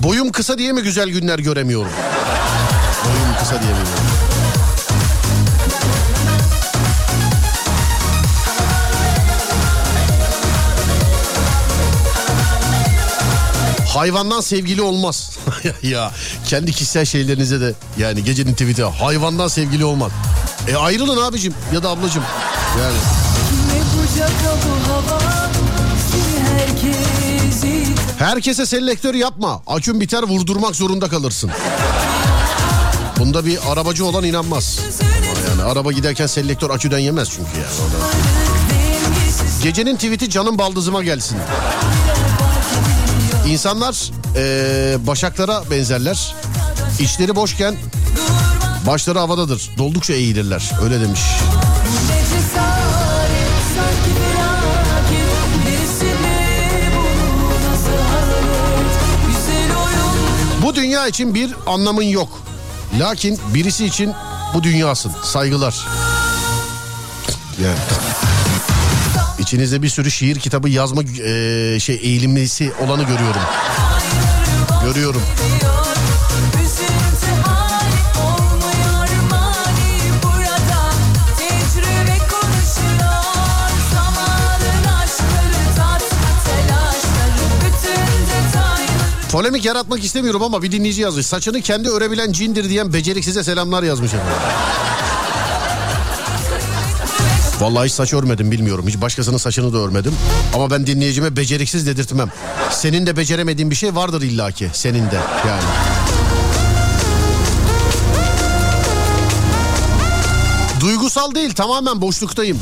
Boyum 0.03 0.31
kısa 0.31 0.57
diye 0.57 0.71
mi 0.71 0.81
güzel 0.81 1.09
günler 1.09 1.39
göremiyorum? 1.39 1.91
Boyum 3.05 3.35
kısa 3.39 3.61
diye 3.61 3.71
mi? 3.71 3.79
Hayvandan 13.89 14.41
sevgili 14.41 14.81
olmaz. 14.81 15.37
ya 15.83 16.11
kendi 16.47 16.71
kişisel 16.71 17.05
şeylerinize 17.05 17.61
de 17.61 17.73
yani 17.97 18.23
gecenin 18.23 18.53
tweet'i 18.53 18.83
hayvandan 18.83 19.47
sevgili 19.47 19.85
olmaz. 19.85 20.11
E 20.67 20.75
ayrılın 20.75 21.21
abicim 21.21 21.53
ya 21.73 21.83
da 21.83 21.89
ablacım. 21.89 22.23
Yani 22.79 22.97
herkese 28.19 28.65
selektör 28.65 29.13
yapma. 29.13 29.61
Akün 29.67 30.01
biter 30.01 30.23
vurdurmak 30.23 30.75
zorunda 30.75 31.09
kalırsın. 31.09 31.51
Bunda 33.19 33.45
bir 33.45 33.59
arabacı 33.71 34.05
olan 34.05 34.23
inanmaz. 34.23 34.79
Yani 35.49 35.63
araba 35.63 35.91
giderken 35.91 36.27
selektör 36.27 36.69
aküden 36.69 36.99
yemez 36.99 37.29
çünkü 37.29 37.49
yani. 37.57 37.93
Gecenin 39.63 39.95
tweet'i 39.95 40.29
canım 40.29 40.57
baldızıma 40.57 41.03
gelsin. 41.03 41.37
İnsanlar 43.49 44.11
eee, 44.35 45.07
başaklara 45.07 45.63
benzerler. 45.71 46.35
İçleri 46.99 47.35
boşken 47.35 47.75
başları 48.87 49.19
havadadır. 49.19 49.69
Doldukça 49.77 50.13
eğilirler. 50.13 50.71
Öyle 50.83 51.01
demiş. 51.01 51.19
Bu 60.63 60.75
dünya 60.75 61.07
için 61.07 61.35
bir 61.35 61.55
anlamın 61.67 62.03
yok. 62.03 62.39
Lakin 62.99 63.39
birisi 63.53 63.85
için 63.85 64.13
bu 64.53 64.63
dünyasın. 64.63 65.11
Saygılar. 65.23 65.87
Yani. 67.63 68.08
İçinizde 69.39 69.81
bir 69.81 69.89
sürü 69.89 70.11
şiir 70.11 70.39
kitabı 70.39 70.69
yazma 70.69 71.01
eee, 71.03 71.79
şey 71.79 71.99
eğilimlisi 72.01 72.71
olanı 72.85 73.03
görüyorum. 73.03 73.41
Görüyorum. 74.83 75.21
Polemik 89.31 89.65
yaratmak 89.65 90.03
istemiyorum 90.03 90.43
ama 90.43 90.63
bir 90.63 90.71
dinleyici 90.71 91.01
yazmış. 91.01 91.25
Saçını 91.25 91.61
kendi 91.61 91.89
örebilen 91.89 92.31
cindir 92.31 92.69
diyen 92.69 92.93
beceriksize 92.93 93.43
selamlar 93.43 93.83
yazmış 93.83 94.13
efendim. 94.13 94.33
Vallahi 97.59 97.85
hiç 97.85 97.93
saç 97.93 98.13
örmedim 98.13 98.51
bilmiyorum. 98.51 98.85
Hiç 98.87 99.01
başkasının 99.01 99.37
saçını 99.37 99.73
da 99.73 99.77
örmedim. 99.77 100.13
Ama 100.55 100.71
ben 100.71 100.87
dinleyicime 100.87 101.37
beceriksiz 101.37 101.87
dedirtmem. 101.87 102.29
Senin 102.71 103.05
de 103.05 103.17
beceremediğin 103.17 103.71
bir 103.71 103.75
şey 103.75 103.95
vardır 103.95 104.21
illaki. 104.21 104.69
Senin 104.73 105.11
de 105.11 105.19
yani. 105.47 105.63
Duygusal 110.79 111.35
değil 111.35 111.53
tamamen 111.53 112.01
boşluktayım. 112.01 112.59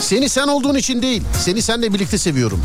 Seni 0.00 0.28
sen 0.28 0.48
olduğun 0.48 0.74
için 0.74 1.02
değil. 1.02 1.22
Seni 1.40 1.62
senle 1.62 1.94
birlikte 1.94 2.18
seviyorum. 2.18 2.60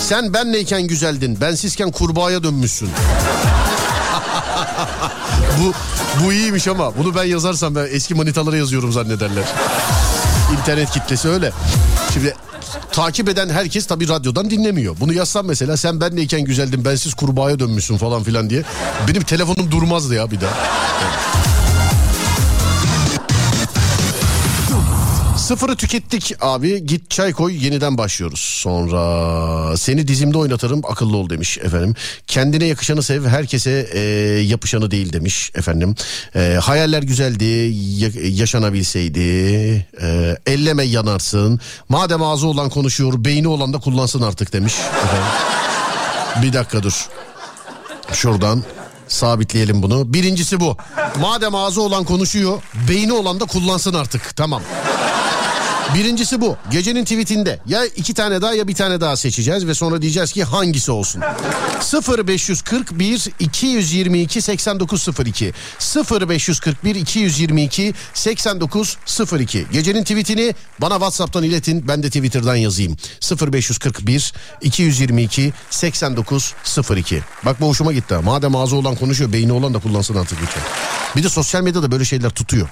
Sen 0.00 0.34
benleyken 0.34 0.86
güzeldin. 0.86 1.40
Bensizken 1.40 1.90
kurbağaya 1.90 2.42
dönmüşsün. 2.42 2.88
bu 5.60 5.72
bu 6.24 6.32
iyiymiş 6.32 6.68
ama 6.68 6.98
bunu 6.98 7.14
ben 7.14 7.24
yazarsam 7.24 7.74
ben 7.74 7.88
eski 7.90 8.14
manitalara 8.14 8.56
yazıyorum 8.56 8.92
zannederler. 8.92 9.44
İnternet 10.60 10.90
kitlesi 10.90 11.28
öyle. 11.28 11.52
Şimdi 12.14 12.34
takip 12.92 13.28
eden 13.28 13.48
herkes 13.48 13.86
tabii 13.86 14.08
radyodan 14.08 14.50
dinlemiyor. 14.50 14.96
Bunu 15.00 15.12
yazsam 15.12 15.46
mesela 15.46 15.76
sen 15.76 16.00
benleyken 16.00 16.40
güzeldin 16.44 16.84
bensiz 16.84 17.14
kurbağaya 17.14 17.58
dönmüşsün 17.58 17.96
falan 17.96 18.22
filan 18.22 18.50
diye. 18.50 18.62
Benim 19.08 19.22
telefonum 19.22 19.70
durmazdı 19.70 20.14
ya 20.14 20.30
bir 20.30 20.40
daha. 20.40 20.52
Sıfırı 25.46 25.76
tükettik 25.76 26.32
abi 26.40 26.86
git 26.86 27.10
çay 27.10 27.32
koy 27.32 27.64
yeniden 27.64 27.98
başlıyoruz. 27.98 28.40
Sonra 28.40 29.76
seni 29.76 30.08
dizimde 30.08 30.38
oynatırım 30.38 30.80
akıllı 30.88 31.16
ol 31.16 31.30
demiş 31.30 31.58
efendim. 31.58 31.94
Kendine 32.26 32.64
yakışanı 32.64 33.02
sev 33.02 33.26
herkese 33.26 33.88
e, 33.92 34.00
yapışanı 34.42 34.90
değil 34.90 35.12
demiş 35.12 35.50
efendim. 35.54 35.94
E, 36.34 36.58
hayaller 36.62 37.02
güzeldi 37.02 37.44
ya- 37.98 38.10
yaşanabilseydi. 38.30 39.20
E, 40.02 40.36
elleme 40.46 40.82
yanarsın. 40.82 41.60
Madem 41.88 42.22
ağzı 42.22 42.46
olan 42.46 42.70
konuşuyor 42.70 43.24
beyni 43.24 43.48
olan 43.48 43.72
da 43.72 43.78
kullansın 43.78 44.22
artık 44.22 44.52
demiş 44.52 44.74
efendim. 45.04 45.28
Bir 46.42 46.52
dakika 46.52 46.82
dur. 46.82 47.06
Şuradan 48.12 48.62
sabitleyelim 49.08 49.82
bunu. 49.82 50.14
Birincisi 50.14 50.60
bu. 50.60 50.76
Madem 51.20 51.54
ağzı 51.54 51.82
olan 51.82 52.04
konuşuyor, 52.04 52.62
beyni 52.88 53.12
olan 53.12 53.40
da 53.40 53.44
kullansın 53.44 53.94
artık. 53.94 54.36
Tamam. 54.36 54.62
Birincisi 55.94 56.40
bu. 56.40 56.56
Gecenin 56.70 57.04
tweetinde 57.04 57.60
ya 57.66 57.84
iki 57.84 58.14
tane 58.14 58.42
daha 58.42 58.54
ya 58.54 58.68
bir 58.68 58.74
tane 58.74 59.00
daha 59.00 59.16
seçeceğiz 59.16 59.66
ve 59.66 59.74
sonra 59.74 60.02
diyeceğiz 60.02 60.32
ki 60.32 60.44
hangisi 60.44 60.92
olsun. 60.92 61.22
0541 62.18 63.28
222 63.38 64.42
8902 64.42 65.52
0541 66.10 66.94
222 66.94 67.94
8902 68.14 69.66
Gecenin 69.72 70.02
tweetini 70.02 70.54
bana 70.80 70.94
WhatsApp'tan 70.94 71.42
iletin 71.42 71.88
ben 71.88 72.02
de 72.02 72.06
Twitter'dan 72.06 72.56
yazayım. 72.56 72.96
0541 73.52 74.32
222 74.60 75.52
8902 75.70 77.22
Bak 77.44 77.60
bu 77.60 77.68
hoşuma 77.68 77.92
gitti. 77.92 78.14
Madem 78.24 78.56
ağzı 78.56 78.76
olan 78.76 78.96
konuşuyor 78.96 79.32
beyni 79.32 79.52
olan 79.52 79.74
da 79.74 79.78
kullansın 79.78 80.14
artık 80.14 80.38
lütfen. 80.42 80.62
Bir 81.16 81.22
de 81.22 81.28
sosyal 81.28 81.62
medyada 81.62 81.90
böyle 81.90 82.04
şeyler 82.04 82.30
tutuyor. 82.30 82.68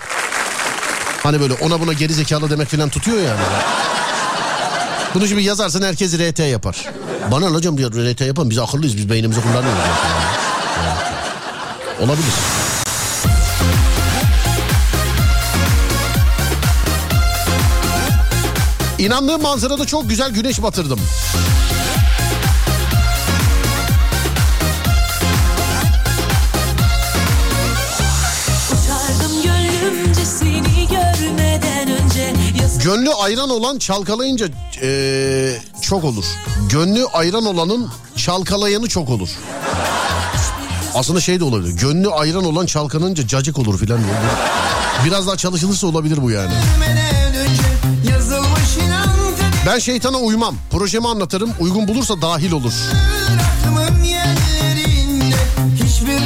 Hani 1.25 1.41
böyle 1.41 1.55
ona 1.55 1.81
buna 1.81 1.93
geri 1.93 2.13
zekalı 2.13 2.51
demek 2.51 2.69
falan 2.69 2.89
tutuyor 2.89 3.19
yani. 3.19 3.41
Bunu 5.15 5.29
şimdi 5.29 5.43
yazarsın 5.43 5.83
herkes 5.83 6.19
RT 6.19 6.39
yapar. 6.39 6.89
Bana 7.31 7.49
ne 7.49 7.57
hocam 7.57 7.79
diyor 7.79 7.93
RT 7.93 8.21
yapalım 8.21 8.51
biz 8.51 8.59
akıllıyız 8.59 8.97
biz 8.97 9.11
beynimizi 9.11 9.41
kullanıyoruz. 9.41 9.79
Yani. 9.79 10.25
Olabilir. 12.01 12.33
İnandığım 18.99 19.43
manzarada 19.43 19.87
çok 19.87 20.11
güzel 20.11 20.31
güneş 20.31 20.63
batırdım. 20.63 21.01
Gönlü 32.85 33.11
ayran 33.13 33.51
olan 33.51 33.79
çalkalayınca 33.79 34.47
eee, 34.83 35.63
çok 35.83 36.05
olur. 36.05 36.25
Gönlü 36.69 37.07
ayran 37.13 37.45
olanın 37.47 37.91
çalkalayanı 38.17 38.89
çok 38.89 39.09
olur. 39.11 39.29
Aslında 40.95 41.21
şey 41.21 41.41
de 41.41 41.45
olabilir. 41.45 41.73
Gönlü 41.73 42.09
ayran 42.11 42.45
olan 42.45 42.67
çalkanınca 42.67 43.27
cacık 43.27 43.59
olur 43.59 43.79
filan. 43.79 44.01
Biraz 45.05 45.27
daha 45.27 45.37
çalışılırsa 45.37 45.87
olabilir 45.87 46.23
bu 46.23 46.31
yani. 46.31 46.53
Ben 49.67 49.79
şeytana 49.79 50.19
uymam. 50.19 50.55
Projemi 50.71 51.09
anlatırım. 51.09 51.51
Uygun 51.61 51.89
bulursa 51.89 52.23
dahil 52.23 52.53
olur. 52.53 52.73
Hiçbir 55.85 56.19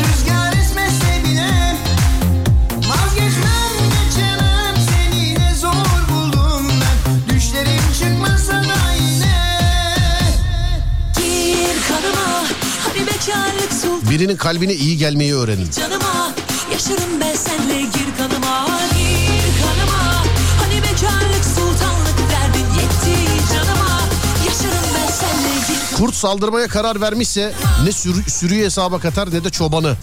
Birinin 14.19 14.37
kalbine 14.37 14.75
iyi 14.75 14.97
gelmeyi 14.97 15.35
öğrenin. 15.35 15.71
canıma 15.71 16.33
Yaşarım 16.73 17.21
ben 17.21 17.35
senle 17.35 17.81
gir 17.81 18.17
kanıma 18.19 18.67
Gir 18.97 19.63
kanıma 19.63 20.25
hani 20.61 20.83
bekarlık 20.83 21.45
sultanlık 21.45 22.19
derdin 22.31 22.67
yetti 22.81 23.29
canıma 23.55 24.01
Yaşarım 24.47 24.85
ben 24.95 25.11
senle 25.13 25.55
gir 25.69 25.97
Kurt 25.97 26.15
saldırmaya 26.15 26.69
karar 26.69 27.01
vermişse 27.01 27.53
ne 27.85 27.93
sürü, 27.93 28.31
sürüyü 28.31 28.65
hesaba 28.65 29.01
katar 29.01 29.35
ne 29.35 29.45
de 29.45 29.51
çobanı. 29.51 29.97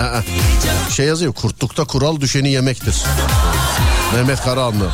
Aa, 0.00 0.22
şey 0.92 1.06
yazıyor 1.06 1.32
kurtlukta 1.32 1.84
kural 1.84 2.20
düşeni 2.20 2.48
yemektir. 2.52 2.96
Mehmet 4.14 4.42
Karahanlı. 4.42 4.90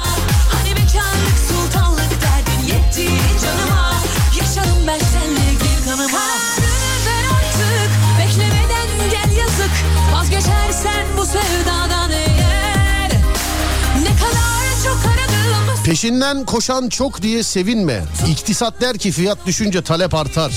Peşinden 15.84 16.44
koşan 16.44 16.88
çok 16.88 17.22
diye 17.22 17.42
sevinme. 17.42 18.04
İktisat 18.28 18.80
der 18.80 18.98
ki 18.98 19.12
fiyat 19.12 19.38
düşünce 19.46 19.82
talep 19.82 20.14
artar. 20.14 20.52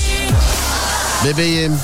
Bebeğim. 1.24 1.78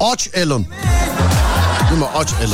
Aç 0.00 0.28
Elon. 0.34 0.66
Değil 1.90 2.02
mi? 2.02 2.08
Aç 2.14 2.30
seni 2.40 2.50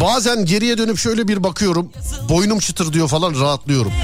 Bazen 0.00 0.44
geriye 0.44 0.78
dönüp 0.78 0.98
şöyle 0.98 1.28
bir 1.28 1.44
bakıyorum. 1.44 1.90
Boynum 2.28 2.58
çıtır 2.58 2.92
diyor 2.92 3.08
falan 3.08 3.40
rahatlıyorum. 3.40 3.92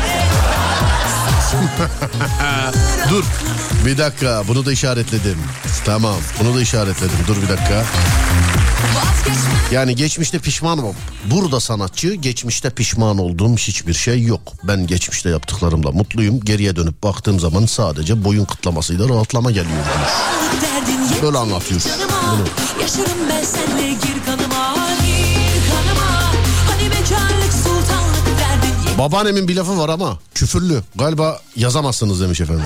Dur. 3.10 3.24
Bir 3.86 3.98
dakika 3.98 4.42
bunu 4.48 4.66
da 4.66 4.72
işaretledim. 4.72 5.38
Tamam 5.84 6.14
bunu 6.40 6.54
da 6.54 6.60
işaretledim. 6.60 7.16
Dur 7.28 7.36
bir 7.42 7.48
dakika. 7.48 7.84
Yani 9.72 9.96
geçmişte 9.96 10.38
pişmanım. 10.38 10.86
Burada 11.24 11.60
sanatçı 11.60 12.14
geçmişte 12.14 12.70
pişman 12.70 13.18
olduğum 13.18 13.56
hiçbir 13.56 13.94
şey 13.94 14.22
yok. 14.22 14.40
Ben 14.64 14.86
geçmişte 14.86 15.30
yaptıklarımla 15.30 15.92
mutluyum. 15.92 16.40
Geriye 16.40 16.76
dönüp 16.76 17.02
baktığım 17.02 17.40
zaman 17.40 17.66
sadece 17.66 18.24
boyun 18.24 18.44
kıtlamasıyla 18.44 19.09
rahatlama 19.09 19.50
geliyor. 19.50 19.84
yetti 21.12 21.22
Böyle 21.22 21.38
anlatıyor. 21.38 21.80
Bunu. 22.32 22.44
Yaşarım 22.82 23.28
ben 23.30 23.44
senle 23.44 23.90
gir 23.90 24.24
kanıma 24.26 24.74
Gir 25.06 25.70
kanıma 25.70 26.32
Hani 26.70 26.90
bekarlık 26.90 27.52
sultanlık 27.52 28.38
derdin 28.38 28.88
yetti 28.88 28.98
Babaannemin 28.98 29.48
bir 29.48 29.56
lafı 29.56 29.78
var 29.78 29.88
ama 29.88 30.18
küfürlü. 30.34 30.82
Galiba 30.94 31.40
yazamazsınız 31.56 32.20
demiş 32.20 32.40
efendim. 32.40 32.64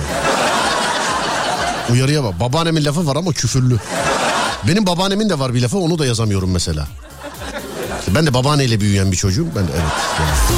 Uyarıya 1.91 2.23
bak. 2.23 2.39
Babaannemin 2.39 2.85
lafı 2.85 3.07
var 3.07 3.15
ama 3.15 3.31
küfürlü. 3.31 3.77
Benim 4.67 4.85
babaannemin 4.85 5.29
de 5.29 5.39
var 5.39 5.53
bir 5.53 5.61
lafı 5.61 5.77
onu 5.77 5.99
da 5.99 6.05
yazamıyorum 6.05 6.51
mesela. 6.51 6.87
Ben 8.07 8.25
de 8.25 8.33
babaanneyle 8.33 8.79
büyüyen 8.79 9.11
bir 9.11 9.17
çocuğum. 9.17 9.47
Ben 9.55 9.67
de 9.67 9.71
evet. 9.71 9.83
yani. 10.19 10.57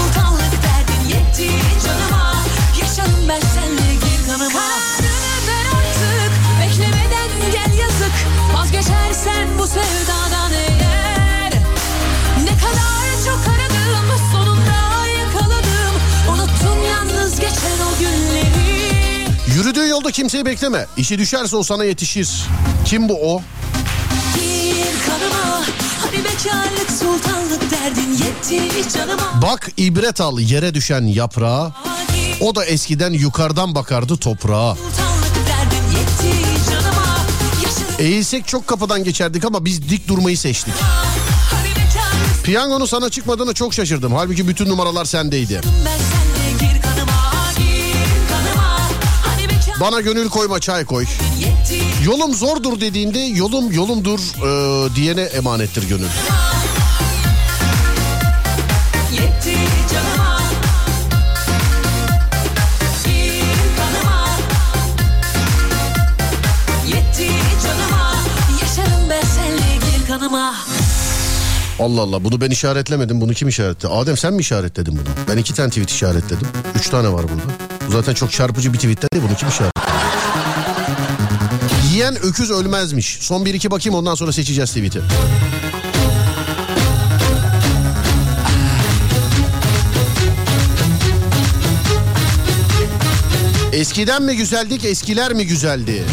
Yolda 19.99 20.11
kimseyi 20.11 20.45
bekleme. 20.45 20.85
İşi 20.97 21.17
düşerse 21.19 21.55
o 21.55 21.63
sana 21.63 21.83
yetişir. 21.83 22.29
Kim 22.85 23.09
bu 23.09 23.33
o? 23.33 23.41
Kanıma 25.05 25.61
Hani 26.01 26.17
derdin 27.71 28.17
Bak 29.41 29.71
ibret 29.77 30.21
al 30.21 30.39
yere 30.39 30.73
düşen 30.73 31.01
yaprağa. 31.01 31.73
O 32.41 32.55
da 32.55 32.65
eskiden 32.65 33.13
yukarıdan 33.13 33.75
bakardı 33.75 34.17
toprağa. 34.17 34.77
Eğilsek 37.99 38.47
çok 38.47 38.67
kapıdan 38.67 39.03
geçerdik 39.03 39.45
ama 39.45 39.65
biz 39.65 39.89
dik 39.89 40.07
durmayı 40.07 40.37
seçtik. 40.37 40.73
Piyangonun 42.43 42.85
sana 42.85 43.09
çıkmadığına 43.09 43.53
çok 43.53 43.73
şaşırdım. 43.73 44.13
Halbuki 44.13 44.47
bütün 44.47 44.69
numaralar 44.69 45.05
sendeydi. 45.05 45.61
Ben 45.85 46.18
Bana 49.79 50.01
gönül 50.01 50.29
koyma 50.29 50.59
çay 50.59 50.85
koy. 50.85 51.05
Yolum 52.05 52.33
zordur 52.33 52.81
dediğinde 52.81 53.19
yolum 53.19 53.71
yolumdur 53.71 54.19
e, 54.19 54.95
diyene 54.95 55.21
emanettir 55.21 55.89
gönül. 55.89 56.07
Allah 71.79 72.01
Allah 72.01 72.23
bunu 72.23 72.41
ben 72.41 72.49
işaretlemedim. 72.49 73.21
Bunu 73.21 73.33
kim 73.33 73.47
işaretledi? 73.47 73.93
Adem 73.93 74.17
sen 74.17 74.33
mi 74.33 74.41
işaretledin 74.41 74.93
bunu? 74.93 75.13
Ben 75.29 75.37
iki 75.37 75.53
tane 75.53 75.69
tweet 75.69 75.89
işaretledim. 75.91 76.47
Üç 76.75 76.89
tane 76.89 77.13
var 77.13 77.23
burada. 77.23 77.78
Zaten 77.91 78.13
çok 78.13 78.31
çarpıcı 78.31 78.73
bir 78.73 78.77
tweet 78.77 79.13
değil. 79.13 79.23
Bunu 79.27 79.37
kim 79.37 79.49
işaretledi? 79.49 79.85
Yiyen 81.91 82.15
öküz 82.23 82.51
ölmezmiş. 82.51 83.17
Son 83.21 83.45
bir 83.45 83.53
iki 83.53 83.71
bakayım 83.71 83.99
ondan 83.99 84.15
sonra 84.15 84.31
seçeceğiz 84.31 84.69
tweet'i. 84.69 85.01
Eskiden 93.73 94.23
mi 94.23 94.35
güzeldik 94.35 94.85
eskiler 94.85 95.33
mi 95.33 95.47
güzeldi? 95.47 96.03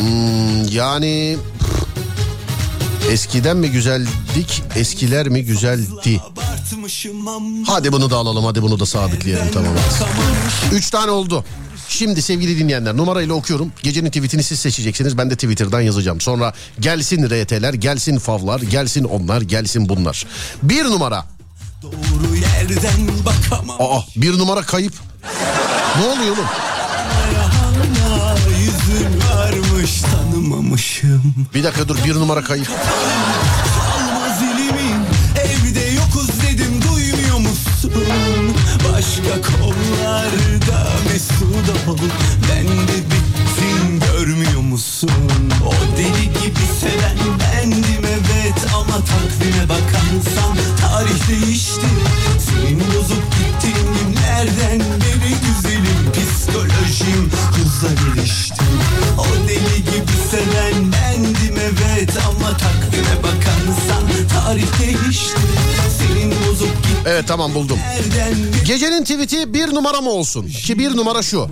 Hmm, 0.00 0.68
yani 0.70 1.36
eskiden 3.10 3.56
mi 3.56 3.70
güzeldik 3.70 4.62
eskiler 4.76 5.28
mi 5.28 5.44
güzeldi? 5.44 6.20
Hadi 7.66 7.92
bunu 7.92 8.10
da 8.10 8.16
alalım 8.16 8.44
hadi 8.44 8.62
bunu 8.62 8.80
da 8.80 8.86
sabitleyelim 8.86 9.52
tamam. 9.54 9.72
Üç 10.72 10.90
tane 10.90 11.10
oldu. 11.10 11.44
Şimdi 11.88 12.22
sevgili 12.22 12.58
dinleyenler 12.58 12.96
numarayla 12.96 13.34
okuyorum. 13.34 13.72
Gecenin 13.82 14.08
tweetini 14.08 14.42
siz 14.42 14.60
seçeceksiniz. 14.60 15.18
Ben 15.18 15.30
de 15.30 15.34
Twitter'dan 15.34 15.80
yazacağım. 15.80 16.20
Sonra 16.20 16.52
gelsin 16.80 17.26
RT'ler, 17.26 17.74
gelsin 17.74 18.18
favlar, 18.18 18.60
gelsin 18.60 19.04
onlar, 19.04 19.40
gelsin 19.40 19.88
bunlar. 19.88 20.26
Bir 20.62 20.84
numara. 20.84 21.24
Doğru 21.82 22.36
yerden 22.36 23.08
bakamam 23.26 23.76
Aa 23.80 24.00
bir 24.16 24.38
numara 24.38 24.62
kayıp. 24.62 24.94
Ne 25.98 26.04
oluyor 26.04 26.36
oğlum? 26.36 26.46
Yüzün 28.58 29.20
varmış 29.30 30.02
tanımamışım 30.02 31.34
Bir 31.54 31.64
dakika 31.64 31.88
dur 31.88 31.96
bir 32.04 32.14
numara 32.14 32.44
kayıp. 32.44 32.68
Musun? 37.94 38.54
Başka 38.92 39.42
kollarda 39.42 40.90
mesut 41.12 41.88
ol 41.88 41.96
Ben 42.50 42.66
de 42.66 42.96
bittim 43.10 44.00
görmüyor 44.00 44.60
musun? 44.60 45.10
O 45.66 45.96
deli 45.96 46.24
gibi 46.24 46.66
seven 46.80 47.18
bendim 47.40 48.04
evet 48.04 48.39
ama 48.74 48.96
takvime 49.04 49.68
bakarsan 49.68 50.56
tarih 50.80 51.28
değişti 51.28 51.86
Senin 52.46 52.80
bozup 52.80 53.24
gittiğin 53.38 53.86
günlerden 53.94 54.78
beri 54.80 55.34
güzelim 55.46 56.12
Psikolojim 56.12 57.30
hızla 57.52 57.88
gelişti 57.88 58.64
O 59.18 59.48
deli 59.48 59.84
gibi 59.84 60.12
seven 60.30 60.92
bendim 60.92 61.56
evet 61.58 62.10
Ama 62.28 62.56
takvime 62.56 63.22
bakarsan 63.22 64.28
tarih 64.28 64.80
değişti 64.80 65.40
Senin 65.98 66.30
bozup 66.30 66.76
Evet 67.06 67.24
tamam 67.28 67.54
buldum. 67.54 67.78
Gecenin 68.66 69.02
tweet'i 69.04 69.54
bir 69.54 69.74
numara 69.74 70.00
mı 70.00 70.10
olsun? 70.10 70.46
Ki 70.48 70.78
bir 70.78 70.96
numara 70.96 71.22
şu. 71.22 71.48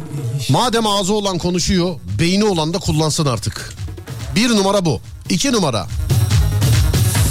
Madem 0.50 0.86
ağzı 0.86 1.14
olan 1.14 1.38
konuşuyor, 1.38 1.94
beyni 2.18 2.44
olan 2.44 2.74
da 2.74 2.78
kullansın 2.78 3.26
artık. 3.26 3.74
Bir 4.36 4.48
numara 4.48 4.84
bu. 4.84 5.00
İki 5.28 5.52
numara. 5.52 5.86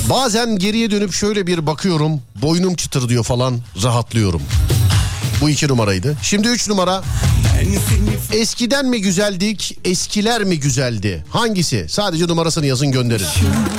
Bazen 0.09 0.57
geriye 0.57 0.91
dönüp 0.91 1.13
şöyle 1.13 1.47
bir 1.47 1.67
bakıyorum, 1.67 2.21
boynum 2.41 2.75
çıtır 2.75 3.09
diyor 3.09 3.23
falan, 3.23 3.59
rahatlıyorum. 3.83 4.41
Bu 5.41 5.49
iki 5.49 5.67
numaraydı. 5.67 6.17
Şimdi 6.21 6.47
üç 6.47 6.69
numara. 6.69 7.03
Eskiden 8.33 8.85
mi 8.85 9.01
güzeldik, 9.01 9.77
eskiler 9.85 10.43
mi 10.43 10.59
güzeldi? 10.59 11.25
Hangisi? 11.29 11.85
Sadece 11.89 12.27
numarasını 12.27 12.65
yazın 12.65 12.91
gönderin. 12.91 13.25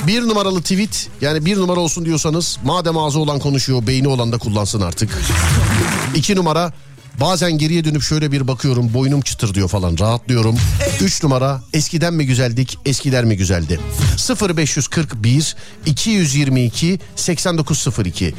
Bir 0.07 0.21
numaralı 0.21 0.61
tweet 0.61 1.09
yani 1.21 1.45
bir 1.45 1.57
numara 1.57 1.79
olsun 1.79 2.05
diyorsanız 2.05 2.57
madem 2.63 2.97
ağzı 2.97 3.19
olan 3.19 3.39
konuşuyor 3.39 3.87
beyni 3.87 4.07
olan 4.07 4.31
da 4.31 4.37
kullansın 4.37 4.81
artık. 4.81 5.17
İki 6.15 6.35
numara 6.35 6.73
bazen 7.19 7.57
geriye 7.57 7.85
dönüp 7.85 8.01
şöyle 8.03 8.31
bir 8.31 8.47
bakıyorum 8.47 8.93
boynum 8.93 9.21
çıtır 9.21 9.53
diyor 9.53 9.69
falan 9.69 9.97
rahatlıyorum. 9.99 10.57
Üç 11.01 11.23
numara 11.23 11.61
eskiden 11.73 12.13
mi 12.13 12.25
güzeldik 12.25 12.77
eskiler 12.85 13.25
mi 13.25 13.37
güzeldi? 13.37 13.79
0541 14.57 15.55
222 15.85 16.99
8902 17.15 18.33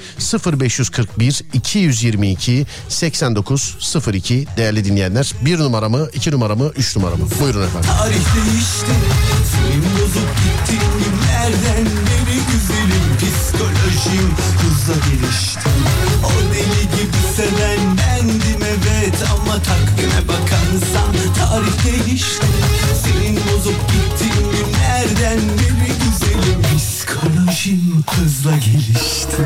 0541 0.46 1.42
222 1.52 2.66
8902 2.88 4.46
değerli 4.56 4.84
dinleyenler. 4.84 5.34
Bir 5.44 5.58
numara 5.58 5.88
mı 5.88 6.08
iki 6.14 6.30
numara 6.30 6.54
mı 6.54 6.72
üç 6.76 6.96
numara 6.96 7.16
mı? 7.16 7.24
Buyurun 7.40 7.66
efendim. 7.66 7.90
Tarih 7.98 8.14
değişti 8.14 8.92
Senin 9.52 9.82
bozup 9.82 10.30
güzelim 12.52 13.16
Psikolojim 13.18 14.34
hızla 14.60 14.94
gelişti 14.94 15.70
O 16.24 16.54
deli 16.54 16.82
gibi 16.96 17.16
seven 17.36 17.99
Ama 19.24 19.62
takvime 19.62 20.28
bakarsan 20.28 21.12
tarih 21.38 22.06
değişti. 22.06 22.46
Senin 23.02 23.36
bozup 23.36 23.80
gittiğin 23.88 24.50
günlerden 24.50 25.38
beri 25.38 25.92
güzelim. 25.98 26.62
Psikolojim 26.76 28.04
hızla 28.10 28.56
gelişti 28.56 29.44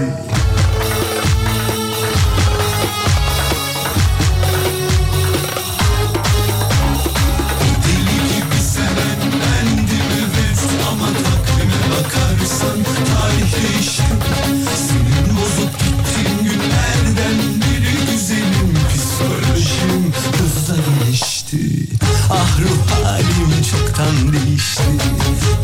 çoktan 23.94 24.32
değişti 24.32 24.82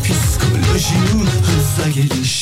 Psikolojim 0.03 1.27
hızla 1.27 1.89
gelişti 1.89 2.40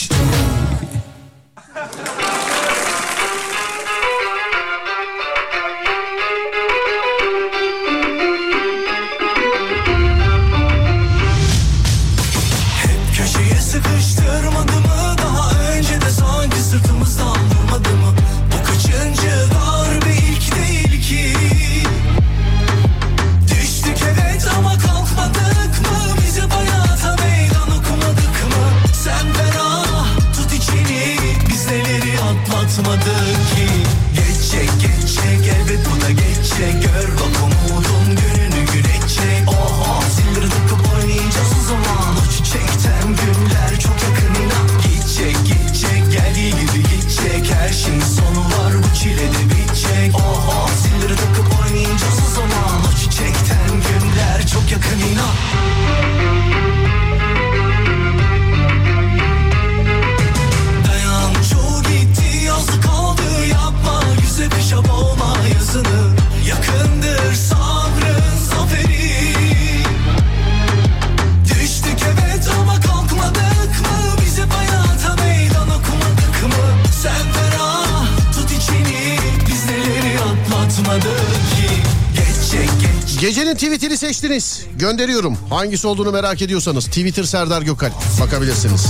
Gönderiyorum. 84.89 85.37
Hangisi 85.49 85.87
olduğunu 85.87 86.11
merak 86.11 86.41
ediyorsanız 86.41 86.85
Twitter 86.85 87.23
Serdar 87.23 87.61
Gökal 87.61 87.91
bakabilirsiniz. 88.21 88.85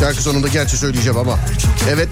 Şarkı 0.00 0.22
sonunda 0.22 0.48
gerçi 0.48 0.76
söyleyeceğim 0.76 1.18
ama. 1.18 1.38
Evet. 1.90 2.08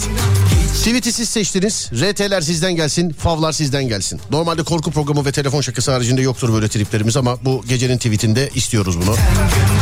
Tweet'i 0.78 1.12
siz 1.12 1.28
seçtiniz. 1.28 1.91
RT'ler 1.93 2.41
sizden 2.41 2.77
gelsin. 2.77 3.11
Favlar 3.11 3.53
sizden 3.53 3.89
gelsin. 3.89 4.20
Normalde 4.31 4.62
korku 4.62 4.91
programı 4.91 5.24
ve 5.24 5.33
telefon 5.33 5.61
şakası 5.61 5.93
haricinde 5.93 6.23
yoktur 6.23 6.53
böyle 6.53 6.69
triplerimiz 6.69 7.16
ama 7.16 7.45
bu 7.45 7.65
gecenin 7.69 7.97
tweetinde 7.97 8.51
istiyoruz 8.55 9.01
bunu. 9.01 9.16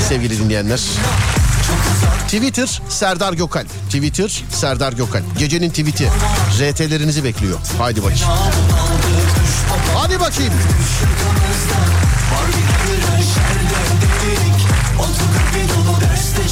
Sevgili 0.09 0.39
dinleyenler. 0.39 0.81
Twitter 2.27 2.83
Serdar 2.89 3.33
Gökal. 3.33 3.65
Twitter 3.89 4.43
Serdar 4.51 4.93
Gökal. 4.93 5.23
Gecenin 5.39 5.71
tweet'i. 5.71 6.09
RT'lerinizi 6.61 7.25
bekliyor. 7.25 7.59
Haydi 7.79 8.03
bakayım. 8.03 8.29
Hadi 9.95 10.21
bakayım. 10.21 10.53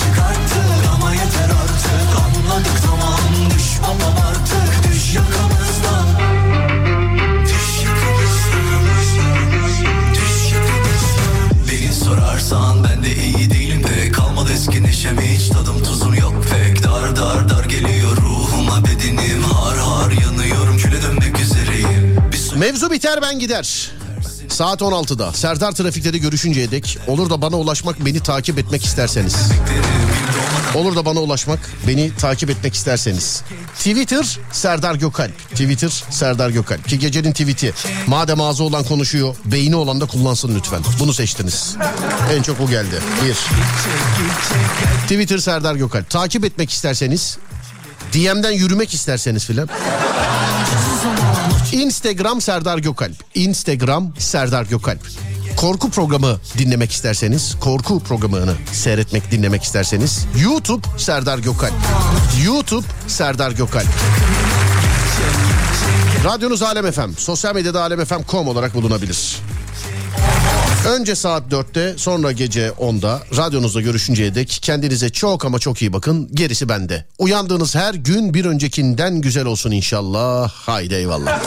Çıkarttık 0.03 0.91
Ama 0.95 1.13
yeter 1.13 1.51
artık. 1.63 2.09
Anladık 2.25 2.83
tamam 2.87 3.21
Düşmamam 3.57 4.17
artık 4.29 4.93
düş 4.93 5.15
yakamızdan. 5.15 6.07
Düş 7.45 7.85
yakamızdan. 7.85 8.83
Düş 10.15 10.53
yakamızdan. 10.53 11.69
Beni 11.71 11.93
sorarsan 11.93 12.85
ben 12.85 13.05
de 13.05 13.17
iyi 13.17 13.51
değilim 13.51 13.85
de 13.85 14.13
Kalmadı 14.13 14.53
eski 14.53 14.83
neşem 14.83 15.21
hiç. 15.21 15.49
Tadım 15.49 15.83
tuzum 15.83 16.15
yok 16.15 16.35
pek. 16.51 16.85
Dar 16.85 17.17
dar 17.17 17.49
dar 17.49 17.65
geliyor 17.65 18.17
ruhuma 18.17 18.85
bedenim. 18.85 19.43
Har 19.43 19.79
har 19.79 20.11
yanıyorum 20.11 20.77
küle 20.77 21.03
dönmek 21.03 21.41
üzereyim. 21.41 22.23
Mevzu 22.57 22.91
biter 22.91 23.23
ben 23.23 23.39
gider. 23.39 23.91
Saat 24.49 24.81
16'da 24.81 25.33
Serdar 25.33 25.73
Trafik'te 25.73 26.13
de 26.13 26.19
görüşünceye 26.19 26.71
dek 26.71 26.99
olur 27.07 27.31
da 27.31 27.43
bana 27.43 27.57
ulaşmak 27.57 28.07
beni 28.07 28.21
takip 28.21 28.59
etmek 28.59 28.85
isterseniz. 28.85 29.37
Olur 30.75 30.97
da 30.97 31.05
bana 31.05 31.21
ulaşmak 31.21 31.71
beni 31.89 32.13
takip 32.19 32.51
etmek 32.51 32.75
isterseniz. 32.75 33.43
Twitter 33.79 34.39
Serdar 34.53 34.95
Gökal. 34.95 35.31
Twitter 35.51 36.05
Serdar 36.11 36.51
Gökal. 36.51 36.79
Ki 36.79 36.99
gecenin 36.99 37.33
tweet'i 37.33 37.73
madem 38.07 38.41
ağzı 38.41 38.65
olan 38.65 38.85
konuşuyor 38.85 39.37
beyni 39.45 39.77
olan 39.77 40.01
da 40.01 40.07
kullansın 40.07 40.55
lütfen. 40.55 40.81
Bunu 40.99 41.15
seçtiniz. 41.15 41.77
En 42.33 42.43
çok 42.43 42.59
bu 42.59 42.71
geldi. 42.71 43.01
Bir. 43.25 43.37
Twitter 45.03 45.39
Serdar 45.39 45.75
Gökal. 45.75 46.05
Takip 46.05 46.45
etmek 46.45 46.71
isterseniz 46.71 47.39
DM'den 48.13 48.53
yürümek 48.53 48.95
isterseniz 48.95 49.45
filan. 49.45 49.69
Instagram 51.73 52.41
Serdar 52.41 52.79
Gökalp. 52.79 53.17
Instagram 53.35 54.13
Serdar 54.19 54.65
Gökalp. 54.65 55.01
Korku 55.57 55.91
programı 55.91 56.41
dinlemek 56.59 56.93
isterseniz, 56.93 57.57
korku 57.61 58.01
programını 58.01 58.55
seyretmek, 58.73 59.31
dinlemek 59.31 59.63
isterseniz 59.63 60.27
YouTube 60.43 60.87
Serdar 60.99 61.39
Gökalp. 61.39 61.73
YouTube 62.45 62.87
Serdar 63.07 63.51
Gökalp. 63.51 63.89
Radyonuz 66.25 66.63
Alem 66.63 66.93
FM, 66.93 67.11
sosyal 67.19 67.55
medyada 67.55 67.83
alemfm.com 67.83 68.49
olarak 68.49 68.75
bulunabilir. 68.75 69.37
Önce 70.89 71.15
saat 71.15 71.53
4'te 71.53 71.99
sonra 71.99 72.33
gece 72.33 72.69
10'da 72.69 73.23
radyonuzda 73.37 73.81
görüşünceye 73.81 74.35
dek 74.35 74.59
kendinize 74.63 75.11
çok 75.11 75.45
ama 75.45 75.59
çok 75.59 75.83
iyi 75.83 75.93
bakın 75.93 76.29
gerisi 76.35 76.69
bende. 76.69 77.07
Uyandığınız 77.19 77.75
her 77.75 77.95
gün 77.95 78.35
bir 78.35 78.45
öncekinden 78.45 79.21
güzel 79.21 79.45
olsun 79.45 79.71
inşallah. 79.71 80.51
Haydi 80.53 80.95
eyvallah. 80.95 81.43